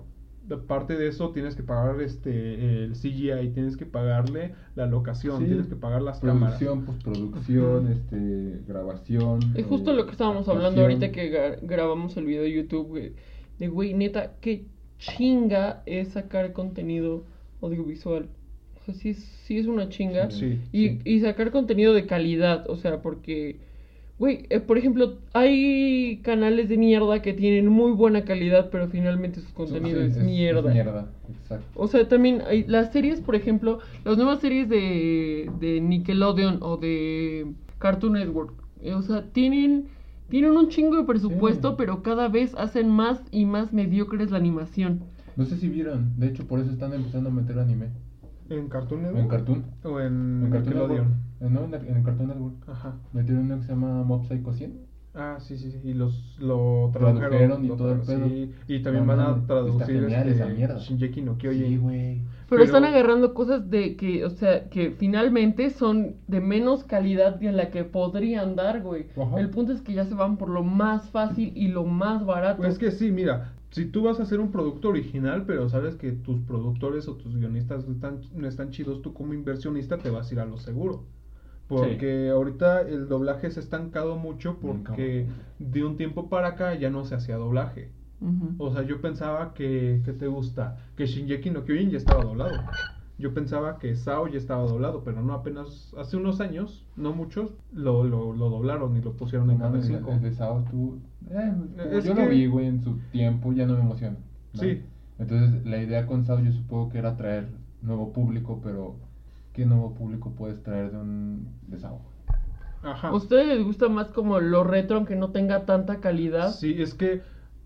aparte 0.51 0.97
de 0.97 1.09
eso, 1.09 1.31
tienes 1.31 1.55
que 1.57 1.63
pagar 1.63 2.01
este 2.01 2.85
el 2.85 2.93
CGI, 2.93 3.51
tienes 3.55 3.77
que 3.77 3.87
pagarle 3.87 4.55
la 4.75 4.87
locación, 4.87 5.39
Sí, 5.41 5.47
tienes 5.47 5.67
que 5.69 5.77
pagar 5.77 6.03
las 6.03 6.21
cámaras. 6.21 6.59
Producción, 6.59 6.85
postproducción, 6.85 7.93
este, 7.93 8.61
grabación. 8.67 9.41
Es 9.55 9.67
justo 9.67 9.93
eh, 9.93 9.97
lo 9.97 10.05
que 10.07 10.13
estábamos 10.13 10.49
hablando 10.49 10.83
ahorita 10.83 11.13
que 11.13 11.33
gra- 11.33 11.59
grabamos 11.63 12.17
el 12.17 12.27
video 12.27 12.43
de 12.43 12.53
YouTube. 12.53 13.15
De, 13.59 13.69
güey, 13.69 13.95
neta, 13.95 14.35
qué 14.41 14.65
chinga 14.99 15.83
es 15.87 16.09
sacar 16.09 16.53
contenido 16.53 17.25
audiovisual. 17.61 18.29
O 18.81 18.85
sea, 18.85 18.95
sí 18.95 19.11
es, 19.11 19.19
sí 19.45 19.59
es 19.59 19.67
una 19.67 19.89
chinga. 19.89 20.31
Sí, 20.31 20.59
y, 20.73 20.89
sí. 20.89 20.99
y 21.05 21.21
sacar 21.21 21.51
contenido 21.53 21.95
de 21.95 22.07
calidad, 22.07 22.69
o 22.69 22.77
sea, 22.77 23.01
porque, 23.03 23.61
güey, 24.23 24.47
eh, 24.51 24.61
por 24.61 24.79
ejemplo, 24.79 25.15
hay 25.33 26.19
canales 26.23 26.69
de 26.69 26.77
mierda 26.79 27.21
que 27.23 27.33
tienen 27.33 27.67
muy 27.67 27.91
buena 27.91 28.25
calidad, 28.25 28.71
pero 28.71 28.87
finalmente 28.87 29.41
su 29.41 29.53
contenido 29.53 30.01
Sí, 30.01 30.07
es, 30.07 30.17
mierda. 30.19 30.71
mierda, 30.73 31.11
exacto. 31.41 31.67
O 31.75 31.89
sea, 31.89 32.07
también 32.07 32.41
hay 32.47 32.63
las 32.69 32.93
series, 32.93 33.21
por 33.21 33.35
ejemplo, 33.35 33.81
las 34.05 34.17
nuevas 34.17 34.39
series 34.39 34.69
de, 34.69 35.51
de 35.59 35.81
Nickelodeon 35.81 36.59
o 36.63 36.77
de 36.77 37.49
Cartoon 37.81 38.13
Network, 38.13 38.53
eh, 38.81 38.95
o 38.95 39.03
sea, 39.03 39.25
tienen, 39.33 39.87
tienen 40.29 40.53
un 40.53 40.69
chingo 40.69 40.97
de 40.99 41.03
presupuesto, 41.03 41.71
Sí. 41.71 41.75
pero 41.79 42.05
cada 42.05 42.29
vez 42.29 42.55
hacen 42.55 42.89
más 42.91 43.21
y 43.33 43.45
más 43.45 43.73
mediocres 43.73 44.31
la 44.31 44.37
animación. 44.37 45.01
No 45.37 45.47
sé 45.47 45.57
si 45.57 45.67
vieron, 45.69 46.13
de 46.17 46.29
hecho 46.29 46.47
por 46.47 46.61
eso 46.61 46.71
están 46.71 46.93
empezando 46.93 47.29
a 47.29 47.33
meter 47.33 47.59
anime. 47.59 47.87
¿En 48.51 48.69
Cartoon 48.69 49.01
En 49.01 49.15
Network? 49.15 49.31
Cartoon. 49.31 49.65
¿O 49.85 50.01
en, 50.01 50.43
En 50.45 50.51
Cartoon 50.51 50.65
Nickelodeon? 50.75 51.09
Network. 51.41 51.71
No, 51.71 51.77
en, 51.77 51.97
en 51.97 52.03
Cartoon 52.03 52.29
Network. 52.29 52.55
Ajá. 52.69 52.95
Metieron 53.13 53.45
uno 53.45 53.57
que 53.59 53.63
se 53.65 53.73
llama 53.73 54.03
Mob 54.03 54.25
Psycho 54.27 54.53
100. 54.53 54.93
Ah, 55.15 55.37
sí, 55.41 55.59
sí, 55.59 55.71
sí. 55.71 55.79
Y 55.85 55.93
los 55.93 56.37
lo 56.41 56.89
Tradujeron 56.93 57.19
tradujeron. 57.31 57.65
y 57.65 57.69
lo 57.69 57.77
todo 57.77 57.93
el 57.93 58.01
pedo. 58.01 58.27
sí, 58.29 58.51
Y 58.67 58.83
también 58.83 59.07
No 59.07 59.15
van 59.15 59.21
a 59.43 59.47
traducir 59.47 59.87
genial 60.01 60.27
este, 60.29 60.43
esa 60.43 60.47
mierda. 60.55 60.79
Shingeki 60.79 61.21
no 61.21 61.37
Kyojin. 61.37 61.67
Sí, 61.67 61.77
güey. 61.77 62.15
Pero, 62.17 62.47
Pero- 62.49 62.65
están 62.65 62.85
agarrando 62.85 63.35
cosas 63.35 63.69
de 63.69 63.97
que, 63.97 64.25
o 64.25 64.31
sea, 64.31 64.69
que 64.71 64.91
finalmente 64.93 65.69
son 65.71 66.17
de 66.29 66.41
menos 66.41 66.85
calidad 66.85 67.35
de 67.37 67.53
la 67.53 67.71
que 67.71 67.85
podrían 67.85 68.57
dar, 68.57 68.81
güey. 68.83 69.07
Ajá. 69.21 69.39
El 69.39 69.51
punto 69.51 69.73
es 69.73 69.83
que 69.83 69.93
ya 69.93 70.05
se 70.07 70.15
van 70.15 70.39
por 70.39 70.49
lo 70.49 70.63
más 70.65 71.11
fácil 71.11 71.53
y 71.57 71.69
lo 71.69 71.85
más 71.85 72.25
barato. 72.25 72.59
Pues 72.59 72.75
es 72.75 72.79
que 72.79 72.91
sí, 72.91 73.11
mira, 73.11 73.53
si 73.73 73.87
tú 73.87 74.03
vas 74.05 74.21
a 74.21 74.25
hacer 74.25 74.41
un 74.41 74.53
producto 74.53 74.91
original, 74.91 75.47
pero 75.47 75.69
sabes 75.69 75.97
que 75.97 76.13
tus 76.13 76.43
productores 76.43 77.09
o 77.09 77.17
tus 77.17 77.37
guionistas 77.37 77.87
no 77.89 77.95
están, 77.95 78.21
no 78.35 78.49
están 78.49 78.71
chidos, 78.71 79.03
tú 79.03 79.15
como 79.15 79.35
inversionista 79.35 80.03
te 80.03 80.11
vas 80.11 80.31
a 80.31 80.35
ir 80.35 80.41
a 80.41 80.47
lo 80.47 80.59
seguro. 80.59 81.09
Porque 81.69 82.31
ahorita 82.31 82.83
el 82.83 83.09
doblaje 83.09 83.51
se 83.51 83.61
ha 83.61 83.63
estancado 83.65 84.17
mucho 84.17 84.61
porque 84.61 85.31
de 85.59 85.85
un 85.85 85.97
tiempo 85.97 86.29
para 86.31 86.49
acá 86.49 86.75
ya 86.77 86.91
no 86.91 87.05
se 87.05 87.15
hacía 87.17 87.37
doblaje. 87.37 87.95
O 88.59 88.71
sea, 88.73 88.83
yo 88.83 89.01
pensaba 89.01 89.55
que, 89.55 90.03
que 90.05 90.13
te 90.13 90.27
gusta, 90.29 90.93
que 90.97 91.07
Shingeki 91.07 91.51
no 91.51 91.65
Kyojin 91.65 91.91
ya 91.91 91.99
estaba 91.99 92.23
doblado. 92.23 92.71
Yo 93.19 93.35
pensaba 93.35 93.79
que 93.79 93.95
Sao 93.97 94.29
ya 94.29 94.39
estaba 94.39 94.63
doblado, 94.65 95.05
pero 95.05 95.23
no 95.23 95.35
apenas 95.35 95.95
hace 95.99 96.17
unos 96.17 96.41
años, 96.41 96.89
no 96.97 97.13
muchos, 97.13 97.55
lo, 97.73 98.05
lo, 98.05 98.33
lo 98.33 98.51
doblaron 98.51 98.97
y 98.97 99.01
lo 99.03 99.17
pusieron 99.17 99.49
No 99.49 99.53
en 99.55 99.59
Canal 99.59 99.83
5. 99.83 100.13
el 100.13 100.23
de 100.23 100.33
Sao 100.33 100.65
tú. 100.71 101.03
Eh, 101.31 102.01
yo 102.05 102.15
que- 102.15 102.23
lo 102.23 102.29
vi, 102.29 102.47
güey, 102.47 102.67
en 102.67 102.83
su 102.83 102.99
tiempo, 103.11 103.53
ya 103.53 103.67
no 103.67 103.75
me 103.75 103.81
emociona. 103.81 104.17
¿no? 104.55 104.61
Sí. 104.61 104.83
Entonces, 105.19 105.65
la 105.65 105.79
idea 105.79 106.07
con 106.07 106.25
Sao 106.25 106.41
yo 106.41 106.53
supongo 106.53 106.89
que 106.91 106.99
era 106.99 107.17
traer 107.17 107.49
nuevo 107.83 108.13
público, 108.13 108.61
pero 108.63 108.97
¿qué 109.53 109.67
nuevo 109.67 109.95
público 109.95 110.33
puedes 110.37 110.63
traer 110.63 110.91
de 110.93 110.99
un 110.99 111.49
de 111.69 111.79
Sao? 111.79 112.01
Ajá. 112.83 113.09
¿A 113.09 113.15
ustedes 113.15 113.47
les 113.47 113.65
gusta 113.65 113.89
más 113.89 114.09
como 114.09 114.41
lo 114.41 114.65
retro 114.65 114.97
aunque 114.97 115.15
no 115.15 115.31
tenga 115.31 115.65
tanta 115.67 116.01
calidad? 116.01 116.51
Sí, 116.51 116.75
es 116.83 116.95
que 116.95 117.23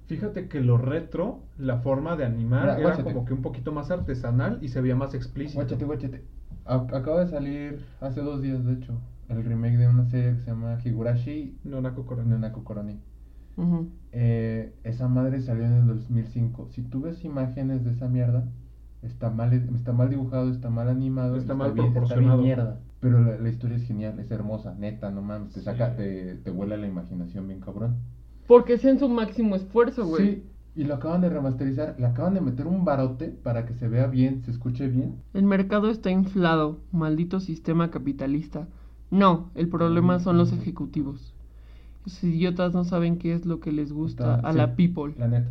fíjate 0.07 0.49
que 0.49 0.61
lo 0.61 0.77
retro, 0.77 1.41
la 1.59 1.79
forma 1.79 2.17
de 2.17 2.25
animar 2.27 2.63
Mira, 2.63 2.75
era 2.75 2.83
guáchate. 2.83 3.13
como 3.15 3.25
que 3.25 3.33
un 3.33 3.43
poquito 3.43 3.73
más 3.73 3.91
artesanal 3.91 4.59
y 4.61 4.69
se 4.69 4.81
veía 4.81 4.95
más 4.95 5.15
explícito. 5.15 5.61
Guáchate, 5.61 5.85
guáchate. 5.87 6.23
A- 6.67 6.87
acaba 6.93 7.21
de 7.25 7.29
salir 7.29 7.81
hace 8.01 8.21
dos 8.21 8.43
días, 8.43 8.65
de 8.67 8.75
hecho, 8.75 9.01
el 9.29 9.43
remake 9.43 9.79
de 9.79 9.89
una 9.89 10.05
serie 10.05 10.35
que 10.35 10.41
se 10.41 10.51
llama 10.51 10.79
Higurashi 10.85 11.57
No, 11.65 11.81
Nako 11.81 12.05
no 12.25 12.65
Korone. 12.65 12.99
Ujú. 13.57 13.89
Eh, 14.13 14.75
esa 14.85 15.09
madre 15.09 15.41
salió 15.41 15.65
en 15.65 15.73
el 15.75 15.87
2005. 15.87 16.69
Si 16.71 16.83
tú 16.83 17.03
ves 17.03 17.25
imágenes 17.25 17.85
de 17.85 17.91
esa 17.93 18.09
mierda, 18.09 18.45
está 19.03 19.31
mal, 19.31 19.53
está 19.53 19.93
mal 19.93 20.11
dibujado, 20.11 20.51
está 20.51 20.71
mal 20.71 20.89
animado, 20.89 21.37
Está 21.37 21.55
mal 21.55 21.73
bien- 21.73 21.93
proporcionado. 21.93 22.39
bien 22.43 22.57
mierda. 22.57 22.81
Pero 23.01 23.21
la, 23.23 23.39
la 23.39 23.49
historia 23.49 23.77
es 23.77 23.85
genial, 23.85 24.19
es 24.19 24.31
hermosa, 24.31 24.75
neta, 24.79 25.11
no 25.11 25.23
mames, 25.23 25.53
te 25.53 25.61
Sí. 25.61 25.65
saca, 25.65 25.97
te, 25.97 26.37
te 26.37 26.51
vuela 26.51 26.77
la 26.77 26.87
imaginación 26.87 27.47
bien 27.47 27.61
cabrón. 27.61 27.97
Porque 28.47 28.75
es 28.75 28.85
en 28.85 28.99
su 28.99 29.09
máximo 29.09 29.55
esfuerzo, 29.57 30.07
güey. 30.07 30.27
Sí, 30.27 30.43
y 30.77 30.85
lo 30.85 30.95
acaban 30.95 31.21
de 31.21 31.29
remasterizar, 31.29 31.97
le 31.99 32.07
acaban 32.07 32.35
de 32.35 32.41
meter 32.41 32.67
un 32.67 32.85
barote 32.85 33.29
para 33.29 33.67
que 33.67 33.75
se 33.75 33.89
vea 33.89 34.07
bien, 34.07 34.43
se 34.45 34.51
escuche 34.51 34.89
bien. 34.89 35.17
El 35.35 35.45
mercado 35.45 35.91
está 35.91 36.11
inflado, 36.11 36.81
maldito 36.93 37.41
sistema 37.41 37.91
capitalista. 37.91 38.67
No, 39.11 39.51
el 39.55 39.69
problema 39.69 40.19
son 40.19 40.37
los 40.39 40.53
ejecutivos. 40.53 41.35
Esos 42.07 42.25
idiotas 42.25 42.73
no 42.73 42.85
saben 42.85 43.19
qué 43.19 43.33
es 43.35 43.47
lo 43.47 43.61
que 43.61 43.73
les 43.73 43.93
gusta 43.93 44.37
Está- 44.37 44.49
a 44.49 44.53
sí, 44.53 44.59
la 44.59 44.77
people. 44.77 45.15
La 45.19 45.29
neta. 45.29 45.51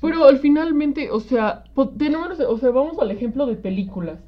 Pero 0.00 0.24
al 0.24 0.38
finalmente, 0.38 1.10
o 1.10 1.20
sea, 1.20 1.64
tenemos, 1.98 2.38
o 2.40 2.58
sea, 2.58 2.70
vamos 2.70 2.98
al 2.98 3.10
ejemplo 3.10 3.46
de 3.46 3.56
películas. 3.56 4.20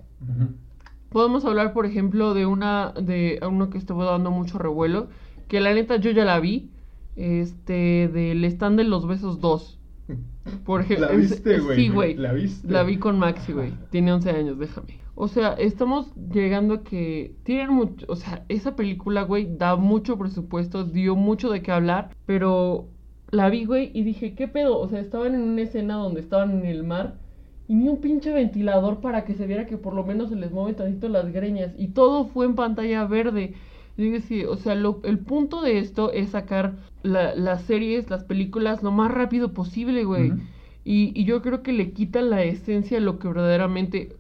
Podemos 1.11 1.45
hablar, 1.45 1.73
por 1.73 1.87
ejemplo, 1.87 2.35
de 2.35 2.47
una, 2.47 2.93
de 2.93 3.41
uno 3.49 3.71
que 3.71 3.79
estuvo 3.79 4.05
dando 4.05 4.31
mucho 4.31 4.59
revuelo, 4.59 5.09
que 5.47 5.61
la 5.61 5.73
neta 5.73 5.97
yo 5.97 6.11
ya 6.11 6.25
la 6.25 6.41
vi, 6.41 6.71
este, 7.17 8.09
del 8.13 8.45
stand 8.45 8.77
de 8.79 8.85
los 8.85 9.07
besos 9.07 9.41
2. 9.41 9.79
Por 10.65 10.81
ejemplo, 10.83 11.07
La 11.07 11.13
viste, 11.17 11.61
güey. 11.61 11.77
Sí, 11.77 11.89
güey. 11.89 12.15
La 12.15 12.33
viste. 12.33 12.71
La 12.71 12.83
vi 12.83 12.99
con 12.99 13.19
Maxi, 13.19 13.53
güey. 13.53 13.73
Tiene 13.91 14.13
11 14.13 14.31
años, 14.31 14.59
déjame. 14.59 14.99
O 15.21 15.27
sea, 15.29 15.55
estamos 15.55 16.15
llegando 16.15 16.75
a 16.75 16.85
que 16.85 17.37
tienen 17.43 17.71
mucho, 17.75 18.07
o 18.09 18.15
sea, 18.17 18.45
esa 18.49 18.77
película, 18.77 19.23
güey, 19.23 19.57
da 19.57 19.75
mucho 19.77 20.17
presupuesto, 20.17 20.85
dio 20.85 21.17
mucho 21.17 21.51
de 21.51 21.61
qué 21.63 21.73
hablar, 21.73 22.11
pero 22.25 22.93
la 23.31 23.49
vi, 23.51 23.65
güey, 23.65 23.91
y 23.95 24.05
dije, 24.05 24.35
¿qué 24.37 24.47
pedo? 24.49 24.79
O 24.79 24.89
sea, 24.89 25.01
estaban 25.01 25.35
en 25.35 25.41
una 25.43 25.63
escena 25.63 25.95
donde 25.97 26.21
estaban 26.21 26.53
en 26.61 26.67
el 26.67 26.85
mar 26.85 27.21
Y 27.67 27.75
ni 27.75 27.89
un 27.89 28.01
pinche 28.01 28.33
ventilador 28.33 29.01
para 29.01 29.25
que 29.25 29.35
se 29.35 29.47
viera 29.47 29.67
que 29.67 29.77
por 29.77 29.93
lo 29.95 30.05
menos 30.05 30.31
se 30.31 30.37
les 30.37 30.53
mueven 30.53 30.77
tantito 30.77 31.09
las 31.09 31.31
greñas. 31.33 31.75
Y 31.77 31.89
todo 31.89 32.27
fue 32.29 32.47
en 32.47 32.55
pantalla 32.55 33.05
verde. 33.07 33.55
Digo, 33.97 34.21
sí, 34.21 34.45
o 34.45 34.57
sea, 34.57 34.75
lo- 34.75 35.01
el 35.05 35.19
punto 35.19 35.61
de 35.63 35.79
esto 35.79 36.13
es 36.13 36.31
sacar 36.31 36.79
la- 37.03 37.35
las 37.35 37.63
series, 37.65 38.09
las 38.11 38.25
películas 38.25 38.83
lo 38.83 38.93
más 38.93 39.11
rápido 39.11 39.53
posible, 39.53 40.05
güey. 40.05 40.37
Y, 40.85 41.13
y 41.21 41.25
yo 41.25 41.43
creo 41.43 41.63
que 41.63 41.73
le 41.73 41.93
quitan 41.93 42.31
la 42.31 42.43
esencia 42.45 42.99
a 42.99 43.01
lo 43.01 43.19
que 43.19 43.29
verdaderamente 43.29 44.17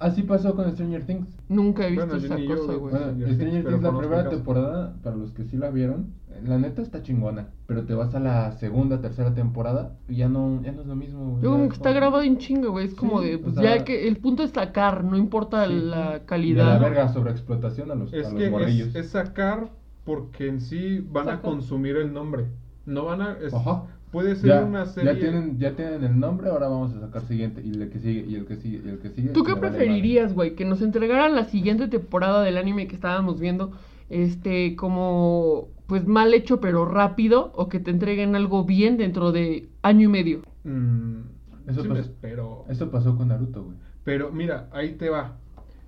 Así 0.00 0.22
pasó 0.22 0.54
con 0.54 0.70
Stranger 0.72 1.04
Things. 1.04 1.28
nunca 1.48 1.86
he 1.86 1.90
visto 1.90 2.06
Bueno, 2.06 2.24
esa 2.24 2.36
cosa, 2.36 2.74
güey. 2.74 2.90
Bueno, 2.92 3.06
Stranger 3.34 3.64
Things, 3.64 3.82
la 3.82 3.98
primera 3.98 4.28
temporada, 4.30 4.94
para 5.02 5.16
los 5.16 5.32
que 5.32 5.44
sí 5.44 5.56
la 5.56 5.70
vieron, 5.70 6.14
la 6.44 6.56
neta 6.58 6.80
está 6.82 7.02
chingona. 7.02 7.48
Pero 7.66 7.84
te 7.84 7.94
vas 7.94 8.14
a 8.14 8.20
la 8.20 8.52
segunda, 8.52 9.00
tercera 9.00 9.34
temporada 9.34 9.96
y 10.08 10.16
ya 10.16 10.28
no, 10.28 10.62
ya 10.62 10.72
no 10.72 10.82
es 10.82 10.86
lo 10.86 10.96
mismo. 10.96 11.30
güey. 11.32 11.42
Yo 11.42 11.50
como 11.52 11.68
que 11.68 11.74
está 11.74 11.92
grabado 11.92 12.22
en 12.22 12.38
chinga, 12.38 12.68
güey. 12.68 12.86
Es 12.86 12.94
como 12.94 13.20
Sí, 13.20 13.28
de, 13.28 13.34
o 13.36 13.40
pues 13.42 13.54
sea- 13.56 13.76
ya 13.78 13.84
que 13.84 14.08
el 14.08 14.16
punto 14.16 14.42
es 14.42 14.50
sacar, 14.52 15.04
no 15.04 15.16
importa 15.16 15.66
Sí. 15.66 15.74
la 15.74 16.12
De 16.14 16.20
calidad. 16.24 16.66
la 16.66 16.78
verga 16.78 17.08
sobreexplotación 17.08 17.90
a 17.90 17.94
los, 17.94 18.12
Es 18.14 18.26
a 18.26 18.30
los 18.30 18.38
que 18.40 18.50
morrillos. 18.50 18.88
es, 18.88 18.94
es 18.96 19.10
sacar 19.10 19.68
porque 20.04 20.48
en 20.48 20.60
sí 20.62 21.06
van 21.12 21.28
a 21.28 21.42
consumir 21.42 21.96
el 21.96 22.12
nombre. 22.14 22.46
No 22.86 23.04
van 23.04 23.20
a. 23.20 23.32
es- 23.42 23.52
Ajá. 23.52 23.82
Puede 24.10 24.36
ser 24.36 24.48
Ya, 24.50 24.64
una 24.64 24.86
serie. 24.86 25.12
ya 25.14 25.20
tienen, 25.20 25.58
ya 25.58 25.76
tienen 25.76 26.02
el 26.02 26.18
nombre, 26.18 26.48
ahora 26.48 26.68
vamos 26.68 26.94
a 26.94 27.00
sacar 27.00 27.22
siguiente. 27.26 27.60
Y 27.64 27.70
el 27.80 27.90
que 27.90 27.98
sigue, 27.98 28.24
y 28.26 28.34
el 28.36 28.46
que 28.46 28.56
sigue, 28.56 28.80
y 28.84 28.88
el 28.88 28.98
que 28.98 29.10
sigue. 29.10 29.28
¿Tú 29.30 29.42
qué 29.44 29.54
preferirías, 29.56 30.32
güey? 30.34 30.54
Que 30.54 30.64
nos 30.64 30.80
entregaran 30.82 31.34
la 31.34 31.44
siguiente 31.44 31.88
temporada 31.88 32.42
del 32.42 32.56
anime 32.56 32.86
que 32.88 32.94
estábamos 32.94 33.38
viendo, 33.38 33.72
este, 34.08 34.76
como, 34.76 35.68
pues 35.86 36.06
mal 36.06 36.32
hecho 36.32 36.60
pero 36.60 36.86
rápido, 36.86 37.52
o 37.54 37.68
que 37.68 37.80
te 37.80 37.90
entreguen 37.90 38.34
algo 38.34 38.64
bien 38.64 38.96
dentro 38.96 39.30
de 39.32 39.68
año 39.82 40.08
y 40.08 40.12
medio? 40.12 40.42
Mm, 40.64 41.20
Eso 41.66 41.82
sí 41.82 41.88
pasó. 41.88 42.10
madre. 42.22 42.42
Eso 42.70 42.90
pasó 42.90 43.16
con 43.16 43.28
Naruto, 43.28 43.64
güey. 43.64 43.76
Pero 44.04 44.32
mira, 44.32 44.68
ahí 44.72 44.92
te 44.94 45.10
va. 45.10 45.36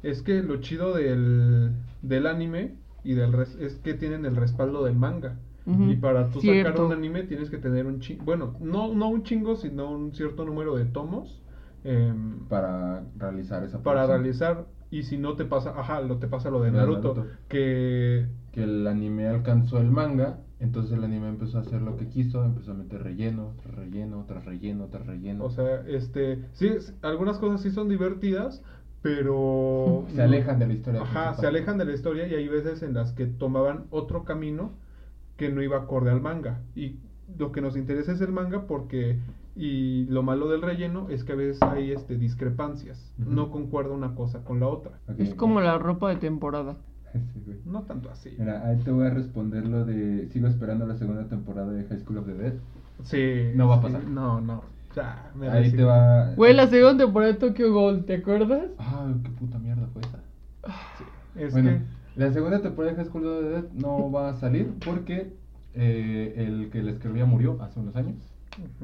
Es 0.02 0.20
que 0.22 0.42
lo 0.42 0.58
chido 0.58 0.94
del, 0.94 1.72
del 2.02 2.26
anime 2.26 2.74
y 3.02 3.14
del 3.14 3.32
res- 3.32 3.56
es 3.60 3.76
que 3.76 3.94
tienen 3.94 4.26
el 4.26 4.36
respaldo 4.36 4.84
del 4.84 4.96
manga. 4.96 5.36
Y 5.78 5.96
para 5.96 6.30
tú 6.30 6.40
sacar 6.40 6.80
un 6.80 6.92
anime 6.92 7.22
tienes 7.24 7.50
que 7.50 7.58
tener 7.58 7.86
un 7.86 8.00
chingo, 8.00 8.24
bueno, 8.24 8.54
no, 8.60 8.94
no 8.94 9.08
un 9.08 9.22
chingo, 9.22 9.56
sino 9.56 9.90
un 9.90 10.12
cierto 10.14 10.44
número 10.44 10.76
de 10.76 10.84
tomos 10.86 11.42
em, 11.84 12.40
Para 12.48 13.04
realizar 13.16 13.62
esa 13.64 13.82
para 13.82 14.06
producción. 14.06 14.22
realizar. 14.22 14.66
Y 14.92 15.04
si 15.04 15.16
no 15.18 15.36
te 15.36 15.44
pasa, 15.44 15.72
ajá, 15.78 16.00
lo 16.00 16.18
te 16.18 16.26
pasa 16.26 16.50
lo 16.50 16.60
de 16.62 16.72
Naruto, 16.72 17.14
Naruto. 17.14 17.36
que 17.48 18.26
que 18.52 18.64
el 18.64 18.86
anime 18.88 19.28
alcanzó 19.28 19.78
el 19.78 19.90
manga, 19.92 20.40
entonces 20.58 20.90
el 20.98 21.04
anime 21.04 21.28
empezó 21.28 21.58
a 21.58 21.60
hacer 21.60 21.80
lo 21.82 21.96
que 21.96 22.08
quiso, 22.08 22.44
empezó 22.44 22.72
a 22.72 22.74
meter 22.74 23.02
relleno, 23.04 23.52
tras 23.62 23.74
relleno, 23.76 24.24
tras 24.26 24.44
relleno, 24.44 24.86
tras 24.88 25.06
relleno. 25.06 25.44
O 25.44 25.50
sea, 25.50 25.82
este, 25.86 26.40
sí, 26.54 26.68
algunas 27.02 27.38
cosas 27.38 27.60
sí 27.62 27.70
son 27.70 27.88
divertidas, 27.88 28.62
pero 29.02 30.04
Se 30.14 30.22
alejan 30.22 30.58
de 30.58 30.66
la 30.66 30.72
historia 30.72 31.00
Ajá, 31.02 31.12
principal. 31.12 31.36
se 31.40 31.46
alejan 31.46 31.78
de 31.78 31.84
la 31.84 31.92
historia 31.92 32.26
y 32.26 32.34
hay 32.34 32.48
veces 32.48 32.82
en 32.82 32.94
las 32.94 33.12
que 33.12 33.26
tomaban 33.26 33.84
otro 33.90 34.24
camino 34.24 34.72
que 35.40 35.48
no 35.48 35.62
iba 35.62 35.78
acorde 35.78 36.10
al 36.10 36.20
manga. 36.20 36.60
Y 36.76 36.96
lo 37.38 37.50
que 37.50 37.62
nos 37.62 37.74
interesa 37.74 38.12
es 38.12 38.20
el 38.20 38.30
manga 38.30 38.66
porque 38.66 39.18
y 39.56 40.04
lo 40.04 40.22
malo 40.22 40.50
del 40.50 40.60
relleno 40.60 41.08
es 41.08 41.24
que 41.24 41.32
a 41.32 41.34
veces 41.34 41.62
hay 41.62 41.92
este 41.92 42.18
discrepancias, 42.18 43.10
no 43.16 43.50
concuerda 43.50 43.94
una 43.94 44.14
cosa 44.14 44.44
con 44.44 44.60
la 44.60 44.68
otra. 44.68 44.92
Es 45.16 45.34
como 45.34 45.62
la 45.62 45.78
ropa 45.78 46.10
de 46.10 46.16
temporada. 46.16 46.76
Sí, 47.12 47.42
güey. 47.44 47.58
No 47.64 47.82
tanto 47.82 48.08
así. 48.08 48.36
Mira, 48.38 48.64
ahí 48.64 48.78
te 48.84 48.92
voy 48.92 49.04
a 49.04 49.10
responder 49.10 49.66
lo 49.66 49.84
de 49.84 50.28
sigo 50.28 50.46
esperando 50.46 50.86
la 50.86 50.94
segunda 50.94 51.26
temporada 51.26 51.72
de 51.72 51.82
High 51.82 51.98
School 51.98 52.18
of 52.18 52.26
the 52.26 52.34
Dead. 52.34 52.52
Sí. 53.02 53.50
No 53.56 53.66
va 53.66 53.74
a 53.74 53.78
sí, 53.78 53.82
pasar. 53.82 54.04
No, 54.04 54.40
no. 54.40 54.62
Ya, 54.94 55.32
me 55.34 55.48
Ahí 55.48 55.72
te 55.72 55.82
va. 55.82 56.32
Güey, 56.36 56.54
la 56.54 56.68
segunda 56.68 57.02
temporada 57.02 57.32
de 57.32 57.38
Tokyo 57.40 57.72
Ghoul, 57.72 58.04
¿te 58.04 58.14
acuerdas? 58.14 58.70
Ay, 58.78 59.14
qué 59.24 59.30
puta 59.30 59.58
mierda 59.58 59.88
fue 59.92 60.02
esa. 60.02 60.20
Es 61.34 61.52
bueno, 61.52 61.70
que 61.70 61.80
la 62.16 62.32
segunda 62.32 62.60
temporada 62.60 62.92
de 62.94 62.96
High 63.02 63.06
School 63.10 63.26
of 63.26 63.40
the 63.42 63.48
Dead 63.48 63.64
no 63.74 64.10
va 64.12 64.30
a 64.30 64.34
salir 64.36 64.72
porque 64.84 65.32
eh, 65.74 66.34
el 66.36 66.70
que 66.70 66.82
la 66.82 66.90
escribía 66.92 67.24
murió 67.26 67.60
hace 67.62 67.80
unos 67.80 67.96
años. 67.96 68.16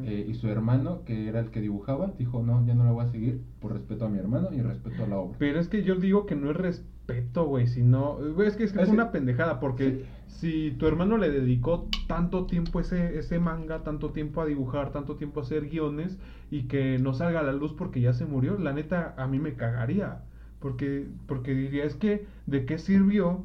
Eh, 0.05 0.25
y 0.29 0.35
su 0.35 0.49
hermano, 0.49 1.03
que 1.05 1.29
era 1.29 1.41
el 1.41 1.51
que 1.51 1.61
dibujaba, 1.61 2.13
dijo, 2.19 2.41
no, 2.43 2.65
ya 2.67 2.75
no 2.75 2.85
la 2.85 2.93
voy 2.93 3.05
a 3.05 3.09
seguir 3.09 3.41
por 3.61 3.73
respeto 3.73 4.07
a 4.07 4.09
mi 4.09 4.19
hermano 4.19 4.49
y 4.53 4.63
respeto 4.63 5.05
a 5.05 5.09
la 5.09 5.19
obra. 5.19 5.37
Pero 5.41 5.59
es 5.59 5.69
que 5.69 5.83
yo 5.83 5.97
digo 5.97 6.25
que 6.25 6.37
no 6.37 6.51
es 6.51 6.57
respeto, 6.57 7.45
güey, 7.47 7.67
sino... 7.67 8.19
es 8.43 8.57
que 8.57 8.63
es, 8.65 8.73
que 8.73 8.79
es 8.79 8.85
Es 8.85 8.89
que- 8.89 8.95
una 8.95 9.11
pendejada, 9.11 9.59
porque 9.59 10.05
si 10.29 10.71
tu 10.79 10.87
hermano 10.87 11.19
le 11.19 11.31
dedicó 11.31 11.89
tanto 12.07 12.47
tiempo 12.47 12.79
ese, 12.81 13.19
ese 13.19 13.39
manga, 13.41 13.83
tanto 13.83 14.11
tiempo 14.13 14.41
a 14.41 14.47
dibujar, 14.47 14.93
tanto 14.93 15.17
tiempo 15.17 15.41
a 15.41 15.43
hacer 15.43 15.69
guiones, 15.69 16.17
y 16.51 16.69
que 16.69 16.99
no 16.99 17.13
salga 17.13 17.41
a 17.41 17.43
la 17.43 17.53
luz 17.53 17.75
porque 17.75 18.01
ya 18.01 18.13
se 18.13 18.25
murió, 18.25 18.57
la 18.59 18.73
neta, 18.73 19.15
a 19.19 19.27
mí 19.27 19.41
me 19.41 19.55
cagaría. 19.55 20.23
Porque, 20.61 21.07
porque 21.27 21.55
diría, 21.55 21.85
es 21.85 21.95
que, 21.95 22.27
¿de 22.47 22.65
qué 22.67 22.79
sirvió 22.79 23.45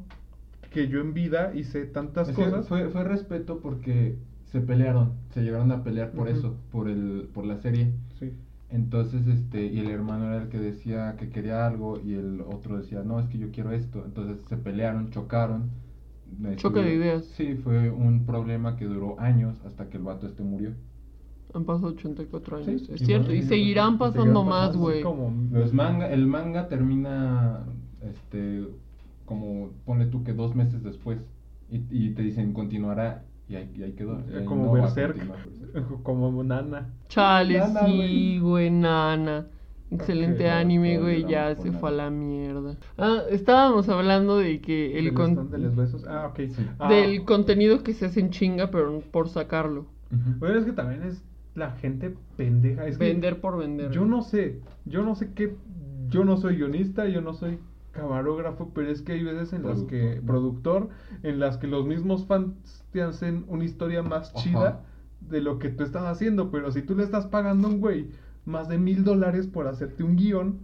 que 0.70 0.88
yo 0.88 1.00
en 1.00 1.14
vida 1.14 1.54
hice 1.54 1.84
tantas 1.86 2.28
Es 2.30 2.36
cosas? 2.36 2.68
fue, 2.68 2.88
fue 2.88 3.04
respeto 3.04 3.60
porque 3.60 4.16
se 4.46 4.60
pelearon, 4.60 5.12
se 5.30 5.42
llegaron 5.42 5.72
a 5.72 5.82
pelear 5.82 6.12
por 6.12 6.28
eso, 6.28 6.56
por, 6.70 6.88
el, 6.88 7.28
por 7.32 7.46
la 7.46 7.58
serie. 7.58 7.92
Sí. 8.18 8.32
Entonces, 8.70 9.26
este, 9.26 9.66
y 9.66 9.80
el 9.80 9.90
hermano 9.90 10.28
era 10.28 10.42
el 10.44 10.48
que 10.48 10.58
decía 10.58 11.16
que 11.18 11.28
quería 11.28 11.66
algo 11.66 12.00
y 12.00 12.14
el 12.14 12.40
otro 12.40 12.78
decía, 12.78 13.02
no, 13.02 13.20
es 13.20 13.26
que 13.26 13.38
yo 13.38 13.50
quiero 13.50 13.70
esto. 13.72 14.02
Entonces 14.04 14.42
se 14.48 14.56
pelearon, 14.56 15.10
chocaron. 15.10 15.70
Choque 16.56 16.80
de 16.80 16.94
ideas. 16.94 17.26
Sí, 17.36 17.54
fue 17.56 17.90
un 17.90 18.24
problema 18.24 18.76
que 18.76 18.86
duró 18.86 19.20
años 19.20 19.60
hasta 19.66 19.90
que 19.90 19.98
el 19.98 20.02
vato 20.04 20.26
este 20.26 20.42
murió. 20.42 20.72
Han 21.54 21.64
pasado 21.64 21.88
84 21.88 22.56
años, 22.56 22.82
Sí, 22.82 22.92
es 22.94 23.02
y 23.02 23.04
cierto. 23.04 23.32
Y 23.32 23.38
y 23.38 23.42
seguirán 23.42 23.98
pues, 23.98 24.12
pasando 24.12 24.42
más, 24.44 24.76
güey. 24.76 25.02
Manga, 25.72 26.10
el 26.10 26.26
manga 26.26 26.68
termina, 26.68 27.64
este, 28.02 28.66
como, 29.26 29.70
ponle 29.84 30.06
tú 30.06 30.24
que 30.24 30.32
dos 30.32 30.54
meses 30.54 30.82
después. 30.82 31.18
Y, 31.70 31.82
y 31.90 32.10
te 32.10 32.22
dicen, 32.22 32.52
continuará. 32.52 33.24
Y 33.48 33.56
ahí, 33.56 33.70
y 33.76 33.82
ahí 33.82 33.92
quedó. 33.92 34.16
ahí 34.16 34.44
como 34.46 34.66
no 34.66 34.72
va 34.72 34.78
a 34.78 34.82
Berserk, 34.82 35.14
continuar. 35.18 36.00
como 36.02 36.42
Nana. 36.42 36.90
Chale, 37.08 37.58
Nana, 37.58 37.86
sí, 37.86 38.38
güey. 38.40 38.70
nana. 38.70 39.46
Excelente 39.90 40.48
anime, 40.48 40.98
güey, 40.98 41.26
ya 41.28 41.54
se 41.54 41.70
fue 41.70 41.90
a 41.90 41.92
la 41.92 42.08
mierda. 42.10 42.78
Ah, 42.96 43.24
estábamos 43.30 43.90
hablando 43.90 44.38
de 44.38 44.60
que 44.62 44.98
el 44.98 45.04
¿Del 45.06 45.14
con- 45.14 45.32
stand 45.32 45.50
de 45.50 45.58
los 45.58 45.76
besos? 45.76 46.04
Ah, 46.08 46.28
ok. 46.30 46.40
Sí. 46.48 46.66
Ah, 46.78 46.90
del 46.90 47.24
contenido 47.26 47.82
que 47.82 47.92
se 47.92 48.06
hace 48.06 48.20
en 48.20 48.30
chinga, 48.30 48.70
pero 48.70 49.00
por 49.10 49.28
sacarlo. 49.28 49.80
Ujú. 50.10 50.38
Bueno, 50.38 50.58
es 50.58 50.64
que 50.64 50.72
también 50.72 51.02
es 51.02 51.22
la 51.54 51.72
gente 51.72 52.14
pendeja. 52.36 52.86
Es 52.86 52.98
que 52.98 53.04
Vender 53.04 53.40
por 53.40 53.58
vender. 53.58 53.90
Yo 53.90 54.04
no 54.04 54.22
sé, 54.22 54.60
yo 54.84 55.02
no 55.02 55.14
sé 55.14 55.32
qué, 55.34 55.56
yo 56.08 56.24
no 56.24 56.36
soy 56.36 56.56
guionista, 56.56 57.06
yo 57.08 57.20
no 57.20 57.34
soy 57.34 57.58
camarógrafo, 57.92 58.70
pero 58.74 58.90
es 58.90 59.02
que 59.02 59.12
hay 59.12 59.22
veces 59.22 59.52
en 59.52 59.66
las 59.66 59.82
que, 59.82 60.22
Productor, 60.26 60.88
en 61.22 61.38
las 61.38 61.58
que 61.58 61.66
los 61.66 61.86
mismos 61.86 62.26
fans 62.26 62.84
te 62.90 63.02
hacen 63.02 63.44
una 63.48 63.64
historia 63.64 64.02
más 64.02 64.30
Ajá. 64.30 64.38
chida 64.42 64.80
de 65.20 65.40
lo 65.40 65.58
que 65.58 65.68
tú 65.68 65.84
estás 65.84 66.04
haciendo, 66.04 66.50
pero 66.50 66.72
si 66.72 66.82
tú 66.82 66.96
le 66.96 67.04
estás 67.04 67.26
pagando 67.26 67.68
a 67.68 67.70
un 67.70 67.80
güey 67.80 68.08
más 68.44 68.68
de 68.68 68.78
mil 68.78 69.04
dólares 69.04 69.46
por 69.46 69.68
hacerte 69.68 70.02
un 70.02 70.16
guion 70.16 70.58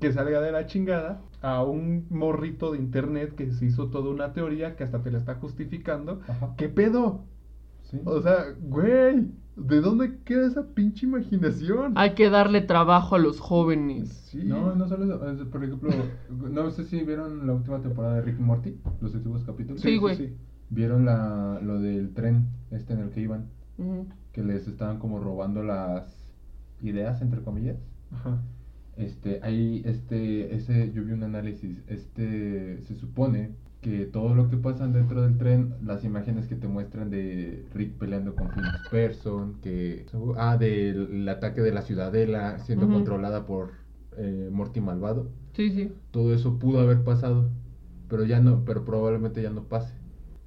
que 0.00 0.12
salga 0.12 0.40
de 0.40 0.52
la 0.52 0.66
chingada, 0.66 1.20
a 1.42 1.62
un 1.62 2.06
morrito 2.10 2.72
de 2.72 2.78
internet 2.78 3.34
que 3.34 3.52
se 3.52 3.66
hizo 3.66 3.88
toda 3.88 4.10
una 4.10 4.32
teoría 4.32 4.76
que 4.76 4.84
hasta 4.84 5.02
te 5.02 5.10
la 5.10 5.18
está 5.18 5.34
justificando, 5.36 6.20
Ajá. 6.26 6.54
¿qué 6.56 6.68
pedo? 6.68 7.24
Sí. 7.90 8.00
O 8.04 8.20
sea, 8.22 8.44
güey, 8.60 9.26
¿de 9.56 9.80
dónde 9.80 10.18
queda 10.24 10.46
esa 10.46 10.66
pinche 10.74 11.06
imaginación? 11.06 11.94
Hay 11.96 12.14
que 12.14 12.28
darle 12.30 12.60
trabajo 12.60 13.14
a 13.14 13.18
los 13.18 13.40
jóvenes. 13.40 14.08
Sí. 14.30 14.42
No, 14.44 14.74
no 14.74 14.86
solo 14.88 15.04
eso. 15.04 15.30
es- 15.30 15.48
Por 15.48 15.64
ejemplo, 15.64 15.90
no 16.50 16.70
sé 16.70 16.84
si 16.84 17.02
vieron 17.02 17.46
la 17.46 17.54
última 17.54 17.80
temporada 17.80 18.16
de 18.16 18.22
Rick 18.22 18.38
y 18.38 18.42
Morty, 18.42 18.76
los 19.00 19.14
últimos 19.14 19.42
capítulos. 19.44 19.80
Sí, 19.80 19.96
güey. 19.96 20.34
Vieron 20.70 21.06
la, 21.06 21.60
lo 21.62 21.80
del 21.80 22.12
tren 22.12 22.48
este 22.70 22.92
en 22.92 23.00
el 23.00 23.10
que 23.10 23.22
iban, 23.22 23.46
que 24.32 24.42
les 24.42 24.68
estaban 24.68 24.98
como 24.98 25.18
robando 25.18 25.62
las 25.62 26.14
ideas, 26.82 27.22
entre 27.22 27.40
comillas. 27.40 27.78
Ajá. 28.12 28.42
Este, 28.98 29.40
ahí, 29.42 29.80
este, 29.86 30.54
ese, 30.54 30.92
yo 30.92 31.04
vi 31.04 31.12
un 31.12 31.22
análisis, 31.22 31.82
este, 31.86 32.82
se 32.82 32.96
supone 32.96 33.52
que 33.80 34.06
todo 34.06 34.34
lo 34.34 34.48
que 34.50 34.56
pasa 34.56 34.88
dentro 34.88 35.22
del 35.22 35.38
tren, 35.38 35.74
las 35.84 36.04
imágenes 36.04 36.48
que 36.48 36.56
te 36.56 36.66
muestran 36.68 37.10
de 37.10 37.64
Rick 37.74 37.96
peleando 37.98 38.34
con 38.34 38.50
Phoenix 38.50 38.80
Person, 38.90 39.60
que, 39.60 40.06
ah, 40.36 40.56
del 40.58 41.28
ataque 41.28 41.60
de 41.60 41.72
la 41.72 41.82
ciudadela 41.82 42.58
siendo 42.58 42.88
controlada 42.88 43.46
por 43.46 43.70
eh, 44.16 44.48
Morty 44.52 44.80
Malvado, 44.80 45.28
Sí, 45.54 45.70
sí. 45.70 45.92
todo 46.10 46.34
eso 46.34 46.58
pudo 46.58 46.80
haber 46.80 47.04
pasado, 47.04 47.50
pero 48.08 48.24
ya 48.24 48.40
no, 48.40 48.64
pero 48.64 48.84
probablemente 48.84 49.42
ya 49.42 49.50
no 49.50 49.64
pase. 49.68 49.94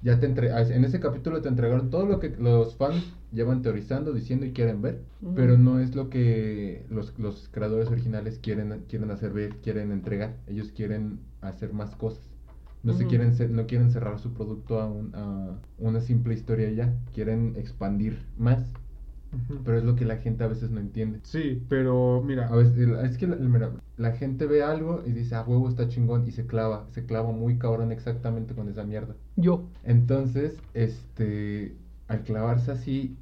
Ya 0.02 0.18
te 0.18 0.26
entre, 0.26 0.50
ah, 0.52 0.62
en 0.62 0.84
ese 0.84 1.00
capítulo 1.00 1.40
te 1.42 1.48
entregaron 1.48 1.90
todo 1.90 2.06
lo 2.06 2.18
que 2.18 2.30
los 2.38 2.76
fans 2.76 3.14
llevan 3.32 3.62
teorizando, 3.62 4.12
diciendo 4.12 4.44
y 4.46 4.52
quieren 4.52 4.82
ver, 4.82 5.04
pero 5.34 5.56
no 5.56 5.78
es 5.78 5.94
lo 5.94 6.10
que 6.10 6.84
los, 6.90 7.18
los 7.18 7.48
creadores 7.50 7.88
originales 7.88 8.38
quieren, 8.40 8.84
quieren 8.88 9.10
hacer 9.10 9.32
ver, 9.32 9.56
quieren 9.62 9.92
entregar. 9.92 10.36
Ellos 10.48 10.72
quieren 10.72 11.20
hacer 11.40 11.72
más 11.72 11.94
cosas. 11.96 12.31
No 12.82 12.92
se 12.94 13.06
quieren 13.06 13.32
no 13.54 13.66
quieren 13.66 13.90
cerrar 13.90 14.18
su 14.18 14.32
producto 14.32 14.80
a, 14.80 14.86
un- 14.86 15.14
a 15.14 15.58
una 15.78 16.00
simple 16.00 16.34
historia 16.34 16.70
ya, 16.70 16.94
quieren 17.12 17.54
expandir 17.56 18.18
más. 18.36 18.72
Pero 19.64 19.78
es 19.78 19.84
lo 19.84 19.94
que 19.96 20.04
la 20.04 20.16
gente 20.18 20.44
a 20.44 20.48
veces 20.48 20.70
no 20.70 20.80
entiende. 20.80 21.20
Sí, 21.24 21.62
pero 21.68 22.22
mira, 22.22 22.48
A 22.48 22.56
veces, 22.56 22.76
es 23.04 23.16
que 23.16 23.26
la, 23.26 23.36
mira, 23.36 23.72
la 23.96 24.12
gente 24.12 24.46
ve 24.46 24.62
algo 24.62 25.02
y 25.06 25.12
dice, 25.12 25.34
ah, 25.36 25.44
huevo, 25.46 25.68
está 25.68 25.88
chingón, 25.88 26.26
y 26.26 26.32
se 26.32 26.46
clava, 26.46 26.86
se 26.90 27.06
clava 27.06 27.32
muy 27.32 27.58
cabrón 27.58 27.92
exactamente 27.92 28.54
con 28.54 28.68
esa 28.68 28.84
mierda. 28.84 29.14
Yo. 29.36 29.64
Entonces, 29.84 30.58
este, 30.74 31.76
al 32.08 32.24
clavarse 32.24 32.72
así, 32.72 33.16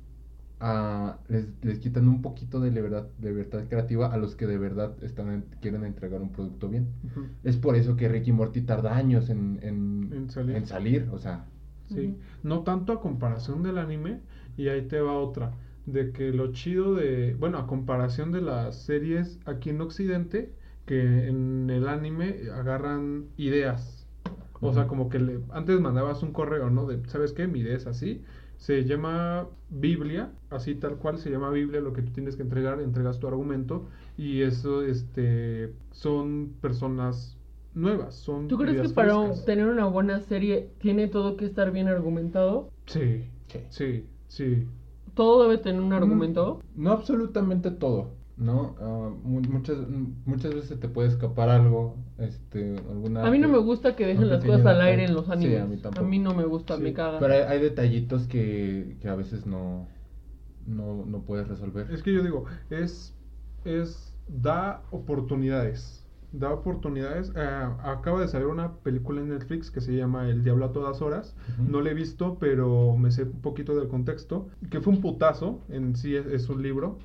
les, 1.29 1.47
les 1.63 1.79
quitan 1.79 2.09
un 2.09 2.21
poquito 2.23 2.61
de 2.61 2.71
libertad, 2.71 3.07
libertad 3.21 3.65
creativa 3.69 4.13
a 4.13 4.17
los 4.19 4.37
que 4.37 4.47
de 4.47 4.59
verdad 4.59 4.93
están 5.03 5.31
en- 5.33 5.45
quieren 5.61 5.85
entregar 5.85 6.21
un 6.21 6.31
producto 6.33 6.69
bien. 6.69 6.89
Es 7.45 7.57
por 7.57 7.77
eso 7.77 7.97
que 7.97 8.09
Ricky 8.09 8.33
Morty 8.33 8.61
tarda 8.63 8.97
años 8.97 9.31
en, 9.31 9.59
en, 9.63 10.11
En 10.13 10.31
salir. 10.31 10.57
en 10.57 10.67
salir, 10.67 11.09
o 11.13 11.19
sea, 11.19 11.47
sí, 11.89 12.15
no 12.43 12.61
tanto 12.63 12.93
a 12.93 13.01
comparación 13.01 13.63
del 13.63 13.79
anime, 13.79 14.21
y 14.57 14.69
ahí 14.69 14.83
te 14.83 15.01
va 15.01 15.15
otra, 15.15 15.53
de 15.87 16.13
que 16.13 16.33
lo 16.33 16.53
chido 16.53 16.95
de, 16.95 17.35
bueno, 17.39 17.59
a 17.59 17.67
comparación 17.67 18.31
de 18.33 18.43
las 18.43 18.77
series 18.77 19.39
aquí 19.47 19.71
en 19.71 19.81
Occidente, 19.81 20.53
que 20.87 21.29
en 21.29 21.71
el 21.71 21.89
anime 21.89 22.37
agarran 22.55 23.27
ideas. 23.37 24.07
O 24.63 24.75
sea, 24.75 24.87
como 24.87 25.09
que 25.09 25.19
le, 25.19 25.41
antes 25.53 25.81
mandabas 25.81 26.23
un 26.23 26.33
correo, 26.33 26.69
¿no? 26.69 26.87
De, 26.87 27.01
¿sabes 27.09 27.33
qué? 27.33 27.47
Mi 27.47 27.61
idea 27.61 27.77
es 27.77 27.87
así. 27.87 28.23
Se 28.61 28.85
llama 28.85 29.49
Biblia, 29.71 30.31
así 30.51 30.75
tal 30.75 30.97
cual 30.99 31.19
se 31.19 31.31
llama 31.31 31.51
Biblia, 31.51 31.81
lo 31.81 31.93
que 31.95 32.03
tú 32.03 32.13
tienes 32.13 32.37
que 32.37 32.43
entregar, 32.43 32.81
entregas 32.81 33.19
tu 33.19 33.27
argumento 33.27 33.89
y 34.19 34.43
eso, 34.43 34.83
este, 34.83 35.73
son 35.93 36.53
personas 36.61 37.39
nuevas, 37.75 38.15
son 38.17 38.49
¿Tú 38.49 38.59
crees 38.59 38.81
que 38.81 38.89
para 38.91 39.15
frescas. 39.19 39.45
tener 39.47 39.67
una 39.67 39.87
buena 39.87 40.21
serie 40.21 40.71
tiene 40.79 41.09
todo 41.09 41.37
que 41.37 41.47
estar 41.47 41.71
bien 41.73 41.89
argumentado? 41.89 42.69
Sí, 42.87 43.25
Sí. 43.49 43.61
sí, 43.71 44.05
sí. 44.29 44.67
¿Todo 45.15 45.43
debe 45.43 45.59
tener 45.59 45.81
un 45.81 45.93
argumento? 45.93 46.61
no 46.77 46.93
absolutamente 46.93 47.71
todo, 47.71 48.11
¿no? 48.41 48.74
Mu- 49.22 49.43
muchas, 49.43 49.76
muchas 50.24 50.55
veces 50.55 50.80
te 50.80 50.88
puede 50.88 51.09
escapar 51.09 51.49
algo, 51.51 51.97
este, 52.18 52.74
alguna... 52.91 53.26
A 53.26 53.30
mí 53.30 53.38
no 53.38 53.49
me 53.49 53.59
gusta 53.59 53.95
que 53.95 54.07
dejen 54.07 54.28
las 54.28 54.45
cosas 54.45 54.66
al 54.66 54.80
aire 54.80 55.05
en 55.05 55.14
los 55.14 55.26
Sí, 55.26 55.32
animes. 55.32 55.61
a 55.62 55.66
mí 55.66 55.76
tampoco. 55.76 56.07
no 56.09 56.34
me 56.34 56.45
gusta, 56.45 56.76
Sí, 56.76 56.82
me 56.82 56.93
caga. 56.93 57.18
Pero 57.20 57.34
hay, 57.34 57.41
hay 57.41 57.61
detallitos 57.61 58.26
que, 58.26 58.97
que 59.01 59.09
a 59.09 59.14
veces 59.14 59.47
no, 59.47 59.86
no, 60.66 61.05
no 61.07 61.20
puedes 61.22 61.49
resolver. 61.49 61.91
Es 61.93 62.03
que 62.03 62.12
yo 62.12 62.22
digo, 62.22 62.45
es, 62.70 63.14
es, 63.64 64.14
da 64.28 64.82
oportunidades. 64.91 65.99
Da 66.32 66.53
oportunidades. 66.53 67.32
Eh, 67.36 67.68
acaba 67.82 68.20
de 68.20 68.28
salir 68.28 68.47
una 68.47 68.74
película 68.76 69.20
en 69.20 69.30
Netflix 69.30 69.70
que 69.70 69.80
se 69.80 69.97
llama 69.97 70.28
El 70.28 70.45
Diablo 70.45 70.64
a 70.66 70.72
todas 70.72 71.03
horas. 71.03 71.34
No 71.59 71.80
la 71.80 71.91
he 71.91 71.95
visto, 71.95 72.38
pero 72.38 72.97
me 72.97 73.11
sé 73.11 73.24
un 73.24 73.41
poquito 73.43 73.74
del 73.76 73.88
contexto. 73.88 74.49
Que 74.70 74.80
fue 74.80 74.93
un 74.93 75.01
putazo, 75.01 75.59
en 75.68 75.97
sí 75.97 76.14
es, 76.14 76.26
es 76.26 76.49
un 76.49 76.62
libro, 76.62 76.99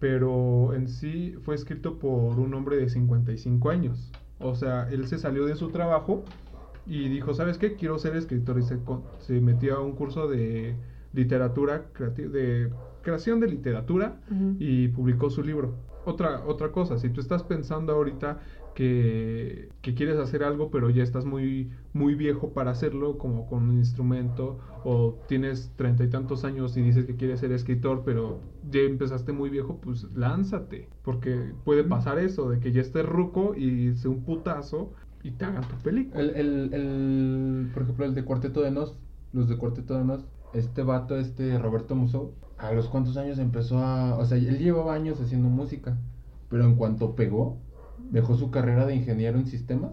pero 0.00 0.74
en 0.74 0.88
sí 0.88 1.34
fue 1.42 1.54
escrito 1.54 1.98
por 1.98 2.40
un 2.40 2.54
hombre 2.54 2.76
de 2.76 2.88
55 2.88 3.70
años. 3.70 4.10
O 4.40 4.54
sea, 4.54 4.88
él 4.90 5.06
se 5.06 5.18
salió 5.18 5.44
de 5.44 5.54
su 5.54 5.68
trabajo 5.68 6.24
y 6.86 7.08
dijo, 7.08 7.34
¿sabes 7.34 7.58
qué? 7.58 7.76
Quiero 7.76 7.98
ser 7.98 8.16
escritor 8.16 8.58
y 8.58 8.62
se, 8.62 8.78
se 9.18 9.40
metió 9.40 9.76
a 9.76 9.80
un 9.80 9.92
curso 9.92 10.26
de 10.26 10.74
literatura, 11.12 11.84
de 12.16 12.70
creación 13.02 13.40
de 13.40 13.48
literatura 13.48 14.20
y 14.58 14.88
publicó 14.88 15.28
su 15.28 15.42
libro. 15.42 15.74
Otra, 16.06 16.42
otra 16.46 16.72
cosa, 16.72 16.96
si 16.96 17.10
tú 17.10 17.20
estás 17.20 17.42
pensando 17.42 17.92
ahorita 17.92 18.40
que, 18.80 19.68
que 19.82 19.92
quieres 19.92 20.16
hacer 20.16 20.42
algo, 20.42 20.70
pero 20.70 20.88
ya 20.88 21.02
estás 21.02 21.26
muy, 21.26 21.68
muy 21.92 22.14
viejo 22.14 22.54
para 22.54 22.70
hacerlo, 22.70 23.18
como 23.18 23.46
con 23.46 23.68
un 23.68 23.76
instrumento, 23.76 24.58
o 24.84 25.18
tienes 25.28 25.70
treinta 25.76 26.02
y 26.02 26.08
tantos 26.08 26.44
años 26.46 26.78
y 26.78 26.80
dices 26.80 27.04
que 27.04 27.14
quieres 27.14 27.40
ser 27.40 27.52
escritor, 27.52 28.04
pero 28.06 28.40
ya 28.70 28.80
empezaste 28.80 29.32
muy 29.32 29.50
viejo, 29.50 29.78
pues 29.82 30.04
lánzate, 30.14 30.88
porque 31.02 31.52
puede 31.62 31.84
pasar 31.84 32.18
eso, 32.18 32.48
de 32.48 32.58
que 32.58 32.72
ya 32.72 32.80
estés 32.80 33.04
ruco 33.04 33.54
y 33.54 33.94
sea 33.96 34.10
un 34.10 34.24
putazo 34.24 34.94
y 35.22 35.32
te 35.32 35.44
hagan 35.44 35.68
tu 35.68 35.76
película. 35.82 36.18
El, 36.18 36.30
el, 36.30 36.72
el, 36.72 37.70
por 37.74 37.82
ejemplo, 37.82 38.06
el 38.06 38.14
de 38.14 38.24
Cuarteto 38.24 38.62
de 38.62 38.70
Nos, 38.70 38.96
los 39.34 39.46
de 39.46 39.58
Cuarteto 39.58 39.94
de 39.98 40.04
Nos, 40.04 40.24
este 40.54 40.82
vato, 40.82 41.18
este 41.18 41.58
Roberto 41.58 41.94
Musso, 41.94 42.32
a 42.56 42.72
los 42.72 42.88
cuantos 42.88 43.18
años 43.18 43.38
empezó 43.38 43.78
a... 43.80 44.16
O 44.16 44.24
sea, 44.24 44.38
él 44.38 44.58
llevaba 44.58 44.94
años 44.94 45.20
haciendo 45.20 45.50
música, 45.50 45.98
pero 46.48 46.64
en 46.64 46.76
cuanto 46.76 47.14
pegó, 47.14 47.58
dejó 48.10 48.36
su 48.36 48.50
carrera 48.50 48.86
de 48.86 48.94
ingeniero 48.94 49.38
en 49.38 49.46
sistemas 49.46 49.92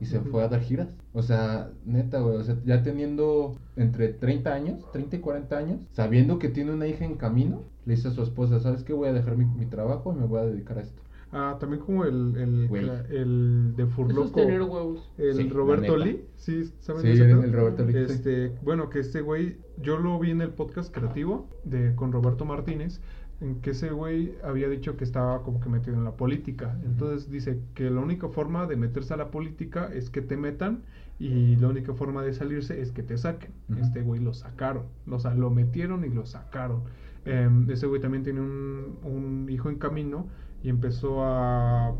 y 0.00 0.06
se 0.06 0.20
fue 0.20 0.42
a 0.42 0.48
dar 0.48 0.60
giras. 0.60 0.88
O 1.12 1.22
sea, 1.22 1.70
neta, 1.84 2.20
güey, 2.20 2.36
o 2.36 2.42
sea, 2.42 2.56
ya 2.64 2.82
teniendo 2.82 3.56
entre 3.76 4.08
30 4.08 4.52
años, 4.52 4.90
30 4.92 5.16
y 5.16 5.20
40 5.20 5.56
años, 5.56 5.80
sabiendo 5.92 6.38
que 6.38 6.48
tiene 6.48 6.72
una 6.72 6.86
hija 6.86 7.04
en 7.04 7.14
camino, 7.14 7.62
le 7.86 7.94
dice 7.94 8.08
a 8.08 8.10
su 8.10 8.22
esposa, 8.22 8.60
¿sabes 8.60 8.82
qué? 8.82 8.92
Voy 8.92 9.08
a 9.08 9.12
dejar 9.12 9.36
mi, 9.36 9.44
mi 9.46 9.66
trabajo 9.66 10.12
y 10.12 10.16
me 10.20 10.26
voy 10.26 10.40
a 10.40 10.44
dedicar 10.46 10.78
a 10.78 10.82
esto. 10.82 11.00
Ah, 11.36 11.56
también 11.58 11.82
como 11.82 12.04
el, 12.04 12.36
el, 12.36 12.68
el 13.10 13.74
de 13.76 13.82
Eso 13.82 13.88
es 13.90 13.94
Furloco. 13.94 14.30
tener 14.40 14.62
huevos. 14.62 15.10
El 15.18 15.34
Sí, 15.34 15.48
Roberto. 15.48 15.96
Lee, 15.96 16.24
sí, 16.36 16.64
¿saben 16.78 17.02
Sí, 17.02 17.08
el- 17.08 17.22
el 17.22 17.52
Roberto 17.52 17.84
Lee, 17.84 17.92
sí. 18.06 18.12
Este, 18.12 18.52
bueno, 18.62 18.88
que 18.88 19.00
este 19.00 19.20
güey, 19.20 19.56
yo 19.78 19.98
lo 19.98 20.16
vi 20.20 20.30
en 20.30 20.42
el 20.42 20.50
podcast 20.50 20.94
creativo 20.94 21.48
de 21.64 21.94
con 21.96 22.12
Roberto 22.12 22.44
Martínez, 22.44 23.00
en 23.44 23.60
que 23.60 23.70
ese 23.70 23.90
güey 23.90 24.34
había 24.42 24.68
dicho 24.68 24.96
que 24.96 25.04
estaba 25.04 25.42
como 25.42 25.60
que 25.60 25.68
metido 25.68 25.96
en 25.96 26.04
la 26.04 26.16
política. 26.16 26.78
Entonces 26.84 27.30
dice 27.30 27.60
que 27.74 27.90
la 27.90 28.00
única 28.00 28.28
forma 28.28 28.66
de 28.66 28.76
meterse 28.76 29.12
a 29.12 29.18
la 29.18 29.30
política 29.30 29.90
es 29.92 30.08
que 30.08 30.22
te 30.22 30.36
metan 30.38 30.82
y 31.18 31.56
la 31.56 31.68
única 31.68 31.92
forma 31.92 32.22
de 32.22 32.32
salirse 32.32 32.80
es 32.80 32.90
que 32.90 33.02
te 33.02 33.18
saquen. 33.18 33.52
Este 33.78 34.00
güey 34.00 34.20
lo 34.20 34.32
sacaron, 34.32 34.84
o 35.08 35.18
sea, 35.18 35.34
lo 35.34 35.50
metieron 35.50 36.04
y 36.04 36.08
lo 36.08 36.24
sacaron. 36.24 36.84
Em, 37.26 37.70
ese 37.70 37.86
güey 37.86 38.00
también 38.00 38.24
tiene 38.24 38.40
un, 38.40 38.98
un 39.02 39.46
hijo 39.50 39.68
en 39.68 39.76
camino 39.76 40.26
y 40.62 40.70
empezó 40.70 41.22
a, 41.22 41.94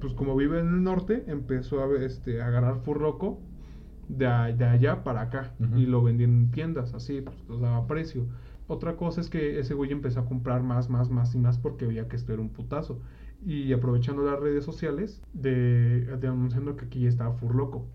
pues 0.00 0.14
como 0.14 0.36
vive 0.36 0.60
en 0.60 0.68
el 0.68 0.82
norte, 0.82 1.24
empezó 1.26 1.84
a, 1.84 2.02
este, 2.02 2.40
a 2.40 2.46
agarrar 2.46 2.80
furloco 2.80 3.40
de, 4.08 4.26
de 4.56 4.64
allá 4.64 5.04
para 5.04 5.20
acá 5.22 5.52
y 5.76 5.84
lo 5.84 6.02
vendían 6.02 6.30
en 6.30 6.50
tiendas, 6.50 6.94
así, 6.94 7.20
pues 7.20 7.36
lo 7.46 7.58
daba 7.58 7.76
a 7.76 7.86
precio. 7.86 8.26
Otra 8.68 8.96
cosa 8.96 9.22
es 9.22 9.30
que 9.30 9.58
ese 9.58 9.74
güey 9.74 9.90
empezó 9.90 10.20
a 10.20 10.26
comprar 10.26 10.62
más, 10.62 10.90
más, 10.90 11.10
más 11.10 11.34
y 11.34 11.38
más 11.38 11.58
porque 11.58 11.86
veía 11.86 12.06
que 12.06 12.16
esto 12.16 12.32
era 12.34 12.42
un 12.42 12.50
putazo. 12.50 13.00
Y 13.44 13.72
aprovechando 13.72 14.22
las 14.22 14.38
redes 14.38 14.64
sociales, 14.64 15.22
de, 15.32 16.04
de 16.04 16.28
anunciando 16.28 16.76
que 16.76 16.84
aquí 16.84 17.06
estaba 17.06 17.32
Furloco. 17.32 17.86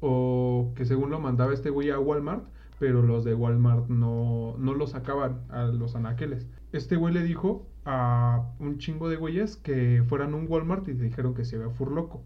O 0.00 0.72
que 0.74 0.84
según 0.84 1.10
lo 1.10 1.20
mandaba 1.20 1.54
este 1.54 1.70
güey 1.70 1.90
a 1.90 1.98
Walmart, 1.98 2.44
pero 2.78 3.02
los 3.02 3.24
de 3.24 3.34
Walmart 3.34 3.88
no, 3.88 4.56
no 4.58 4.74
lo 4.74 4.86
sacaban 4.86 5.42
a 5.48 5.64
los 5.66 5.94
anaqueles. 5.94 6.48
Este 6.72 6.96
güey 6.96 7.14
le 7.14 7.22
dijo 7.22 7.66
a 7.84 8.50
un 8.58 8.78
chingo 8.78 9.08
de 9.08 9.16
güeyes 9.16 9.56
que 9.56 10.02
fueran 10.08 10.34
a 10.34 10.36
un 10.36 10.46
Walmart 10.48 10.88
y 10.88 10.94
le 10.94 11.04
dijeron 11.04 11.34
que 11.34 11.44
se 11.44 11.56
había 11.56 11.70
Furloco. 11.70 12.22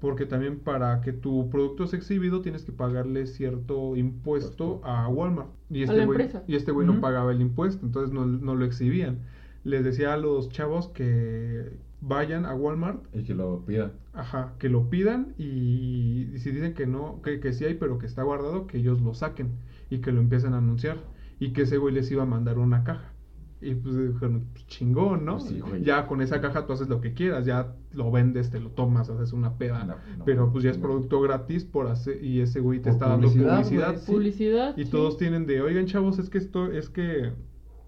Porque 0.00 0.26
también 0.26 0.60
para 0.60 1.00
que 1.00 1.12
tu 1.12 1.48
producto 1.50 1.86
sea 1.86 1.98
exhibido 1.98 2.42
tienes 2.42 2.64
que 2.64 2.72
pagarle 2.72 3.26
cierto 3.26 3.96
impuesto 3.96 4.80
a 4.84 5.08
Walmart. 5.08 5.50
Y 5.70 5.84
A 5.84 5.84
este 5.84 5.96
la 5.96 6.04
güey, 6.04 6.20
empresa. 6.20 6.44
y 6.46 6.54
este 6.56 6.72
güey 6.72 6.86
no 6.86 7.00
pagaba 7.00 7.32
el 7.32 7.40
impuesto, 7.40 7.84
entonces 7.86 8.12
no, 8.12 8.26
no 8.26 8.54
lo 8.54 8.64
exhibían. 8.64 9.20
Les 9.64 9.84
decía 9.84 10.12
a 10.12 10.16
los 10.16 10.48
chavos 10.50 10.88
que 10.88 11.72
vayan 12.00 12.44
a 12.46 12.54
Walmart 12.54 13.04
Y 13.14 13.24
que 13.24 13.34
lo 13.34 13.64
pida. 13.64 13.92
Ajá, 14.12 14.54
que 14.58 14.68
lo 14.68 14.88
pidan 14.90 15.34
y, 15.38 16.30
y 16.34 16.38
si 16.38 16.50
dicen 16.52 16.74
que 16.74 16.86
no, 16.86 17.20
que, 17.22 17.40
que 17.40 17.52
sí 17.52 17.64
hay, 17.64 17.74
pero 17.74 17.98
que 17.98 18.06
está 18.06 18.22
guardado, 18.22 18.66
que 18.66 18.78
ellos 18.78 19.00
lo 19.00 19.14
saquen 19.14 19.52
y 19.90 19.98
que 20.00 20.12
lo 20.12 20.20
empiecen 20.20 20.54
a 20.54 20.58
anunciar 20.58 20.98
y 21.40 21.52
que 21.52 21.62
ese 21.62 21.78
güey 21.78 21.94
les 21.94 22.10
iba 22.10 22.22
a 22.22 22.26
mandar 22.26 22.58
una 22.58 22.84
caja. 22.84 23.12
Y 23.60 23.74
pues 23.74 23.96
dijeron, 24.12 24.44
chingón, 24.68 25.24
¿no? 25.24 25.38
Pues 25.38 25.48
sí, 25.48 25.60
güey. 25.60 25.82
ya 25.82 26.06
con 26.06 26.20
esa 26.20 26.40
caja 26.42 26.66
tú 26.66 26.74
haces 26.74 26.88
lo 26.88 27.00
que 27.00 27.14
quieras, 27.14 27.46
ya 27.46 27.74
lo 27.92 28.10
vendes, 28.10 28.50
te 28.50 28.60
lo 28.60 28.70
tomas, 28.70 29.08
haces 29.08 29.32
una 29.32 29.56
peda. 29.56 29.84
No, 29.84 29.94
no, 30.18 30.24
pero 30.24 30.52
pues 30.52 30.62
ya 30.62 30.70
es 30.70 30.78
producto 30.78 31.20
gratis 31.22 31.64
por 31.64 31.86
hacer, 31.86 32.22
y 32.22 32.40
ese 32.40 32.60
güey 32.60 32.80
te 32.80 32.90
está 32.90 33.08
dando 33.08 33.28
publicidad, 33.28 33.56
publicidad. 33.56 33.88
güey, 33.92 34.00
sí. 34.04 34.12
Publicidad. 34.12 34.76
Y 34.76 34.84
sí. 34.84 34.90
todos 34.90 35.16
tienen 35.16 35.46
de, 35.46 35.62
oigan 35.62 35.86
chavos, 35.86 36.18
es 36.18 36.28
que 36.28 36.38
esto, 36.38 36.70
es 36.70 36.90
que 36.90 37.32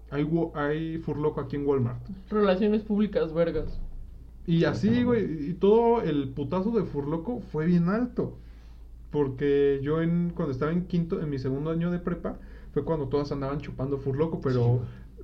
hay, 0.09 0.27
hay 0.55 0.97
furloco 0.97 1.39
aquí 1.39 1.55
en 1.55 1.67
Walmart. 1.67 2.01
Relaciones 2.29 2.81
públicas, 2.81 3.31
vergas. 3.33 3.79
Y 4.47 4.59
Sí, 4.59 4.65
así, 4.65 5.03
güey, 5.03 5.51
y 5.51 5.53
todo 5.53 6.01
el 6.01 6.29
putazo 6.29 6.71
de 6.71 6.83
Furloco 6.83 7.41
fue 7.51 7.67
bien 7.67 7.89
alto. 7.89 8.37
Porque 9.11 9.79
yo 9.83 10.01
en 10.01 10.31
cuando 10.35 10.51
estaba 10.51 10.71
en 10.71 10.85
quinto, 10.85 11.21
en 11.21 11.29
mi 11.29 11.37
segundo 11.39 11.69
año 11.71 11.91
de 11.91 11.99
prepa, 11.99 12.39
fue 12.73 12.83
cuando 12.83 13.07
todas 13.07 13.31
andaban 13.31 13.59
chupando 13.59 13.97
Furloco, 13.97 14.41
pero 14.41 14.81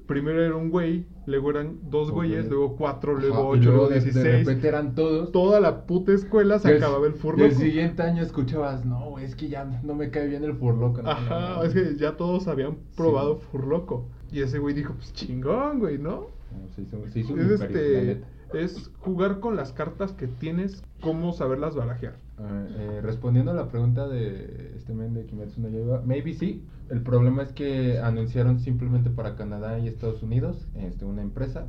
primero 0.08 0.42
era 0.44 0.56
un 0.56 0.70
güey, 0.70 1.06
luego 1.26 1.50
eran 1.52 1.78
dos 1.90 2.12
güeyes, 2.12 2.48
luego 2.50 2.76
cuatro, 2.76 3.16
luego 3.16 3.48
ocho, 3.50 3.62
luego 3.64 3.78
luego 3.78 3.88
de, 3.90 3.96
de 3.96 4.02
dieciséis. 4.02 4.46
repente 4.46 4.68
eran 4.68 4.96
todos. 4.96 5.32
Toda 5.32 5.60
la 5.60 5.86
puta 5.86 6.12
escuela 6.14 6.60
se 6.60 6.72
el- 6.72 6.78
acababa 6.78 7.06
el 7.08 7.14
Y 7.14 7.16
el 7.16 7.22
Furloco. 7.22 7.56
siguiente 7.56 8.04
año 8.04 8.22
escuchabas, 8.24 8.86
no, 8.86 9.20
es 9.20 9.36
que 9.36 9.48
ya 9.50 9.66
no 9.84 9.96
me 9.96 10.10
cae 10.12 10.28
bien 10.28 10.44
el 10.44 10.54
furloco. 10.56 11.02
no, 11.02 11.10
Ajá, 11.10 11.40
no, 11.40 11.56
no". 11.58 11.64
es 11.64 11.74
que 11.74 11.96
ya 11.98 12.18
todos 12.18 12.48
habían 12.48 12.78
probado 12.96 13.38
Furloco. 13.38 14.08
Y 14.32 14.42
ese 14.42 14.60
güey 14.60 14.74
dijo, 14.76 14.94
pues 14.94 15.14
chingón, 15.14 15.80
güey, 15.80 15.98
¿no? 15.98 16.28
Se 16.76 16.82
hizo, 16.84 16.98
se 17.08 17.20
hizo 17.20 17.36
Es 17.38 17.62
este. 17.62 18.22
Es 18.54 18.92
jugar 19.00 19.40
con 19.40 19.56
las 19.56 19.74
cartas 19.74 20.14
que 20.14 20.28
tienes, 20.28 20.84
cómo 21.02 21.34
saberlas 21.34 21.76
barajear. 21.76 22.16
Ah, 22.38 22.66
eh, 22.70 23.00
respondiendo 23.02 23.52
a 23.52 23.54
la 23.54 23.70
pregunta 23.70 24.08
de 24.08 24.74
este 24.76 24.94
men 24.94 25.14
de 25.14 25.26
Kimetsu 25.26 25.62
no 25.62 25.70
Yaiba, 25.70 26.02
maybe 26.02 26.34
sí. 26.34 26.64
El 26.90 27.02
problema 27.02 27.44
es 27.44 27.54
que 27.54 27.98
anunciaron 28.00 28.60
simplemente 28.60 29.10
para 29.10 29.36
Canadá 29.36 29.80
y 29.80 29.88
Estados 29.88 30.22
Unidos 30.22 30.68
este, 30.76 31.06
una 31.06 31.22
empresa. 31.22 31.68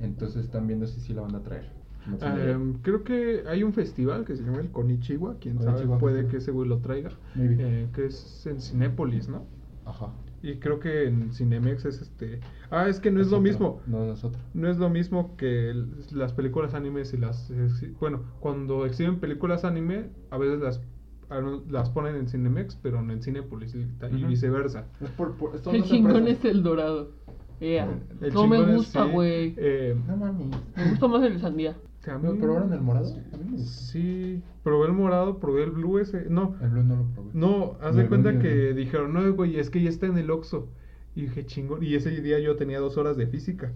Entonces 0.00 0.44
están 0.44 0.66
viendo 0.66 0.86
si 0.86 1.00
sí 1.00 1.14
la 1.14 1.22
van 1.22 1.34
a 1.34 1.42
traer. 1.42 1.70
No. 2.06 2.18
Em, 2.20 2.74
creo 2.82 3.02
que 3.02 3.44
hay 3.48 3.62
un 3.62 3.72
festival 3.72 4.26
que 4.26 4.36
se 4.36 4.42
llama 4.42 4.60
el 4.60 4.70
Konichiwa, 4.70 5.36
quién 5.40 5.58
sabe, 5.58 5.86
Konichiwa 5.86 5.98
puede 5.98 6.16
Festival. 6.16 6.30
que 6.30 6.36
ese 6.36 6.50
güey 6.50 6.68
lo 6.68 6.78
traiga, 6.80 7.10
eh, 7.36 7.88
que 7.94 8.06
es 8.06 8.46
en 8.46 8.60
Cinépolis, 8.60 9.28
¿no? 9.28 9.46
Ajá. 9.86 10.12
Y 10.46 10.56
creo 10.56 10.78
que 10.78 11.04
en 11.06 11.32
Cinemex 11.32 11.86
es 11.86 12.02
este... 12.02 12.40
Ah, 12.70 12.86
es 12.88 13.00
que 13.00 13.10
no 13.10 13.20
es, 13.22 13.28
lo 13.28 13.38
otro. 13.38 13.42
mismo. 13.50 13.80
No, 13.86 14.04
no 14.04 14.12
es 14.12 14.22
otro. 14.24 14.38
No 14.52 14.68
es 14.68 14.76
lo 14.76 14.90
mismo 14.90 15.36
que 15.38 15.70
el- 15.70 15.90
las 16.12 16.34
películas 16.34 16.74
animes 16.74 17.14
y 17.14 17.16
las... 17.16 17.50
exhi- 17.50 17.94
Bueno, 17.98 18.20
cuando 18.40 18.84
exhiben 18.84 19.20
películas 19.20 19.64
anime, 19.64 20.10
a 20.30 20.36
veces 20.36 20.60
las, 20.60 20.82
las 21.70 21.88
ponen 21.88 22.16
en 22.16 22.28
Cinemex, 22.28 22.76
pero 22.76 23.00
no 23.00 23.12
en 23.14 23.22
Cinépolis 23.22 23.74
y, 23.74 23.78
y 23.78 24.16
Ujú. 24.16 24.26
viceversa. 24.28 24.86
Es 25.00 25.08
por, 25.12 25.34
El 25.72 25.82
chingón 25.84 26.28
es 26.28 26.44
el 26.44 26.62
dorado. 26.62 27.12
El 27.60 28.34
no 28.34 28.46
me 28.46 28.60
gusta, 28.74 29.06
sí, 29.06 29.10
güey. 29.12 29.54
eh, 29.56 29.96
No 30.06 30.16
mames. 30.18 30.48
Me 30.76 30.90
gusta 30.90 31.08
más 31.08 31.22
el 31.22 31.40
sandía. 31.40 31.74
¿Probaron 32.04 32.72
el 32.72 32.80
morado? 32.80 33.06
Sí, 33.56 34.42
probé 34.62 34.86
el 34.88 34.92
morado, 34.92 35.38
probé 35.38 35.64
el 35.64 35.70
blue 35.70 35.98
ese. 35.98 36.26
No, 36.28 36.56
El 36.60 36.70
blue 36.70 36.82
no 36.84 36.96
lo 36.96 37.04
probé. 37.04 37.30
No, 37.32 37.76
haz 37.80 37.96
de 37.96 38.06
cuenta 38.06 38.30
el 38.30 38.38
que 38.40 38.66
blue. 38.72 38.74
dijeron, 38.80 39.12
no, 39.14 39.32
güey, 39.34 39.58
es 39.58 39.70
que 39.70 39.82
ya 39.82 39.88
está 39.88 40.06
en 40.06 40.18
el 40.18 40.30
Oxxo. 40.30 40.68
Y 41.16 41.22
dije, 41.22 41.46
chingón. 41.46 41.82
Y 41.82 41.94
ese 41.94 42.10
día 42.10 42.38
yo 42.40 42.56
tenía 42.56 42.80
dos 42.80 42.96
horas 42.96 43.16
de 43.16 43.26
física. 43.26 43.72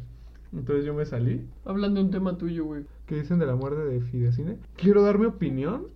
Entonces 0.52 0.84
yo 0.84 0.94
me 0.94 1.04
salí. 1.04 1.46
Hablando 1.64 2.00
de 2.00 2.06
un 2.06 2.10
tema 2.12 2.36
tuyo, 2.38 2.64
güey. 2.64 2.84
¿Qué 3.06 3.16
dicen 3.20 3.38
de 3.38 3.46
la 3.46 3.54
muerte 3.54 3.84
de 3.84 4.00
Fidecine? 4.00 4.58
Quiero 4.76 5.02
dar 5.02 5.18
mi 5.18 5.26
opinión. 5.26 5.88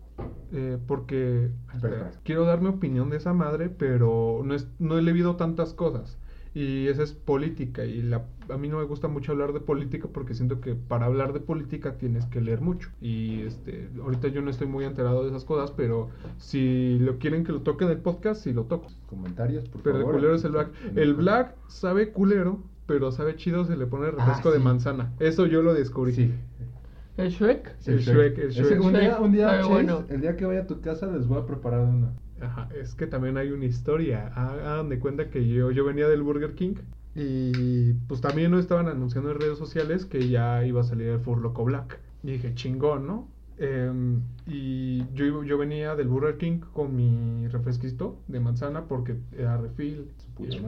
eh, 0.53 0.79
porque 0.87 1.51
espera. 1.75 2.11
quiero 2.23 2.45
dar 2.45 2.61
mi 2.61 2.69
opinión 2.69 3.09
de 3.11 3.17
esa 3.17 3.33
madre, 3.33 3.71
pero 3.71 4.43
no, 4.45 4.55
es, 4.55 4.69
no 4.79 4.99
he 4.99 5.03
leído 5.03 5.37
tantas 5.37 5.73
cosas. 5.75 6.19
Y 6.55 6.87
esa 6.89 7.03
es 7.03 7.13
política. 7.13 7.85
Y 7.87 8.03
la, 8.03 8.27
a 8.51 8.59
mí 8.59 8.69
no 8.69 8.79
me 8.79 8.85
gusta 8.85 9.09
mucho 9.09 9.33
hablar 9.33 9.53
de 9.55 9.61
política 9.61 10.09
porque 10.13 10.35
siento 10.35 10.61
que 10.61 10.75
para 10.75 11.07
hablar 11.07 11.33
de 11.33 11.41
política 11.41 11.97
tienes 11.97 12.27
que 12.27 12.41
leer 12.43 12.61
mucho. 12.61 12.91
Y 13.01 13.41
este, 13.43 13.89
ahorita 14.03 14.29
yo 14.29 14.43
no 14.43 14.51
estoy 14.51 14.67
muy 14.67 14.85
enterado 14.85 15.23
de 15.23 15.31
esas 15.31 15.45
cosas, 15.47 15.71
pero 15.71 16.11
si 16.37 16.99
lo 16.99 17.19
quieren 17.19 17.45
que 17.45 17.53
lo 17.53 17.63
toque 17.63 17.85
en 17.87 17.91
el 17.93 17.99
podcast, 17.99 18.43
sí 18.45 18.53
lo 18.53 18.65
toco. 18.65 18.89
Comentarios, 19.09 19.69
por 19.69 19.83
Pero 19.83 19.97
el 19.97 20.03
favor. 20.03 20.17
culero 20.17 20.35
es 20.35 20.45
el 20.45 20.53
black. 20.53 20.69
El 20.95 21.15
black 21.15 21.55
sabe 21.69 22.11
culero, 22.13 22.63
pero 22.87 23.13
sabe 23.13 23.37
chido 23.37 23.65
se 23.65 23.77
le 23.77 23.87
pone 23.87 24.11
refresco 24.11 24.51
Ah, 24.51 24.53
de 24.53 24.59
manzana. 24.59 25.13
Eso 25.21 25.47
yo 25.47 25.63
lo 25.63 25.73
descubrí. 25.73 26.13
Sí. 26.13 26.35
¿El 27.17 27.31
Shrek? 27.31 27.77
El 27.87 27.99
Shrek, 28.01 28.39
el 28.39 28.49
Ese- 28.51 28.63
Shrek. 28.63 28.83
un 28.83 28.93
día, 28.93 29.19
un 29.21 29.33
día 29.33 29.47
Chase, 29.59 29.69
bueno. 29.69 30.05
el 30.09 30.21
día 30.21 30.37
que 30.37 30.45
vaya 30.47 30.61
a 30.63 30.67
tu 30.67 30.81
casa 30.81 31.07
les 31.07 31.27
voy 31.27 31.39
a 31.39 31.47
preparar 31.47 31.81
uno. 31.81 32.13
Ajá, 32.43 32.69
es 32.79 32.95
que 32.95 33.07
también 33.07 33.37
hay 33.37 33.51
una 33.51 33.65
historia. 33.65 34.33
Ah, 34.35 34.53
Hagan 34.75 34.89
de 34.89 34.99
cuenta 34.99 35.31
que 35.31 35.47
yo, 35.49 35.71
yo 35.71 35.85
venía 35.85 36.09
del 36.09 36.23
Burger 36.23 36.55
King 36.55 36.75
y 37.15 37.93
pues 38.09 38.21
también 38.21 38.51
no 38.51 38.59
estaban 38.59 38.89
anunciando 38.89 39.31
en 39.31 39.41
redes 39.41 39.59
sociales 39.59 40.05
que 40.07 40.29
ya 40.29 40.65
iba 40.67 40.81
a 40.81 40.85
salir 40.85 41.09
el 41.09 41.21
Furloco 41.21 41.65
Black. 41.65 42.01
Y 42.23 42.33
dije, 42.33 42.55
chingón, 42.55 43.07
¿no? 43.07 43.29
Em, 43.59 44.21
y 44.47 45.05
yo, 45.15 45.45
yo 45.45 45.57
venía 45.59 45.95
del 45.95 46.09
Burger 46.09 46.37
King 46.39 46.61
con 46.73 46.97
mi 46.97 47.47
refresquito 47.49 48.17
de 48.29 48.41
manzana 48.41 48.85
porque 48.87 49.17
era 49.37 49.57
refill. 49.59 50.07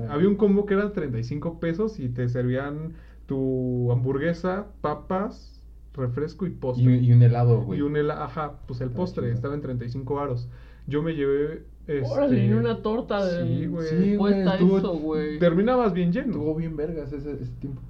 Había 0.09 0.29
un 0.29 0.37
combo 0.37 0.66
que 0.66 0.75
eran 0.75 0.93
35 0.93 1.59
pesos 1.59 1.99
y 1.99 2.09
te 2.09 2.29
servían 2.29 2.93
tu 3.27 3.91
hamburguesa, 3.91 4.66
papas, 4.83 5.62
refresco 5.95 6.47
y 6.47 6.51
postre. 6.51 6.97
Y, 6.97 7.07
y 7.07 7.12
un 7.12 7.22
helado, 7.22 7.62
güey. 7.62 7.79
Y 7.79 7.83
un 7.83 7.95
hela- 7.97 8.22
ajá, 8.22 8.61
pues 8.66 8.81
el 8.81 8.91
Ah, 8.91 8.95
postre 8.95 9.33
estaba 9.33 9.55
en 9.55 9.62
35 9.62 10.14
varos. 10.14 10.49
Yo 10.87 11.03
me 11.03 11.14
llevé 11.14 11.64
este 11.87 12.03
Órale, 12.11 12.47
en 12.47 12.55
una 12.55 12.82
torta 12.82 13.24
de. 13.24 13.47
Sí, 13.47 13.66
güey. 13.66 13.89
Sí, 13.89 14.16
güey, 14.16 14.16
Cuesta 14.16 14.55
estuvo- 14.55 14.78
eso, 14.78 14.95
güey. 14.99 15.39
Terminabas 15.39 15.93
bien 15.93 16.12
lleno. 16.12 16.28
Estuvo 16.32 16.55
bien 16.55 16.76
vergas 16.76 17.12
ese, 17.12 17.32
ese 17.32 17.53
tiempo. 17.61 17.80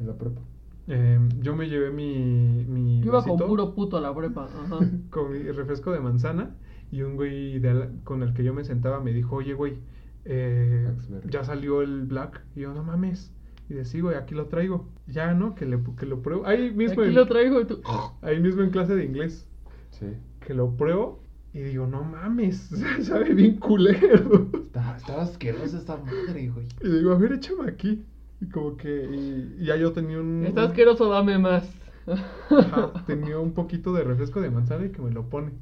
En 0.00 0.06
la 0.06 0.14
prepa. 0.14 0.40
Em, 0.88 1.28
yo 1.42 1.56
me 1.56 1.68
llevé 1.68 1.90
mi 1.90 2.64
mi 2.68 3.00
Yo 3.00 3.06
iba 3.06 3.24
con 3.24 3.38
puro 3.38 3.74
puto 3.74 3.96
a 3.96 4.00
la 4.00 4.14
prepa. 4.14 4.44
Ajá. 4.44 4.78
con 5.10 5.32
mi 5.32 5.38
refresco 5.50 5.90
de 5.92 6.00
manzana 6.00 6.54
y 6.92 7.02
un 7.02 7.16
güey 7.16 7.58
de 7.58 7.88
con 8.04 8.22
el 8.22 8.32
que 8.34 8.44
yo 8.44 8.54
me 8.54 8.62
sentaba 8.64 9.00
me 9.00 9.12
dijo, 9.12 9.36
"Oye, 9.36 9.54
güey, 9.54 9.78
eh, 10.24 10.84
Max 10.88 11.08
Berry. 11.10 11.28
ya 11.30 11.44
salió 11.44 11.82
el 11.82 12.04
black." 12.04 12.44
Y 12.54 12.60
yo, 12.60 12.74
"No 12.74 12.84
mames." 12.84 13.32
Y 13.68 13.74
decía, 13.74 13.90
sí, 13.92 14.00
güey, 14.00 14.14
aquí 14.16 14.36
lo 14.36 14.46
traigo. 14.46 14.88
Ya, 15.08 15.34
¿no? 15.34 15.56
Que, 15.56 15.66
le, 15.66 15.80
que 15.98 16.06
lo 16.06 16.22
pruebo. 16.22 16.46
Ahí 16.46 16.70
mismo, 16.72 17.00
Aquí 17.02 17.08
en, 17.10 17.16
lo 17.16 17.26
traigo 17.26 17.60
y 17.60 17.64
tú. 17.64 17.80
ahí 18.22 18.38
mismo 18.38 18.62
en 18.62 18.70
clase 18.70 18.94
de 18.94 19.04
inglés. 19.04 19.48
Sí. 19.90 20.06
Que 20.38 20.54
lo 20.54 20.76
pruebo 20.76 21.20
y 21.56 21.62
digo, 21.62 21.86
no 21.86 22.04
mames, 22.04 22.68
sabe 23.00 23.32
bien 23.32 23.56
culero. 23.56 24.50
Estaba, 24.52 24.96
estaba 24.98 25.22
asquerosa 25.22 25.78
esta 25.78 25.96
madre, 25.96 26.50
güey. 26.50 26.66
Y 26.82 26.88
digo, 26.98 27.12
a 27.12 27.16
ver, 27.16 27.32
échame 27.32 27.66
aquí. 27.66 28.04
Y 28.42 28.48
como 28.50 28.76
que, 28.76 29.06
y, 29.10 29.56
y 29.58 29.64
ya 29.64 29.76
yo 29.76 29.92
tenía 29.92 30.20
un... 30.20 30.44
Está 30.44 30.64
asqueroso, 30.64 31.08
dame 31.08 31.38
más. 31.38 31.66
Ajá, 32.06 32.92
tenía 33.06 33.38
un 33.38 33.54
poquito 33.54 33.94
de 33.94 34.04
refresco 34.04 34.42
de 34.42 34.50
manzana 34.50 34.84
y 34.84 34.90
que 34.90 35.00
me 35.00 35.10
lo 35.10 35.30
pone. 35.30 35.52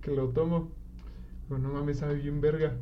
Que 0.00 0.10
lo 0.10 0.30
tomo. 0.30 0.72
Digo, 1.44 1.58
no 1.58 1.72
mames, 1.72 1.98
sabe 1.98 2.14
bien 2.16 2.40
verga. 2.40 2.74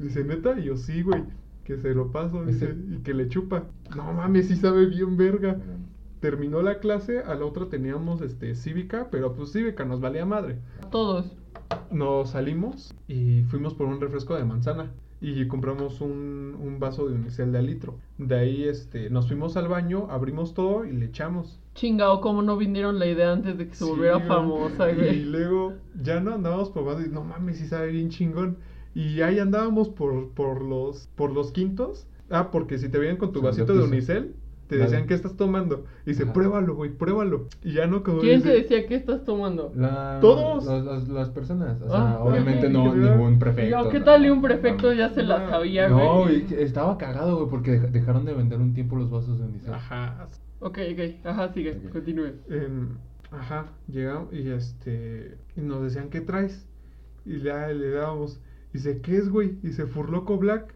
Dice, 0.00 0.24
neta, 0.24 0.58
y 0.58 0.64
yo 0.64 0.76
sí, 0.76 1.02
güey. 1.02 1.22
Que 1.62 1.76
se 1.76 1.94
lo 1.94 2.10
paso, 2.10 2.44
dice, 2.44 2.74
y 2.90 2.96
que 3.04 3.14
le 3.14 3.28
chupa. 3.28 3.66
No 3.94 4.12
mames, 4.12 4.48
sí 4.48 4.56
sabe 4.56 4.86
bien 4.86 5.16
verga. 5.16 5.60
Terminó 6.18 6.62
la 6.62 6.80
clase, 6.80 7.20
a 7.20 7.36
la 7.36 7.44
otra 7.44 7.68
teníamos 7.68 8.22
este 8.22 8.56
cívica, 8.56 9.06
pero 9.12 9.34
pues 9.34 9.52
cívica 9.52 9.84
nos 9.84 10.00
valía 10.00 10.26
madre. 10.26 10.58
Todos. 10.90 11.36
Nos 11.92 12.30
salimos 12.30 12.94
y 13.08 13.42
fuimos 13.44 13.74
por 13.74 13.86
un 13.86 14.00
refresco 14.00 14.34
de 14.34 14.44
manzana 14.44 14.92
y 15.20 15.46
compramos 15.46 16.00
un, 16.00 16.56
un 16.60 16.78
vaso 16.80 17.08
de 17.08 17.14
unicel 17.14 17.52
de 17.52 17.58
al 17.58 17.66
litro. 17.66 17.98
De 18.18 18.34
ahí 18.36 18.64
este, 18.64 19.10
nos 19.10 19.28
fuimos 19.28 19.56
al 19.56 19.68
baño, 19.68 20.06
abrimos 20.10 20.54
todo 20.54 20.84
y 20.84 20.92
le 20.92 21.06
echamos. 21.06 21.60
Chingado, 21.74 22.20
¿cómo 22.20 22.42
no 22.42 22.56
vinieron 22.56 22.98
la 22.98 23.06
idea 23.06 23.32
antes 23.32 23.56
de 23.58 23.68
que 23.68 23.74
se 23.74 23.84
Sí, 23.84 23.90
volviera 23.90 24.16
güey. 24.16 24.26
famosa, 24.26 24.90
Y 24.90 24.94
güey? 24.96 25.24
luego 25.24 25.74
ya 25.94 26.20
no 26.20 26.34
andábamos 26.34 26.70
probando 26.70 27.06
y 27.06 27.10
no 27.10 27.22
mames, 27.24 27.58
sí 27.58 27.66
sabe 27.66 27.90
bien 27.92 28.10
chingón. 28.10 28.58
Y 28.94 29.20
ahí 29.22 29.38
andábamos 29.38 29.88
por, 29.88 30.30
por 30.30 30.62
los 30.62 31.08
por 31.14 31.32
los 31.32 31.52
quintos. 31.52 32.06
Ah, 32.30 32.50
porque 32.50 32.78
si 32.78 32.88
te 32.88 32.98
veían 32.98 33.16
con 33.16 33.32
tu 33.32 33.40
vasito 33.42 33.74
de 33.74 33.84
unicel, 33.84 34.34
te 34.76 34.82
decían, 34.84 35.06
¿qué 35.06 35.14
estás 35.14 35.36
tomando? 35.36 35.84
Y 36.06 36.10
dice, 36.10 36.24
Ajá. 36.24 36.32
pruébalo, 36.32 36.74
güey, 36.74 36.90
pruébalo. 36.90 37.48
Y 37.62 37.72
ya 37.74 37.86
no 37.86 38.02
como 38.02 38.20
¿Quién 38.20 38.42
te 38.42 38.48
dice- 38.54 38.62
decía 38.62 38.86
qué 38.88 38.94
estás 38.96 39.24
tomando? 39.24 39.72
La- 39.76 40.18
Todos. 40.20 40.64
los- 40.64 40.84
los- 40.84 41.08
las 41.08 41.30
personas. 41.30 41.80
O 41.82 41.88
sea, 41.88 42.12
Ah, 42.12 42.18
obviamente 42.22 42.66
en 42.66 42.72
no 42.72 42.94
ningún 42.94 43.38
prefecto. 43.38 43.70
Yo, 43.82 43.88
¿qué 43.90 43.98
no, 44.00 44.04
tal 44.04 44.24
y 44.26 44.30
un 44.30 44.36
no, 44.36 44.42
prefecto 44.42 44.88
no, 44.88 44.92
ya 44.94 45.10
se 45.10 45.22
la 45.22 45.38
No, 45.40 45.50
sabía, 45.50 45.88
No, 45.88 46.20
güey? 46.22 46.42
güey, 46.44 46.62
estaba 46.62 46.96
cagado, 46.98 47.36
güey, 47.36 47.48
porque 47.50 47.80
dej- 47.80 47.90
dejaron 47.90 48.24
de 48.24 48.34
vender 48.34 48.58
un 48.60 48.74
tiempo 48.74 48.96
los 48.96 49.10
vasos 49.10 49.38
de 49.38 49.44
unicel. 49.44 49.72
Ajá, 49.74 50.28
Ok, 50.60 50.78
ok. 50.92 51.26
Ajá, 51.26 51.52
sigue, 51.52 51.76
continúe. 51.92 52.34
Em, 52.48 52.90
ajá, 53.32 53.66
llegamos 53.88 54.32
y 54.32 54.48
este 54.48 55.36
y 55.56 55.60
nos 55.60 55.82
decían 55.82 56.08
¿qué 56.08 56.20
traes? 56.20 56.68
Y 57.24 57.40
ya 57.40 57.66
le 57.68 57.90
dábamos, 57.90 58.40
dice, 58.72 59.00
¿qué 59.00 59.16
es, 59.16 59.28
güey? 59.28 59.56
Dice, 59.62 59.86
Furloco 59.86 60.38
Black. 60.38 60.72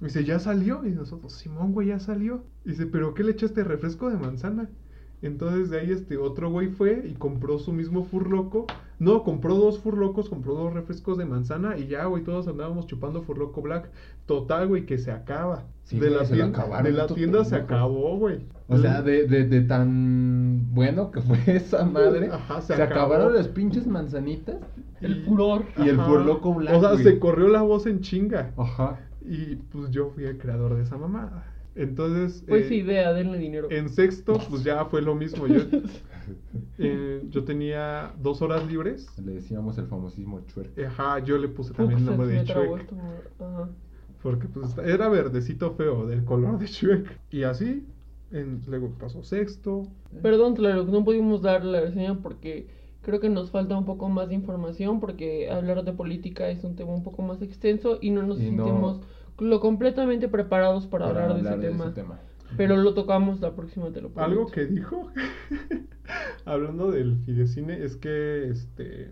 Dice, 0.00 0.24
¿ya 0.24 0.38
salió? 0.38 0.84
Y 0.86 0.90
nosotros, 0.90 1.32
Simón, 1.34 1.72
güey, 1.72 1.88
ya 1.88 1.98
salió. 2.00 2.44
Dice, 2.64 2.86
¿pero 2.86 3.14
qué 3.14 3.22
le 3.24 3.32
echaste 3.32 3.64
refresco 3.64 4.10
de 4.10 4.16
manzana? 4.16 4.68
Entonces 5.22 5.70
de 5.70 5.80
ahí 5.80 5.90
este 5.90 6.18
otro 6.18 6.50
güey 6.50 6.68
fue 6.68 7.02
y 7.06 7.14
compró 7.14 7.58
su 7.58 7.72
mismo 7.72 8.04
furloco. 8.04 8.66
No, 8.98 9.22
compró 9.22 9.54
dos 9.56 9.78
furlocos, 9.78 10.28
compró 10.28 10.52
dos 10.54 10.74
refrescos 10.74 11.16
de 11.16 11.24
manzana 11.24 11.78
y 11.78 11.86
ya, 11.86 12.04
güey, 12.04 12.22
todos 12.24 12.46
andábamos 12.46 12.86
chupando 12.86 13.22
furloco 13.22 13.62
black. 13.62 13.88
Total, 14.26 14.68
güey, 14.68 14.84
que 14.84 14.98
se 14.98 15.10
acaba. 15.12 15.64
Sí, 15.84 15.98
de, 15.98 16.08
güey, 16.08 16.18
la 16.18 16.26
se 16.26 16.34
tienda, 16.34 16.58
acabaron 16.60 16.84
de 16.84 16.92
la 16.92 17.06
tienda 17.06 17.44
se 17.46 17.56
acabó, 17.56 18.18
güey. 18.18 18.40
O 18.68 18.76
sea, 18.76 19.00
de, 19.00 19.26
de, 19.26 19.44
de 19.44 19.60
tan 19.62 20.74
bueno 20.74 21.10
que 21.10 21.22
fue 21.22 21.38
esa 21.46 21.84
madre, 21.86 22.28
Ajá, 22.30 22.60
se, 22.60 22.74
se 22.74 22.82
acabó. 22.82 23.00
acabaron 23.14 23.34
las 23.34 23.48
pinches 23.48 23.86
manzanitas. 23.86 24.56
El 25.00 25.24
furor. 25.24 25.64
Y 25.78 25.88
el. 25.88 25.96
Furloco 26.00 26.52
Black, 26.54 26.74
O 26.76 26.80
sea, 26.80 26.92
güey. 26.92 27.02
se 27.02 27.18
corrió 27.18 27.48
la 27.48 27.62
voz 27.62 27.86
en 27.86 28.00
chinga. 28.00 28.52
Ajá. 28.58 29.00
Y 29.24 29.56
pues 29.56 29.90
yo 29.90 30.10
fui 30.10 30.24
el 30.24 30.38
creador 30.38 30.74
de 30.76 30.82
esa 30.82 30.96
mamada. 30.96 31.44
Entonces. 31.74 32.44
Pues 32.46 32.70
eh, 32.70 32.76
idea, 32.76 33.12
denle 33.12 33.38
dinero. 33.38 33.68
En 33.70 33.88
sexto, 33.88 34.38
pues 34.48 34.62
ya 34.62 34.84
fue 34.84 35.02
lo 35.02 35.14
mismo. 35.14 35.46
Yo, 35.46 35.62
eh, 36.78 37.22
yo 37.30 37.44
tenía 37.44 38.14
dos 38.20 38.42
horas 38.42 38.66
libres. 38.66 39.08
Le 39.18 39.34
decíamos 39.34 39.78
el 39.78 39.86
famosísimo 39.86 40.40
chuerk. 40.46 40.78
Ajá, 40.86 41.18
yo 41.20 41.38
le 41.38 41.48
puse 41.48 41.72
también 41.72 42.00
el 42.00 42.06
nombre 42.06 42.28
de 42.28 42.40
esto, 42.40 42.78
ajá. 43.40 43.70
Porque 44.22 44.46
pues 44.48 44.74
era 44.78 45.08
verdecito 45.10 45.74
feo, 45.74 46.06
del 46.06 46.24
color 46.24 46.58
de 46.58 46.66
Shrek. 46.66 47.20
Y 47.30 47.42
así, 47.42 47.84
en, 48.30 48.62
luego 48.66 48.90
pasó 48.98 49.22
sexto. 49.22 49.86
Perdón, 50.22 50.54
claro, 50.54 50.84
no 50.84 51.04
pudimos 51.04 51.42
dar 51.42 51.62
la 51.62 51.82
reseña 51.82 52.18
porque 52.22 52.66
creo 53.04 53.20
que 53.20 53.28
nos 53.28 53.50
falta 53.50 53.76
un 53.76 53.84
poco 53.84 54.08
más 54.08 54.28
de 54.28 54.34
información 54.34 54.98
porque 55.00 55.50
hablar 55.50 55.84
de 55.84 55.92
política 55.92 56.48
es 56.48 56.64
un 56.64 56.74
tema 56.74 56.92
un 56.92 57.02
poco 57.04 57.22
más 57.22 57.40
extenso 57.42 57.98
y 58.00 58.10
no 58.10 58.22
nos 58.22 58.40
Y 58.40 58.50
no- 58.50 58.64
sentimos 58.64 59.00
lo 59.38 59.60
completamente 59.60 60.28
preparados 60.28 60.86
para, 60.86 61.08
hablar, 61.08 61.34
de, 61.34 61.40
ese, 61.40 61.58
tema. 61.92 62.20
Pero 62.56 62.76
lo 62.76 62.94
tocamos 62.94 63.40
la 63.40 63.54
próxima, 63.54 63.90
te 63.90 64.00
lo 64.00 64.10
prometo. 64.10 64.24
Algo 64.40 64.46
que 64.50 64.66
dijo 64.66 65.08
Hablando 66.44 66.90
del 66.90 67.16
fidecine, 67.24 67.82
es 67.82 67.96
que 67.96 68.48
este 68.48 69.10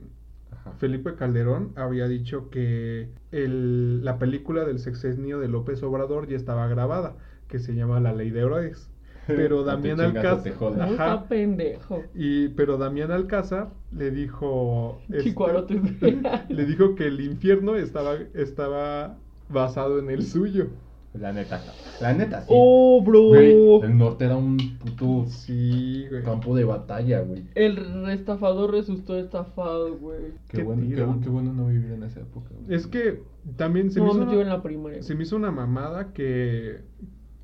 Ajá. 0.51 0.73
Felipe 0.79 1.15
Calderón 1.17 1.73
había 1.77 2.07
dicho 2.07 2.51
que 2.51 3.09
el- 3.33 4.05
la 4.05 4.19
película 4.19 4.65
del 4.65 4.79
sexenio 4.79 5.41
de 5.41 5.49
López 5.49 5.83
Obrador 5.83 6.29
ya 6.29 6.37
estaba 6.37 6.69
grabada, 6.69 7.17
que 7.49 7.59
se 7.59 7.75
llama 7.75 7.99
La 8.01 8.13
Ley 8.13 8.31
de 8.31 8.41
Herodes. 8.41 8.89
Pero 9.27 9.61
te 9.65 9.71
Damián 9.71 10.01
Alcázar. 10.01 10.53
Ajá. 10.81 10.91
está 10.91 11.29
pendejo. 11.29 12.03
Y, 12.15 12.49
pero 12.49 12.77
Damián 12.77 13.13
Alcázar 13.13 13.71
le 13.93 14.11
dijo. 14.11 15.01
este, 15.11 16.21
le 16.49 16.67
dijo 16.67 16.95
que 16.95 17.07
el 17.07 17.21
infierno 17.21 17.77
estaba, 17.77 18.17
estaba 18.35 19.17
basado 19.49 19.99
en 19.99 20.11
el 20.11 20.25
suyo. 20.25 20.69
La 21.15 21.31
neta. 21.31 21.63
La 22.01 22.15
neta, 22.15 22.41
sí. 22.41 22.47
Oh, 22.49 23.03
bro. 23.05 23.29
Güey, 23.29 23.81
el 23.83 23.99
norte 23.99 24.25
era 24.25 24.37
un 24.37 24.57
puto 24.79 25.27
Sí, 25.29 26.07
güey. 26.09 26.23
campo 26.23 26.57
de 26.57 26.65
batalla, 26.65 27.21
güey. 27.21 27.45
El 27.55 28.09
estafador 28.09 28.71
resultó 28.71 29.19
estafado, 29.19 29.95
güey. 29.99 30.33
Qué, 30.49 30.59
Qué 30.59 30.63
bueno, 30.63 31.21
qué, 31.23 31.29
bueno 31.29 31.53
no 31.53 31.67
vivir 31.67 31.93
en 31.93 32.03
esa 32.05 32.21
época, 32.21 32.49
güey. 32.59 32.75
Es 32.75 32.87
que 32.87 33.23
también 33.57 33.91
se, 33.91 34.01
No, 34.01 34.07
me 34.07 34.23
hizo 34.23 34.25
yo 34.25 34.41
en 34.41 34.47
una, 34.47 34.57
la 34.57 34.63
primaria. 34.63 35.03
se 35.03 35.15
me 35.15 35.25
hizo 35.25 35.37
una 35.37 35.51
mamada 35.51 36.15
que, 36.15 36.81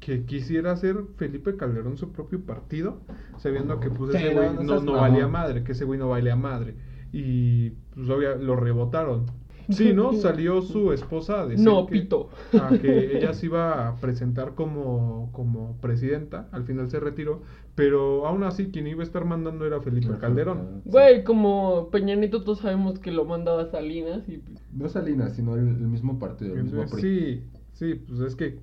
que 0.00 0.24
quisiera 0.24 0.72
hacer 0.72 0.96
Felipe 1.16 1.56
Calderón 1.56 1.96
su 1.96 2.12
propio 2.12 2.40
partido, 2.40 3.00
sabiendo 3.38 3.80
que 3.80 3.90
pues 3.90 4.14
ese 4.14 4.34
no, 4.34 4.40
güey 4.40 4.66
no 4.66 4.80
no, 4.80 4.92
valía 4.92 5.28
madre, 5.28 5.64
que 5.64 5.72
ese 5.72 5.84
güey 5.84 5.98
no 5.98 6.08
valía 6.08 6.36
madre. 6.36 6.74
Y 7.12 7.70
pues 7.94 8.08
obvia, 8.10 8.34
lo 8.36 8.56
rebotaron. 8.56 9.26
Sí, 9.70 9.92
¿no? 9.92 10.12
Salió 10.14 10.62
su 10.62 10.92
esposa 10.92 11.42
a 11.42 11.46
decir 11.46 11.64
No, 11.64 11.86
que, 11.86 11.92
pito. 11.92 12.30
a 12.60 12.68
que 12.78 13.16
ella 13.18 13.34
se 13.34 13.46
iba 13.46 13.88
a 13.88 13.96
presentar 13.96 14.54
como, 14.54 15.30
como 15.32 15.76
presidenta, 15.80 16.48
al 16.52 16.64
final 16.64 16.88
se 16.90 17.00
retiró, 17.00 17.42
pero 17.74 18.26
aún 18.26 18.44
así 18.44 18.70
quien 18.70 18.86
iba 18.86 19.00
a 19.00 19.04
estar 19.04 19.24
mandando 19.24 19.66
era 19.66 19.80
Felipe 19.80 20.16
Calderón. 20.18 20.82
Güey, 20.84 21.24
como 21.24 21.90
Peña 21.90 22.14
Nieto 22.14 22.42
todos 22.42 22.60
sabemos 22.60 22.98
que 22.98 23.10
lo 23.10 23.24
mandaba 23.24 23.66
Salinas 23.66 24.28
y 24.28 24.38
pues, 24.38 24.58
No 24.72 24.88
Salinas, 24.88 25.34
sino 25.34 25.54
el, 25.54 25.68
el 25.68 25.88
mismo 25.88 26.18
partido, 26.18 26.54
el 26.54 26.64
mismo 26.64 26.86
PRI. 26.86 27.00
Sí, 27.00 27.42
sí, 27.72 27.94
pues 27.94 28.20
es 28.20 28.36
que 28.36 28.58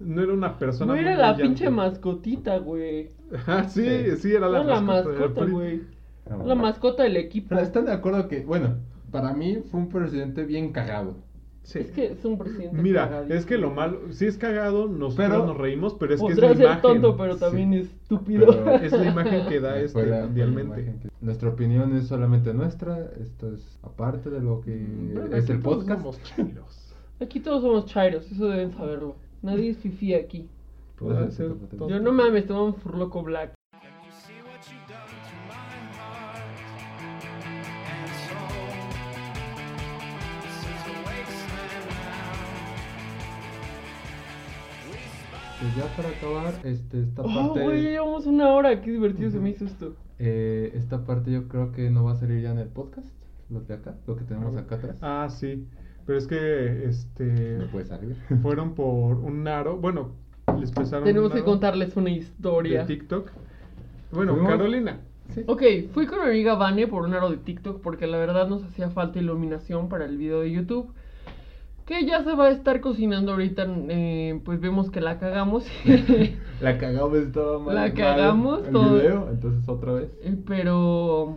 no 0.00 0.22
era 0.22 0.32
una 0.32 0.58
persona 0.58 0.86
no 0.86 0.92
muy 1.00 1.00
era 1.04 1.16
la 1.16 1.32
brillante. 1.32 1.42
pinche 1.42 1.70
mascotita, 1.70 2.58
güey. 2.58 3.10
Ah, 3.46 3.64
sí, 3.68 3.84
Sí. 3.84 4.16
sí, 4.16 4.32
era 4.34 4.48
la 4.48 4.58
No 4.58 4.64
la 4.64 4.80
mascota 4.80 5.10
del 5.10 5.20
mascota, 5.30 5.50
güey. 5.50 5.82
Ah, 6.30 6.36
La 6.44 6.54
mascota 6.54 7.02
del 7.04 7.16
equipo. 7.16 7.48
Pero 7.50 7.60
están 7.62 7.84
de 7.86 7.92
acuerdo 7.92 8.28
que, 8.28 8.40
bueno, 8.40 8.76
para 9.10 9.32
mí 9.32 9.58
fue 9.70 9.80
un 9.80 9.88
presidente 9.88 10.44
bien 10.44 10.72
cagado. 10.72 11.16
Sí. 11.62 11.80
Es 11.80 11.90
que 11.90 12.12
es 12.12 12.24
un 12.24 12.38
presidente. 12.38 12.80
Mira, 12.80 13.26
es 13.28 13.44
que 13.44 13.58
lo 13.58 13.70
malo, 13.70 14.00
sí 14.10 14.24
es 14.24 14.38
cagado, 14.38 14.88
nosotros 14.88 15.28
Pero- 15.28 15.46
nos 15.46 15.58
reímos, 15.58 15.94
pero 16.00 16.14
es 16.14 16.20
que 16.22 16.32
es 16.32 16.38
la 16.38 16.48
ser 16.54 16.60
imagen. 16.62 16.80
tonto, 16.80 17.16
pero 17.18 17.34
Sí. 17.34 17.40
también 17.40 17.74
estúpido. 17.74 18.46
Pero 18.46 18.70
Es 18.82 18.92
la 18.92 19.04
imagen 19.10 19.46
que 19.48 19.60
da 19.60 19.78
este 19.78 20.06
la- 20.06 20.20
la 20.20 20.24
mundialmente. 20.26 20.84
que- 20.84 21.08
Nuestra 21.20 21.50
opinión 21.50 21.94
es 21.96 22.06
solamente 22.06 22.54
nuestra, 22.54 23.10
esto 23.20 23.52
es 23.52 23.78
aparte 23.82 24.30
de 24.30 24.40
lo 24.40 24.62
que 24.62 24.76
Bueno, 25.12 25.36
es 25.36 25.44
aquí 25.44 25.52
el 25.52 25.62
todos 25.62 25.76
podcast. 25.78 26.00
somos 26.00 26.22
chidos. 26.22 26.94
Aquí 27.20 27.40
todos 27.40 27.60
somos 27.62 27.84
chairos, 27.86 28.30
eso 28.32 28.48
deben 28.48 28.72
saberlo. 28.72 29.16
Nadie 29.42 29.70
es 29.70 29.78
fifi 29.78 30.14
aquí. 30.14 30.48
Puede 30.96 31.30
ser, 31.30 31.54
puede 31.54 31.76
todo. 31.76 31.88
Yo 31.88 32.00
no 32.00 32.12
mames, 32.12 32.46
tomamos 32.46 32.76
Furloco 32.82 33.22
Black. 33.22 33.54
Pues 45.60 45.74
ya 45.76 45.96
para 45.96 46.08
acabar, 46.10 46.54
este, 46.64 47.02
esta 47.02 47.22
Oh, 47.22 47.34
parte, 47.54 47.64
güey, 47.64 47.82
ya 47.82 47.90
llevamos 47.90 48.26
una 48.26 48.48
hora. 48.52 48.80
Qué 48.80 48.92
divertido 48.92 49.30
se 49.30 49.40
me 49.40 49.50
hizo 49.50 49.64
esto. 49.64 49.94
eh, 50.20 50.70
esta 50.74 51.04
parte 51.04 51.30
yo 51.32 51.48
creo 51.48 51.72
que 51.72 51.90
no 51.90 52.04
va 52.04 52.12
a 52.12 52.16
salir 52.16 52.42
ya 52.42 52.52
en 52.52 52.58
el 52.58 52.68
podcast, 52.68 53.08
lo 53.50 53.60
de 53.60 53.74
acá, 53.74 53.96
lo 54.06 54.16
que 54.16 54.24
tenemos 54.24 54.56
acá 54.56 54.76
atrás. 54.76 54.98
Ah, 55.02 55.28
sí. 55.30 55.66
Pero 56.08 56.18
es 56.18 56.26
que 56.26 56.86
este 56.88 57.58
No 57.58 57.66
puede 57.66 57.84
salir. 57.84 58.16
fueron 58.42 58.74
por 58.74 59.18
un 59.18 59.46
aro, 59.46 59.76
bueno, 59.76 60.12
les 60.58 60.72
prestaron 60.72 61.04
Tenemos 61.04 61.30
un 61.30 61.36
que 61.36 61.44
contarles 61.44 61.94
una 61.98 62.06
de 62.06 62.16
historia. 62.16 62.86
TikTok. 62.86 63.30
Bueno, 64.12 64.32
Fuimos- 64.32 64.48
Carolina. 64.50 65.00
Sí. 65.34 65.42
Ok, 65.46 65.62
fui 65.92 66.06
con 66.06 66.20
mi 66.20 66.30
amiga 66.30 66.54
Vane 66.54 66.86
por 66.86 67.02
un 67.04 67.12
aro 67.12 67.28
de 67.28 67.36
TikTok 67.36 67.82
porque 67.82 68.06
la 68.06 68.16
verdad 68.16 68.48
nos 68.48 68.64
hacía 68.64 68.88
falta 68.88 69.18
iluminación 69.18 69.90
para 69.90 70.06
el 70.06 70.16
video 70.16 70.40
de 70.40 70.50
YouTube. 70.50 70.94
Que 71.84 72.06
ya 72.06 72.24
se 72.24 72.34
va 72.34 72.46
a 72.46 72.50
estar 72.52 72.80
cocinando 72.80 73.32
ahorita, 73.32 73.66
eh, 73.90 74.40
pues 74.46 74.60
vemos 74.60 74.90
que 74.90 75.02
la 75.02 75.18
cagamos. 75.18 75.66
La 76.62 76.78
cagamos, 76.78 77.18
estaba 77.18 77.58
mal. 77.58 77.74
La 77.74 77.80
mal 77.82 77.92
cagamos 77.94 78.64
el 78.66 78.72
todo. 78.72 78.94
video, 78.94 79.28
entonces 79.30 79.68
otra 79.68 79.92
vez. 79.92 80.10
Eh, 80.22 80.36
pero 80.46 81.36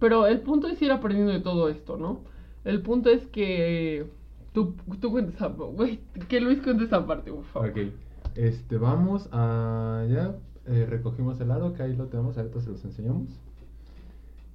pero 0.00 0.26
el 0.26 0.40
punto 0.40 0.66
es 0.66 0.82
ir 0.82 0.90
aprendiendo 0.90 1.32
de 1.32 1.40
todo 1.40 1.68
esto, 1.68 1.96
¿no? 1.96 2.20
El 2.64 2.82
punto 2.82 3.10
es 3.10 3.26
que 3.26 4.06
tú, 4.52 4.74
tú 5.00 5.10
cuentes 5.10 5.34
esa 5.36 5.48
güey, 5.48 6.00
que 6.28 6.40
Luis 6.40 6.60
cuente 6.62 6.84
esa 6.84 7.06
parte, 7.06 7.30
por 7.32 7.44
favor. 7.44 7.70
Ok, 7.70 7.78
este, 8.36 8.76
vamos 8.76 9.28
a, 9.32 10.04
ya, 10.10 10.36
eh, 10.66 10.86
recogimos 10.88 11.40
el 11.40 11.50
aro, 11.50 11.72
que 11.72 11.82
ahí 11.82 11.96
lo 11.96 12.06
tenemos, 12.06 12.36
ahorita 12.36 12.60
se 12.60 12.70
los 12.70 12.84
enseñamos. 12.84 13.28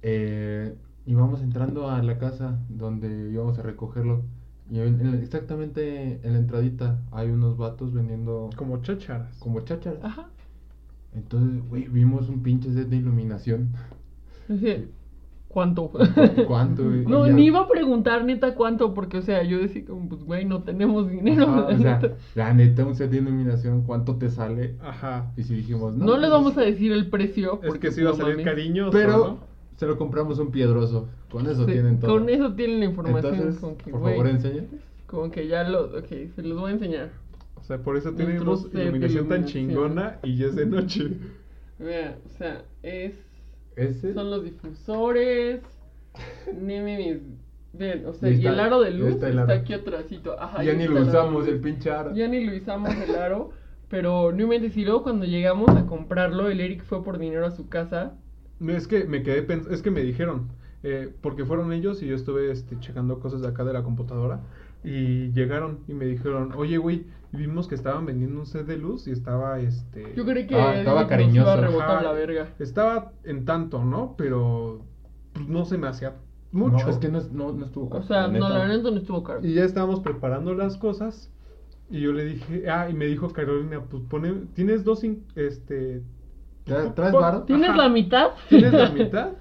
Eh, 0.02 0.74
y 1.04 1.14
vamos 1.14 1.40
entrando 1.40 1.88
a 1.90 2.02
la 2.02 2.18
casa 2.18 2.58
donde 2.68 3.30
íbamos 3.30 3.58
a 3.58 3.62
recogerlo. 3.62 4.22
Y 4.70 4.80
en- 4.80 5.00
en- 5.00 5.14
exactamente 5.14 6.20
en 6.24 6.32
la 6.32 6.38
entradita 6.38 7.00
hay 7.12 7.30
unos 7.30 7.56
vatos 7.56 7.92
vendiendo 7.92 8.50
Como 8.56 8.82
chácharas. 8.82 9.36
como 9.38 9.60
chácharas. 9.60 10.02
Ajá. 10.02 10.28
Entonces, 11.14 11.68
güey, 11.68 11.86
vimos 11.88 12.28
un 12.28 12.42
pinche 12.42 12.72
set 12.72 12.88
de 12.88 12.96
iluminación. 12.96 13.68
Dice, 14.48 14.88
¿cuánto? 15.56 15.90
¿Cuánto? 16.46 16.82
No, 17.08 17.26
ya- 17.26 17.32
ni 17.32 17.46
iba 17.46 17.60
a 17.60 17.66
preguntar 17.68 18.26
neta 18.26 18.54
cuánto, 18.54 18.92
porque, 18.92 19.16
o 19.16 19.22
sea, 19.22 19.42
yo 19.42 19.58
decía 19.58 19.86
como, 19.86 20.06
pues, 20.06 20.22
güey, 20.22 20.44
no 20.44 20.62
tenemos 20.62 21.08
dinero. 21.10 21.44
Ajá, 21.44 21.56
la 21.70 21.74
o 21.74 21.78
sea, 21.78 21.98
neta. 21.98 22.14
la 22.34 22.52
neta, 22.52 22.84
un 22.84 22.94
set 22.94 23.10
de 23.10 23.16
iluminación, 23.16 23.82
¿cuánto 23.84 24.16
te 24.16 24.28
sale? 24.28 24.74
Ajá. 24.82 25.32
Y 25.34 25.44
si 25.44 25.54
dijimos, 25.54 25.96
no. 25.96 26.04
no, 26.04 26.12
les 26.18 26.28
pues, 26.28 26.30
vamos 26.30 26.58
a 26.58 26.60
decir 26.60 26.92
el 26.92 27.08
precio. 27.08 27.54
Es 27.62 27.68
porque, 27.68 27.88
que 27.88 27.92
sí 27.92 28.02
iba 28.02 28.10
a 28.10 28.12
no 28.12 28.18
salir 28.18 28.44
cariñoso, 28.44 28.90
Pero 28.92 29.16
¿no? 29.16 29.38
se 29.76 29.86
lo 29.86 29.96
compramos 29.96 30.38
un 30.38 30.50
piedroso. 30.50 31.08
Con 31.30 31.46
eso 31.46 31.64
Sí, 31.64 31.72
tienen 31.72 32.00
todo. 32.00 32.10
Con 32.12 32.28
eso 32.28 32.52
tienen 32.52 32.80
la 32.80 32.84
información. 32.84 33.34
Entonces, 33.34 33.58
como 33.60 33.78
que, 33.78 33.90
por 33.90 34.02
favor, 34.02 34.26
enseñen. 34.26 34.68
Como 35.06 35.30
que 35.30 35.48
ya 35.48 35.64
lo. 35.64 35.84
Ok, 35.98 36.08
se 36.34 36.42
los 36.42 36.60
voy 36.60 36.72
a 36.72 36.74
enseñar. 36.74 37.10
O 37.58 37.64
sea, 37.64 37.78
por 37.78 37.96
eso 37.96 38.12
tenemos 38.12 38.70
de 38.70 38.82
iluminación 38.84 39.26
tan 39.28 39.38
iluminación. 39.48 39.68
chingona 39.68 40.18
y 40.22 40.36
ya 40.36 40.46
es 40.48 40.54
de 40.56 40.66
noche. 40.66 41.10
Vea, 41.78 42.18
o 42.26 42.28
sea, 42.38 42.62
es. 42.82 43.25
Ese. 43.76 44.14
Son 44.14 44.30
los 44.30 44.42
difusores. 44.44 45.60
Ni 46.60 46.80
mi- 46.80 46.96
mis- 46.96 47.20
Ven, 47.72 48.06
o 48.06 48.14
sea, 48.14 48.30
Y 48.30 48.32
y, 48.32 48.36
está- 48.38 48.48
el 48.54 48.60
aro 48.60 48.80
de 48.80 48.90
luz 48.90 49.08
está 49.10 49.28
está, 49.28 49.52
aquí 49.52 49.74
atrásito. 49.74 50.40
Ajá, 50.40 50.62
ya 50.64 50.72
ni 50.72 50.86
lo 50.88 51.02
usamos, 51.02 51.46
el 51.46 51.60
pinche 51.60 51.90
aro. 51.90 52.14
Ya 52.14 52.26
ni 52.26 52.42
lo 52.44 52.56
usamos 52.56 52.94
el 52.94 53.14
aro. 53.14 53.50
Pero 53.88 54.32
no 54.32 54.42
inventes, 54.42 54.76
y 54.78 54.84
luego 54.84 55.02
cuando 55.02 55.26
llegamos 55.26 55.68
a 55.76 55.84
comprarlo, 55.86 56.48
el 56.48 56.60
Eric 56.60 56.82
fue 56.84 57.04
por 57.04 57.18
dinero 57.18 57.46
a 57.46 57.50
su 57.50 57.68
casa. 57.68 58.14
No, 58.58 58.72
Es 58.72 58.88
que 58.88 59.04
me 59.04 59.22
quedé 59.22 59.46
pens- 59.46 59.70
es 59.70 59.82
que 59.82 59.90
me 59.90 60.02
dijeron, 60.02 60.48
eh, 60.82 61.12
porque 61.20 61.44
fueron 61.44 61.70
ellos 61.72 62.02
y 62.02 62.06
yo 62.06 62.16
estuve 62.16 62.50
este, 62.50 62.80
checando 62.80 63.20
cosas 63.20 63.42
de 63.42 63.48
acá 63.48 63.64
de 63.64 63.74
la 63.74 63.82
computadora 63.82 64.40
y 64.84 65.32
llegaron 65.32 65.80
y 65.88 65.94
me 65.94 66.04
dijeron, 66.06 66.52
oye 66.56 66.78
güey, 66.78 67.06
vimos 67.32 67.66
que 67.68 67.74
estaban 67.74 68.06
vendiendo 68.06 68.40
un 68.40 68.46
set 68.46 68.66
de 68.66 68.76
luz 68.78 69.06
y 69.08 69.10
estaba 69.10 69.58
este... 69.60 70.14
Yo 70.16 70.24
creí 70.24 70.46
que 70.46 70.54
Ah, 70.54 70.78
estaba 70.78 71.06
cariñoso. 71.06 71.40
iba 71.40 71.52
a 71.52 71.56
rebotar 71.56 71.90
Ajá, 71.96 72.02
la 72.02 72.12
verga. 72.12 72.48
Estaba 72.58 73.12
en 73.24 73.44
tanto, 73.44 73.84
¿no? 73.84 74.14
Pero 74.16 74.82
pues, 75.32 75.46
no 75.48 75.64
se 75.64 75.76
me 75.76 75.88
hacía 75.88 76.14
mucho. 76.52 76.84
No, 76.86 76.90
es 76.90 76.96
que 76.98 77.08
no, 77.08 77.20
no, 77.32 77.52
no 77.52 77.66
estuvo 77.66 77.86
O 77.86 77.90
caro, 77.90 78.04
sea, 78.04 78.28
no, 78.28 78.48
la 78.48 78.68
neta. 78.68 78.90
no 78.90 78.96
estuvo 78.96 79.22
caro. 79.22 79.44
Y 79.44 79.54
ya 79.54 79.64
estábamos 79.64 80.00
preparando 80.00 80.54
las 80.54 80.76
cosas 80.78 81.30
y 81.90 82.00
yo 82.00 82.12
le 82.12 82.24
dije, 82.24 82.68
ah, 82.70 82.88
y 82.88 82.94
me 82.94 83.06
dijo 83.06 83.28
Carolina, 83.30 83.80
pues 83.90 84.02
pone, 84.08 84.32
tienes 84.54 84.84
dos, 84.84 85.04
in- 85.04 85.24
este... 85.34 86.02
¿Tra- 86.64 86.94
¿Traes 86.94 87.12
varo? 87.12 87.42
¿Tienes 87.42 87.68
Ajá. 87.70 87.76
la 87.78 87.88
mitad? 87.88 88.28
¿Tienes 88.48 88.72
la 88.72 88.90
mitad? 88.92 89.32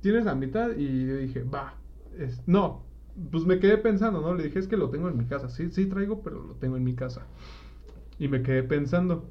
¿Tienes 0.00 0.24
la 0.24 0.34
mitad? 0.34 0.70
Y 0.76 1.06
yo 1.06 1.16
dije, 1.16 1.42
va. 1.44 1.74
es- 2.18 2.42
no, 2.46 2.82
pues 3.30 3.44
me 3.44 3.58
quedé 3.58 3.78
pensando, 3.78 4.20
¿no? 4.20 4.34
Le 4.34 4.44
dije, 4.44 4.58
es 4.58 4.68
que 4.68 4.76
lo 4.76 4.90
tengo 4.90 5.08
en 5.08 5.16
mi 5.16 5.26
casa. 5.26 5.48
Sí, 5.48 5.70
sí 5.70 5.86
traigo, 5.86 6.22
pero 6.22 6.42
lo 6.42 6.54
tengo 6.54 6.76
en 6.76 6.84
mi 6.84 6.94
casa. 6.94 7.26
Y 8.18 8.28
me 8.28 8.42
quedé 8.42 8.62
pensando. 8.62 9.24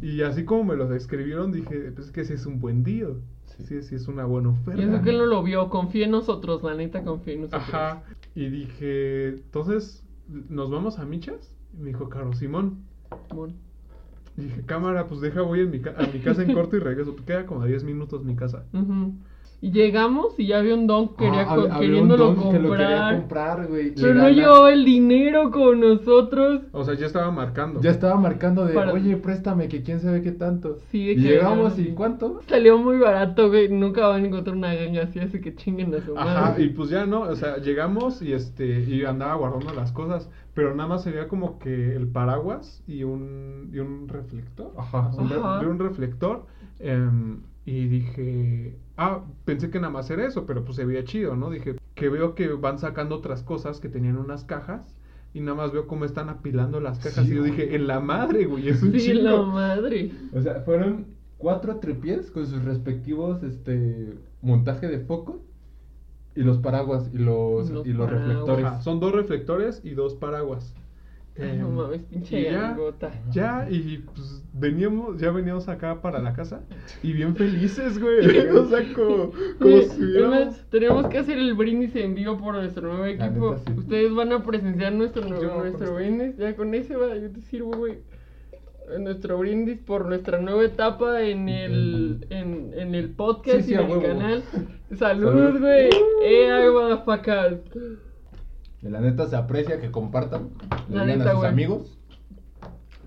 Y 0.00 0.22
así 0.22 0.44
como 0.44 0.64
me 0.64 0.76
lo 0.76 0.88
describieron, 0.88 1.52
dije, 1.52 1.92
pues 1.92 2.06
es 2.06 2.12
que 2.12 2.24
sí 2.24 2.34
es 2.34 2.46
un 2.46 2.60
buen 2.60 2.84
día. 2.84 3.08
Sí. 3.46 3.64
Sí, 3.64 3.82
sí, 3.82 3.94
es 3.96 4.08
una 4.08 4.24
buena 4.24 4.50
oferta. 4.50 4.80
Y 4.80 4.84
eso 4.84 5.02
que 5.02 5.10
él 5.10 5.18
no 5.18 5.26
lo 5.26 5.42
vio, 5.42 5.68
confía 5.68 6.04
en 6.04 6.12
nosotros, 6.12 6.62
la 6.62 6.74
neta 6.74 7.02
confía 7.02 7.34
en 7.34 7.40
nosotros. 7.42 7.68
Ajá. 7.68 8.04
Y 8.34 8.48
dije, 8.48 9.28
entonces, 9.30 10.04
¿nos 10.48 10.70
vamos 10.70 10.98
a 10.98 11.04
Michas? 11.04 11.54
Y 11.74 11.82
me 11.82 11.88
dijo, 11.88 12.08
Caro 12.08 12.32
Simón. 12.32 12.84
Y 14.36 14.42
dije, 14.42 14.62
cámara, 14.64 15.06
pues 15.06 15.20
deja, 15.20 15.42
voy 15.42 15.60
en 15.60 15.70
mi 15.70 15.78
a 15.78 16.06
mi 16.12 16.20
casa 16.20 16.42
en 16.42 16.54
corto 16.54 16.76
y 16.76 16.80
regreso. 16.80 17.16
Queda 17.16 17.46
como 17.46 17.62
a 17.62 17.66
10 17.66 17.84
minutos 17.84 18.24
mi 18.24 18.36
casa. 18.36 18.64
Y 19.62 19.72
llegamos 19.72 20.38
y 20.38 20.46
ya 20.46 20.58
había 20.58 20.74
un 20.74 20.86
don 20.86 21.16
que 21.16 21.26
Ah, 21.28 21.76
queriéndolo 21.78 22.26
don 22.32 22.34
comprar. 22.36 22.52
que 22.62 22.66
lo 22.68 22.72
quería 22.74 23.10
comprar, 23.18 23.66
güey. 23.68 23.94
Pero 23.94 24.14
no 24.14 24.30
llevaba 24.30 24.72
el 24.72 24.86
dinero 24.86 25.50
con 25.50 25.80
nosotros. 25.80 26.62
O 26.72 26.82
sea, 26.82 26.94
ya 26.94 27.04
estaba 27.04 27.30
marcando. 27.30 27.80
Ya 27.82 27.90
estaba 27.90 28.16
marcando 28.18 28.64
de, 28.64 28.72
Para- 28.72 28.92
oye, 28.94 29.18
préstame, 29.18 29.68
que 29.68 29.82
quién 29.82 30.00
sabe 30.00 30.22
qué 30.22 30.32
tanto. 30.32 30.78
Sí, 30.90 31.04
de 31.04 31.12
y 31.12 31.16
que 31.16 31.20
llegamos 31.22 31.78
y. 31.78 31.86
¿cuánto? 31.92 32.40
Salió 32.48 32.78
muy 32.78 32.98
barato, 32.98 33.48
güey. 33.50 33.68
Nunca 33.68 34.06
van 34.08 34.24
a 34.24 34.26
encontrar 34.28 34.56
una 34.56 34.72
ganga 34.74 35.02
así, 35.02 35.18
así 35.18 35.40
que 35.42 35.54
chinguen 35.54 35.94
a 35.94 36.00
su 36.00 36.16
Ajá, 36.16 36.58
y 36.58 36.70
pues 36.70 36.88
ya 36.88 37.04
no, 37.04 37.20
o 37.22 37.36
sea, 37.36 37.58
llegamos 37.58 38.22
y 38.22 38.32
este, 38.32 38.80
y 38.80 39.04
andaba 39.04 39.34
guardando 39.34 39.74
las 39.74 39.92
cosas, 39.92 40.30
pero 40.54 40.74
nada 40.74 40.88
más 40.88 41.02
se 41.02 41.10
veía 41.10 41.28
como 41.28 41.58
que 41.58 41.94
el 41.94 42.08
paraguas 42.08 42.82
y 42.88 43.04
un, 43.04 43.68
y 43.74 43.78
un 43.78 44.08
reflector. 44.08 44.72
Ajá. 44.78 45.10
Un, 45.18 45.28
re- 45.28 45.68
un 45.68 45.78
reflector. 45.78 46.46
em, 46.78 47.42
y 47.64 47.86
dije, 47.88 48.76
ah, 48.96 49.24
pensé 49.44 49.70
que 49.70 49.78
nada 49.80 49.92
más 49.92 50.10
era 50.10 50.26
eso, 50.26 50.46
pero 50.46 50.64
pues 50.64 50.76
se 50.76 50.84
veía 50.84 51.04
chido, 51.04 51.36
¿no? 51.36 51.50
Dije, 51.50 51.76
que 51.94 52.08
veo 52.08 52.34
que 52.34 52.48
van 52.48 52.78
sacando 52.78 53.16
otras 53.16 53.42
cosas 53.42 53.80
que 53.80 53.88
tenían 53.88 54.16
unas 54.16 54.44
cajas. 54.44 54.96
Y 55.32 55.40
nada 55.40 55.54
más 55.54 55.70
veo 55.72 55.86
cómo 55.86 56.04
están 56.04 56.28
apilando 56.28 56.80
las 56.80 56.98
cajas. 56.98 57.24
Sí, 57.24 57.30
y 57.30 57.34
yo 57.36 57.40
güey. 57.42 57.52
dije, 57.52 57.76
en 57.76 57.86
la 57.86 58.00
madre, 58.00 58.46
güey, 58.46 58.68
es 58.68 58.82
un 58.82 58.92
Sí, 58.92 58.98
chingo. 59.12 59.22
la 59.22 59.42
madre. 59.42 60.10
O 60.32 60.40
sea, 60.40 60.62
fueron 60.62 61.06
cuatro 61.38 61.76
tripiés 61.76 62.30
con 62.32 62.46
sus 62.48 62.64
respectivos 62.64 63.42
este 63.44 64.14
montaje 64.42 64.88
de 64.88 64.98
focos 65.00 65.36
y 66.34 66.42
los 66.42 66.58
paraguas 66.58 67.10
y 67.12 67.18
los, 67.18 67.70
Los 67.70 67.86
y 67.86 67.92
los 67.92 68.06
paraguas. 68.06 68.28
reflectores. 68.28 68.64
Ajá, 68.64 68.80
son 68.82 68.98
dos 68.98 69.12
reflectores 69.12 69.80
y 69.84 69.90
dos 69.90 70.14
paraguas. 70.16 70.74
Ay, 71.40 71.56
no 71.58 71.68
Em, 71.68 71.74
mames, 71.74 72.02
pinche 72.02 72.40
y 72.40 72.44
ya. 72.44 72.76
Ya, 73.32 73.66
y 73.70 73.98
pues 73.98 74.42
veníamos, 74.52 75.18
ya 75.20 75.30
veníamos 75.30 75.68
acá 75.68 76.00
para 76.02 76.18
la 76.20 76.32
casa 76.34 76.60
y 77.02 77.12
bien 77.12 77.34
felices, 77.36 77.98
güey. 78.00 78.18
o 78.56 78.66
sea, 78.66 78.92
como, 78.94 79.30
como 79.58 79.76
si 79.82 80.02
además, 80.16 80.64
tenemos 80.70 81.06
que 81.08 81.18
hacer 81.18 81.38
el 81.38 81.54
brindis 81.54 81.94
en 81.96 82.14
vivo 82.14 82.36
por 82.38 82.54
nuestro 82.54 82.88
nuevo 82.88 83.04
equipo. 83.06 83.52
neta, 83.54 83.62
sí. 83.72 83.78
Ustedes 83.78 84.14
van 84.14 84.32
a 84.32 84.42
presenciar 84.44 84.92
nuestro, 84.92 85.24
nuevo- 85.26 85.58
nuestro 85.60 85.86
con 85.86 85.96
brindis. 85.96 86.36
Ya 86.36 86.54
con 86.56 86.74
ese 86.74 86.96
va, 86.96 87.16
yo 87.16 87.30
te 87.30 87.40
sirvo, 87.42 87.72
güey. 87.76 87.92
Eh, 87.92 88.98
Nuestro 88.98 89.38
brindis 89.38 89.78
por 89.78 90.06
nuestra 90.06 90.40
nueva 90.40 90.64
etapa 90.64 91.22
en 91.22 91.48
el, 91.48 92.26
en, 92.30 92.72
en 92.74 92.94
el 92.96 93.10
podcast 93.10 93.60
Sí, 93.60 93.62
sí, 93.62 93.70
y 93.72 93.74
en 93.74 93.80
el 93.82 93.86
huevo. 93.90 94.02
canal. 94.02 94.42
Salud, 94.98 95.60
güey. 95.60 95.88
Eh, 96.24 96.50
agua, 96.50 97.04
la 98.88 99.00
neta 99.00 99.26
se 99.28 99.36
aprecia 99.36 99.80
que 99.80 99.90
compartan, 99.90 100.48
le 100.88 101.00
digan 101.04 101.22
a 101.22 101.30
sus 101.32 101.40
güey. 101.40 101.50
amigos 101.50 101.98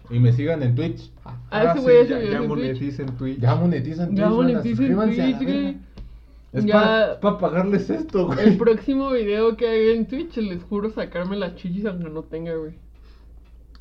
y 0.09 0.19
me 0.19 0.31
sigan 0.33 0.61
en 0.61 0.75
Twitch. 0.75 1.11
Ah, 1.25 1.37
Ah, 1.49 1.63
ese 1.63 1.73
sí, 1.75 1.79
güey 1.81 2.07
ya 2.07 2.19
ya, 2.21 2.41
moneticen 2.41 3.05
Twitch. 3.17 3.39
Ya 3.39 3.55
monetizan 3.55 4.07
Twitch. 4.09 4.19
Ya 4.19 4.29
moneticen 4.29 4.95
Twitch, 4.95 5.41
güey. 5.43 5.77
Es 6.51 6.65
Ya- 6.65 7.17
para 7.19 7.37
pagarles 7.39 7.89
esto, 7.89 8.27
güey. 8.27 8.39
El 8.49 8.57
próximo 8.57 9.09
video 9.11 9.57
que 9.57 9.65
haga 9.67 9.93
en 9.95 10.05
Twitch, 10.05 10.37
les 10.37 10.61
juro 10.63 10.91
sacarme 10.91 11.35
las 11.37 11.55
chichis 11.55 11.85
aunque 11.85 12.09
no 12.09 12.21
tenga, 12.23 12.53
güey. 12.55 12.73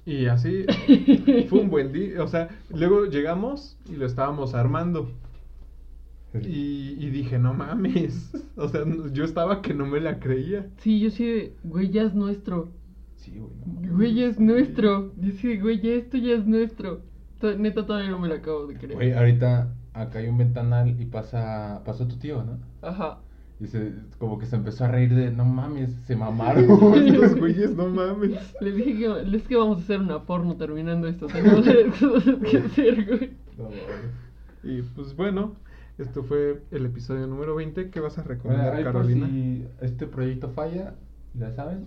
Y 0.07 0.27
así 0.27 0.65
fue 1.51 1.61
un 1.61 1.69
buen 1.71 1.93
día. 1.93 2.23
O 2.23 2.29
sea, 2.29 2.49
luego 2.71 3.05
llegamos 3.07 3.77
y 3.91 3.97
lo 3.97 4.07
estábamos 4.07 4.55
armando. 4.55 5.11
Y, 6.35 6.97
y 6.99 7.11
dije, 7.11 7.39
no 7.39 7.55
mames. 7.55 8.33
O 8.57 8.69
sea, 8.69 8.83
yo 9.13 9.25
estaba 9.25 9.63
que 9.63 9.73
no 9.73 9.87
me 9.87 9.99
la 9.99 10.21
creía. 10.21 10.69
Sí, 10.77 11.01
yo 11.01 11.11
sí 11.11 11.55
güey, 11.65 11.91
ya 11.91 12.03
es 12.03 12.15
nuestro. 12.15 12.71
Sí, 13.17 13.33
güey. 13.39 13.51
no 13.67 13.75
mames. 13.75 13.93
Güey, 13.93 14.15
ya 14.15 14.27
es 14.27 14.39
nuestro. 14.39 15.13
Yo 15.17 15.33
sí 15.33 15.49
de, 15.49 15.61
güey, 15.61 15.81
ya 15.81 15.93
esto 15.93 16.19
ya 16.19 16.35
es 16.35 16.47
nuestro. 16.47 17.01
Neta, 17.59 17.87
todavía 17.87 18.11
no 18.11 18.19
me 18.19 18.29
lo 18.29 18.35
acabo 18.35 18.67
de 18.67 18.77
creer. 18.77 18.95
Güey, 18.95 19.13
ahorita 19.13 19.75
acá 19.95 20.19
hay 20.19 20.29
un 20.29 20.39
ventanal 20.39 21.01
y 21.01 21.07
pasa 21.07 21.83
pasó 21.85 22.07
tu 22.07 22.17
tío, 22.17 22.45
¿no? 22.45 22.59
Ajá. 22.83 23.21
Y 23.59 23.67
se, 23.67 23.93
como 24.19 24.39
que 24.39 24.47
se 24.47 24.57
empezó 24.57 24.85
a 24.85 24.89
reír 24.89 25.15
de, 25.15 25.31
no 25.31 25.45
mames, 25.45 25.93
se 26.07 26.17
mamaron. 26.17 26.65
Estos 27.07 27.35
güeyes, 27.39 27.75
no 27.75 27.89
mames. 27.89 28.33
Les 28.61 28.77
dije 28.77 28.99
que, 28.99 29.09
les 29.25 29.47
que 29.47 29.57
vamos 29.57 29.79
a 29.79 29.81
hacer 29.83 30.01
una 30.01 30.23
porno 30.25 30.57
terminando 30.57 31.07
esto. 31.09 31.27
Tenemos 31.27 31.65
que 31.65 32.59
hacer, 32.59 33.07
güey. 33.07 33.33
No 33.57 33.65
mames. 33.65 34.23
Y 34.65 34.83
pues 34.95 35.17
bueno, 35.17 35.57
esto 36.03 36.23
fue 36.23 36.63
el 36.71 36.87
episodio 36.87 37.27
número 37.27 37.55
20. 37.55 37.91
¿Qué 37.91 38.01
vas 38.01 38.19
a 38.19 38.23
Bueno, 38.23 38.35
recomendar, 38.35 38.75
por 38.75 38.85
Carolina? 38.93 39.27
si 39.29 39.67
este 39.81 40.07
proyecto 40.07 40.49
falla, 40.51 40.95
ya 41.35 41.51
saben, 41.53 41.87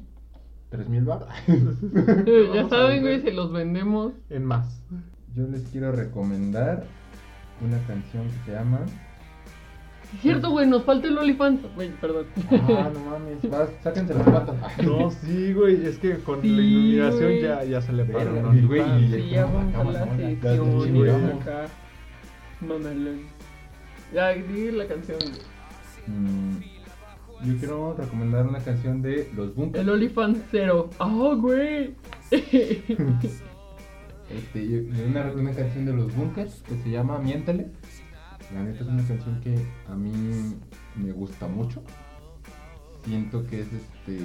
3000 0.70 1.04
bar. 1.06 1.28
Eh, 1.48 2.50
ya 2.54 2.68
saben, 2.70 3.02
güey, 3.02 3.22
se 3.22 3.32
los 3.32 3.52
vendemos. 3.52 4.14
En 4.30 4.46
más. 4.46 4.82
Yo 5.36 5.48
les 5.48 5.64
quiero 5.70 5.92
recomendar 5.92 6.86
una 7.62 7.78
canción 7.88 8.26
que 8.26 8.46
se 8.46 8.52
llama. 8.58 8.80
Es 10.14 10.22
cierto, 10.22 10.50
güey, 10.52 10.68
nos 10.68 10.84
falta 10.84 11.08
el 11.08 11.18
OnlyFans. 11.18 11.62
Güey, 11.76 11.90
perdón. 12.00 12.26
Ah, 12.52 12.90
no 12.94 13.00
mames, 13.12 13.50
vas, 13.50 13.70
sáquense 13.84 14.14
las 14.14 14.24
patas. 14.24 14.56
No, 14.86 15.10
sí, 15.12 15.52
güey, 15.54 15.86
es 15.86 15.98
que 15.98 16.18
con 16.20 16.42
Sí, 16.42 16.50
la 16.50 16.62
iluminación 16.62 17.24
güey. 17.32 17.42
ya, 17.42 17.64
ya 17.66 17.82
se 17.82 17.92
le 17.92 18.06
paró. 18.06 18.32
Güey, 18.68 19.10
Sí, 19.12 19.30
ya 19.32 19.46
vamos 19.46 19.76
a 19.76 19.84
la 19.84 20.16
sesión, 20.16 20.94
güey, 20.96 21.10
acá. 21.10 21.66
Mamalón. 22.62 23.35
Ya, 24.14 24.30
di 24.30 24.72
la 24.72 24.88
canción. 24.88 25.20
Mm, 26.08 26.58
yo 27.46 27.58
quiero 27.58 27.96
recomendar 27.98 28.46
una 28.48 28.60
canción 28.60 29.02
de 29.02 29.30
Los 29.36 29.56
Bunkers. 29.56 29.82
El 29.84 29.90
OnlyFans 29.90 30.38
cero. 30.52 30.90
¡Ah, 31.00 31.34
güey! 31.38 31.96
Este, 34.28 34.68
yo- 34.68 35.06
una, 35.08 35.32
una 35.32 35.52
canción 35.54 35.86
de 35.86 35.94
Los 35.94 36.14
Bunkers 36.16 36.64
que 36.68 36.76
se 36.78 36.90
llama 36.90 37.20
Miéntele. 37.20 37.68
La 38.54 38.64
neta 38.64 38.82
es 38.84 38.88
una 38.88 39.08
canción 39.08 39.40
que 39.42 39.56
a 39.88 39.94
mí 39.96 40.56
me 40.96 41.12
gusta 41.12 41.48
mucho. 41.48 41.84
Siento 43.06 43.46
que 43.46 43.62
es 43.62 43.68
este. 43.72 44.18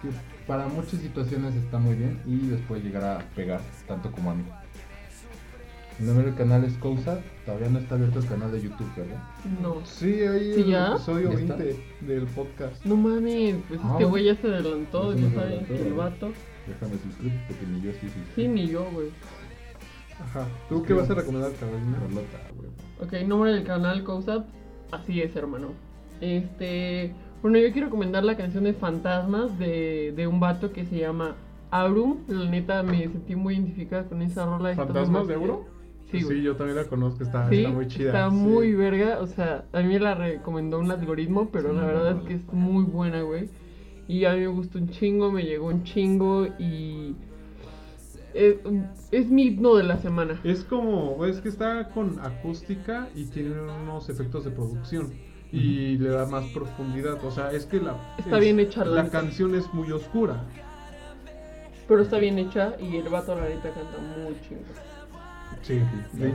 que 0.00 0.08
para 0.46 0.68
muchas 0.68 1.00
situaciones 1.00 1.54
está 1.54 1.78
muy 1.78 1.96
bien 1.96 2.18
y 2.26 2.46
después 2.48 2.82
llegar 2.82 3.04
a 3.04 3.18
pegar 3.36 3.60
tanto 3.86 4.10
como 4.10 4.30
a 4.30 4.34
mí. 4.34 4.44
El 6.00 6.06
nombre 6.06 6.24
del 6.26 6.34
canal 6.34 6.64
es 6.64 6.72
Cousa. 6.78 7.20
Todavía 7.44 7.68
no 7.68 7.78
está 7.78 7.94
abierto 7.96 8.18
el 8.20 8.26
canal 8.26 8.52
de 8.52 8.62
YouTube, 8.62 8.90
¿verdad? 8.96 9.22
No. 9.60 9.84
Sí, 9.84 10.22
ahí 10.22 10.54
¿Sí 10.54 10.60
el 10.62 10.66
ya? 10.66 10.92
episodio 10.92 11.32
¿Ya 11.32 11.38
está? 11.40 11.56
20 11.56 11.84
del 12.06 12.26
podcast. 12.28 12.84
No 12.86 12.96
mames, 12.96 13.56
pues 13.68 13.80
Ah, 13.84 13.90
este 13.92 14.04
güey 14.06 14.24
ya 14.24 14.34
se 14.36 14.46
adelantó, 14.46 15.12
ya 15.14 15.20
saben 15.30 15.38
adelantó, 15.40 15.74
que 15.74 15.86
el 15.86 15.92
vato. 15.94 16.32
Déjame 16.66 16.98
suscribir 16.98 17.40
porque 17.46 17.66
ni 17.66 17.80
yo 17.82 17.92
sí 17.92 17.98
suscribo. 18.00 18.34
Sí, 18.34 18.48
ni 18.48 18.66
yo, 18.68 18.86
güey. 18.92 19.08
Ajá. 20.20 20.46
¿Tú 20.68 20.82
qué 20.84 20.94
vas 20.94 21.10
a 21.10 21.14
recomendar, 21.14 21.52
Carolina? 21.60 21.98
Carlota, 22.00 22.38
güey. 22.56 22.70
Ok, 23.22 23.28
nombre 23.28 23.52
del 23.52 23.64
canal 23.64 24.04
COSAP. 24.04 24.46
Así 24.92 25.20
es, 25.20 25.34
hermano. 25.36 25.72
Este. 26.20 27.12
Bueno, 27.42 27.58
yo 27.58 27.70
quiero 27.72 27.88
recomendar 27.88 28.24
la 28.24 28.36
canción 28.38 28.64
de 28.64 28.72
Fantasmas 28.72 29.58
de, 29.58 30.14
de 30.16 30.26
un 30.26 30.40
vato 30.40 30.72
que 30.72 30.86
se 30.86 30.96
llama 30.98 31.34
Aurum. 31.70 32.20
La 32.28 32.48
neta 32.48 32.82
me 32.82 33.02
sentí 33.02 33.34
muy 33.36 33.54
identificada 33.56 34.04
con 34.04 34.22
esa 34.22 34.46
rola. 34.46 34.70
está 34.70 34.84
¿Fantasmas 34.86 35.26
de 35.26 35.34
Euro? 35.34 35.66
Sí, 36.22 36.42
yo 36.42 36.56
también 36.56 36.76
la 36.76 36.84
conozco, 36.84 37.22
está, 37.24 37.48
Sí, 37.48 37.58
está 37.58 37.70
muy 37.70 37.86
chida. 37.88 38.06
Está 38.08 38.30
sí. 38.30 38.36
muy 38.36 38.74
verga. 38.74 39.18
O 39.20 39.26
sea, 39.26 39.64
a 39.72 39.80
mí 39.80 39.88
me 39.88 39.98
la 40.00 40.14
recomendó 40.14 40.78
un 40.78 40.90
algoritmo, 40.90 41.48
pero 41.52 41.70
Sí, 41.70 41.76
la 41.76 41.84
verdad 41.86 42.18
es 42.18 42.28
que 42.28 42.34
es 42.34 42.52
muy 42.52 42.84
buena, 42.84 43.22
güey. 43.22 43.48
Y 44.06 44.24
a 44.26 44.32
mí 44.34 44.40
me 44.40 44.46
gustó 44.48 44.78
un 44.78 44.90
chingo, 44.90 45.30
me 45.32 45.42
llegó 45.44 45.66
un 45.68 45.82
chingo 45.84 46.46
y. 46.58 47.14
Es, 48.34 48.56
es 49.12 49.26
mi 49.30 49.44
himno 49.44 49.76
de 49.76 49.84
la 49.84 49.96
semana. 49.98 50.40
Es 50.42 50.64
como, 50.64 51.24
es 51.24 51.40
que 51.40 51.48
está 51.48 51.88
con 51.90 52.18
acústica 52.20 53.08
y 53.14 53.26
tiene 53.26 53.52
unos 53.60 54.08
efectos 54.08 54.44
de 54.44 54.50
producción. 54.50 55.12
Y 55.52 55.98
le 55.98 56.08
da 56.08 56.26
más 56.26 56.44
profundidad. 56.52 57.24
O 57.24 57.30
sea, 57.30 57.52
es 57.52 57.64
que 57.64 57.80
la. 57.80 57.96
Está 58.18 58.38
es- 58.38 58.42
bien 58.44 58.58
hecha 58.58 58.84
la 58.84 59.08
canción 59.08 59.54
es 59.54 59.72
muy 59.72 59.92
oscura. 59.92 60.42
Pero 61.86 62.00
está 62.02 62.18
bien 62.18 62.38
hecha 62.38 62.74
y 62.80 62.96
el 62.96 63.08
vato, 63.08 63.34
la 63.36 63.42
neta, 63.48 63.70
canta 63.70 63.98
muy 64.18 64.34
chingo. 64.48 64.62
Sí, 65.62 65.80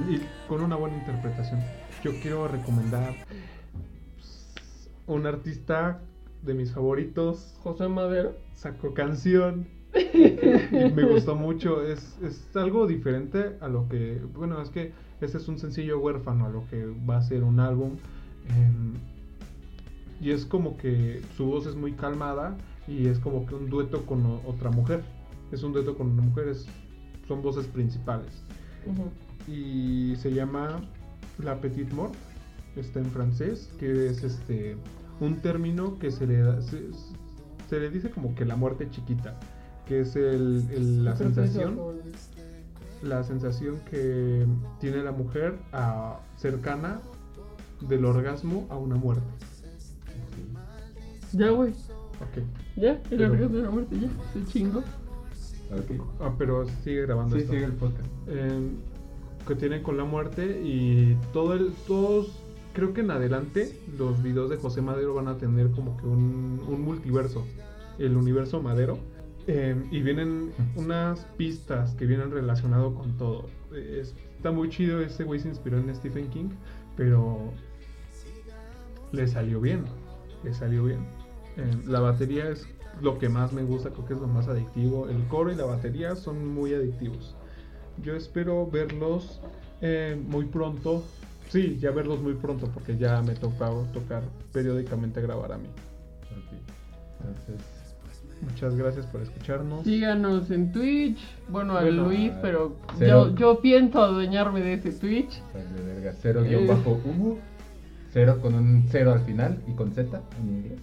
y, 0.09 0.15
y 0.15 0.21
con 0.47 0.61
una 0.61 0.75
buena 0.75 0.97
interpretación. 0.97 1.59
Yo 2.03 2.11
quiero 2.21 2.47
recomendar 2.47 3.13
pues, 4.15 4.89
un 5.07 5.25
artista 5.25 6.01
de 6.43 6.53
mis 6.53 6.71
favoritos. 6.71 7.55
José 7.63 7.87
Madero. 7.87 8.35
Sacó 8.55 8.93
canción. 8.93 9.67
y 9.95 10.91
me 10.93 11.03
gustó 11.03 11.35
mucho. 11.35 11.83
Es, 11.85 12.17
es 12.21 12.55
algo 12.55 12.87
diferente 12.87 13.57
a 13.61 13.67
lo 13.67 13.87
que. 13.89 14.21
Bueno, 14.33 14.61
es 14.61 14.69
que 14.69 14.93
este 15.21 15.37
es 15.37 15.47
un 15.47 15.57
sencillo 15.57 15.99
huérfano 15.99 16.45
a 16.45 16.49
lo 16.49 16.67
que 16.69 16.85
va 17.09 17.17
a 17.17 17.21
ser 17.21 17.43
un 17.43 17.59
álbum. 17.59 17.97
em, 18.49 18.93
y 20.21 20.31
es 20.31 20.45
como 20.45 20.75
que 20.77 21.21
su 21.37 21.45
voz 21.45 21.65
es 21.65 21.75
muy 21.75 21.93
calmada 21.93 22.57
y 22.89 23.07
es 23.07 23.19
como 23.19 23.45
que 23.45 23.55
un 23.55 23.69
dueto 23.69 24.05
con 24.05 24.25
o- 24.25 24.41
otra 24.45 24.69
mujer. 24.69 25.01
Es 25.51 25.63
un 25.63 25.71
dueto 25.73 25.97
con 25.97 26.11
una 26.11 26.21
mujer, 26.21 26.49
es- 26.49 26.67
son 27.27 27.41
voces 27.41 27.65
principales. 27.67 28.43
Y 29.47 30.15
se 30.17 30.31
llama 30.33 30.81
La 31.37 31.59
Petite 31.59 31.93
Mort. 31.93 32.13
Está 32.75 32.99
en 32.99 33.05
francés, 33.07 33.69
que 33.79 34.07
es 34.07 34.23
este 34.23 34.77
un 35.19 35.37
término 35.41 35.97
que 35.99 36.11
se 36.11 36.25
le 36.27 36.37
da, 36.41 36.61
se, 36.61 36.81
se 37.69 37.79
le 37.79 37.89
dice 37.89 38.09
como 38.09 38.35
que 38.35 38.45
la 38.45 38.55
muerte 38.55 38.89
chiquita, 38.89 39.37
que 39.85 40.01
es 40.01 40.15
el, 40.15 40.65
el- 40.71 41.03
la 41.03 41.15
sensación 41.15 41.77
la 43.01 43.23
sensación 43.23 43.79
que 43.89 44.45
tiene 44.79 45.03
la 45.03 45.11
mujer 45.13 45.57
a, 45.71 46.19
cercana 46.37 46.99
del 47.87 48.03
orgasmo 48.05 48.67
a 48.69 48.77
una 48.77 48.95
muerte. 48.95 49.23
Ya, 51.33 51.49
güey. 51.51 51.71
Ok. 51.71 52.43
Ya, 52.75 52.91
el 52.93 53.01
Pero- 53.09 53.31
orgasmo 53.31 53.57
de 53.57 53.63
la 53.63 53.69
muerte, 53.71 53.95
ya. 53.99 54.09
Se 54.33 54.45
chingo. 54.51 54.79
Ok. 54.79 56.01
Ah, 56.19 56.33
pero 56.37 56.65
sigue 56.83 57.03
grabando 57.03 57.35
Sí, 57.35 57.41
esto. 57.41 57.53
sigue 57.53 57.65
el 57.65 57.73
podcast. 57.73 58.07
Eh, 58.29 58.69
que 59.47 59.55
tiene 59.55 59.81
con 59.81 59.97
la 59.97 60.03
muerte 60.03 60.61
y 60.63 61.15
todo 61.33 61.53
el 61.53 61.71
todos 61.87 62.39
creo 62.73 62.93
que 62.93 63.01
en 63.01 63.11
adelante 63.11 63.77
los 63.97 64.21
videos 64.21 64.49
de 64.49 64.57
José 64.57 64.81
Madero 64.81 65.15
van 65.15 65.27
a 65.27 65.37
tener 65.37 65.71
como 65.71 65.97
que 65.97 66.05
un, 66.05 66.61
multiverso 66.83 67.45
el 67.97 68.15
universo 68.15 68.61
Madero 68.61 68.99
eh, 69.47 69.75
y 69.91 70.01
vienen 70.01 70.51
unas 70.75 71.25
pistas 71.37 71.95
que 71.95 72.05
vienen 72.05 72.29
relacionado 72.31 72.93
con 72.93 73.17
todo. 73.17 73.47
Eh, 73.73 73.99
es- 74.01 74.15
está 74.37 74.51
muy 74.51 74.69
chido 74.69 75.01
ese 75.01 75.23
güey 75.23 75.39
se 75.39 75.49
inspiró 75.49 75.77
en 75.79 75.93
Stephen 75.95 76.29
King 76.29 76.49
pero 76.95 77.51
le 79.11 79.27
salió 79.27 79.59
bien 79.59 79.85
le 80.43 80.53
salió 80.53 80.85
bien. 80.85 80.99
Eh, 81.57 81.69
la 81.87 81.99
batería 81.99 82.49
es 82.49 82.65
lo 83.01 83.17
que 83.17 83.27
más 83.27 83.51
me 83.51 83.63
gusta 83.63 83.89
creo 83.89 84.05
que 84.05 84.13
es 84.13 84.19
lo 84.21 84.27
más 84.27 84.47
adictivo. 84.47 85.09
El 85.09 85.25
coro 85.27 85.51
y 85.51 85.55
la 85.55 85.65
batería 85.65 86.15
son 86.15 86.47
muy 86.47 86.73
adictivos 86.73 87.35
yo 88.03 88.15
espero 88.15 88.67
verlos 88.69 89.39
eh, 89.81 90.19
muy 90.27 90.45
pronto. 90.45 91.03
Sí, 91.49 91.77
ya 91.79 91.91
verlos 91.91 92.21
muy 92.21 92.33
pronto 92.33 92.67
porque 92.73 92.97
ya 92.97 93.21
me 93.21 93.33
toca 93.33 93.69
tocar 93.93 94.23
periódicamente 94.53 95.21
grabar 95.21 95.53
a 95.53 95.57
mí. 95.57 95.67
Entonces, 97.19 97.65
Muchas 98.41 98.73
gracias 98.75 99.05
por 99.07 99.21
escucharnos. 99.21 99.83
Síganos 99.83 100.49
en 100.49 100.71
Twitch. 100.71 101.19
Bueno, 101.49 101.77
a 101.77 101.81
Bueno, 101.81 102.03
Luis, 102.03 102.31
pero 102.41 102.75
cero. 102.97 103.31
yo, 103.31 103.35
yo 103.35 103.59
pienso 103.61 104.01
adueñarme 104.01 104.61
de 104.61 104.75
ese 104.75 104.91
Twitch. 104.93 105.41
de 105.53 105.83
verga, 105.83 106.13
cero 106.21 106.43
guion 106.43 106.67
bajo 106.67 107.01
Hugo. 107.03 107.37
Cero 108.11 108.39
con 108.41 108.55
un 108.55 108.85
cero 108.89 109.11
al 109.11 109.21
final 109.21 109.61
y 109.67 109.73
con 109.73 109.91
Z 109.91 110.21
en 110.41 110.49
inglés. 110.49 110.79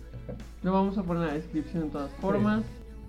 Lo 0.62 0.72
vamos 0.72 0.98
a 0.98 1.02
poner 1.02 1.22
en 1.22 1.28
la 1.28 1.34
descripción 1.34 1.84
de 1.84 1.90
todas 1.90 2.10
formas. 2.20 2.62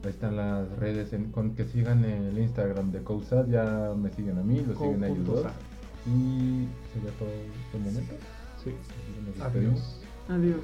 Ahí 0.07 0.13
están 0.13 0.37
las 0.37 0.69
redes 0.79 1.11
en- 1.11 1.31
con 1.33 1.53
que 1.53 1.65
sigan 1.65 2.05
el 2.05 2.37
Instagram 2.39 2.91
de 2.93 3.03
Cousad, 3.03 3.45
ya 3.47 3.93
me 3.93 4.09
siguen 4.09 4.37
a 4.39 4.41
mí, 4.41 4.61
lo 4.65 4.73
siguen 4.73 5.03
a 5.03 5.07
ellos. 5.09 5.45
Y 6.05 6.65
sería 6.93 7.11
todo 7.19 7.27
de 7.27 7.79
momento. 7.79 8.13
Sí. 8.63 8.71
Despedimos. 9.35 9.99
Adiós. 10.29 10.61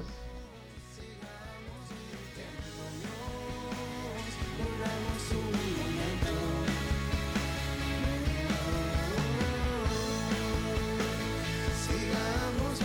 Sigamos 11.84 12.80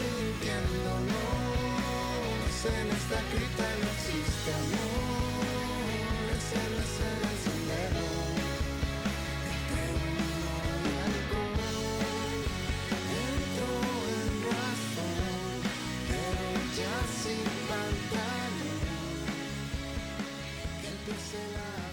en 2.66 2.88
esta 2.92 3.20
cripta 3.32 3.64
no 3.82 3.88
existe 3.92 4.54
amor. 4.54 4.99
alive. 21.48 21.89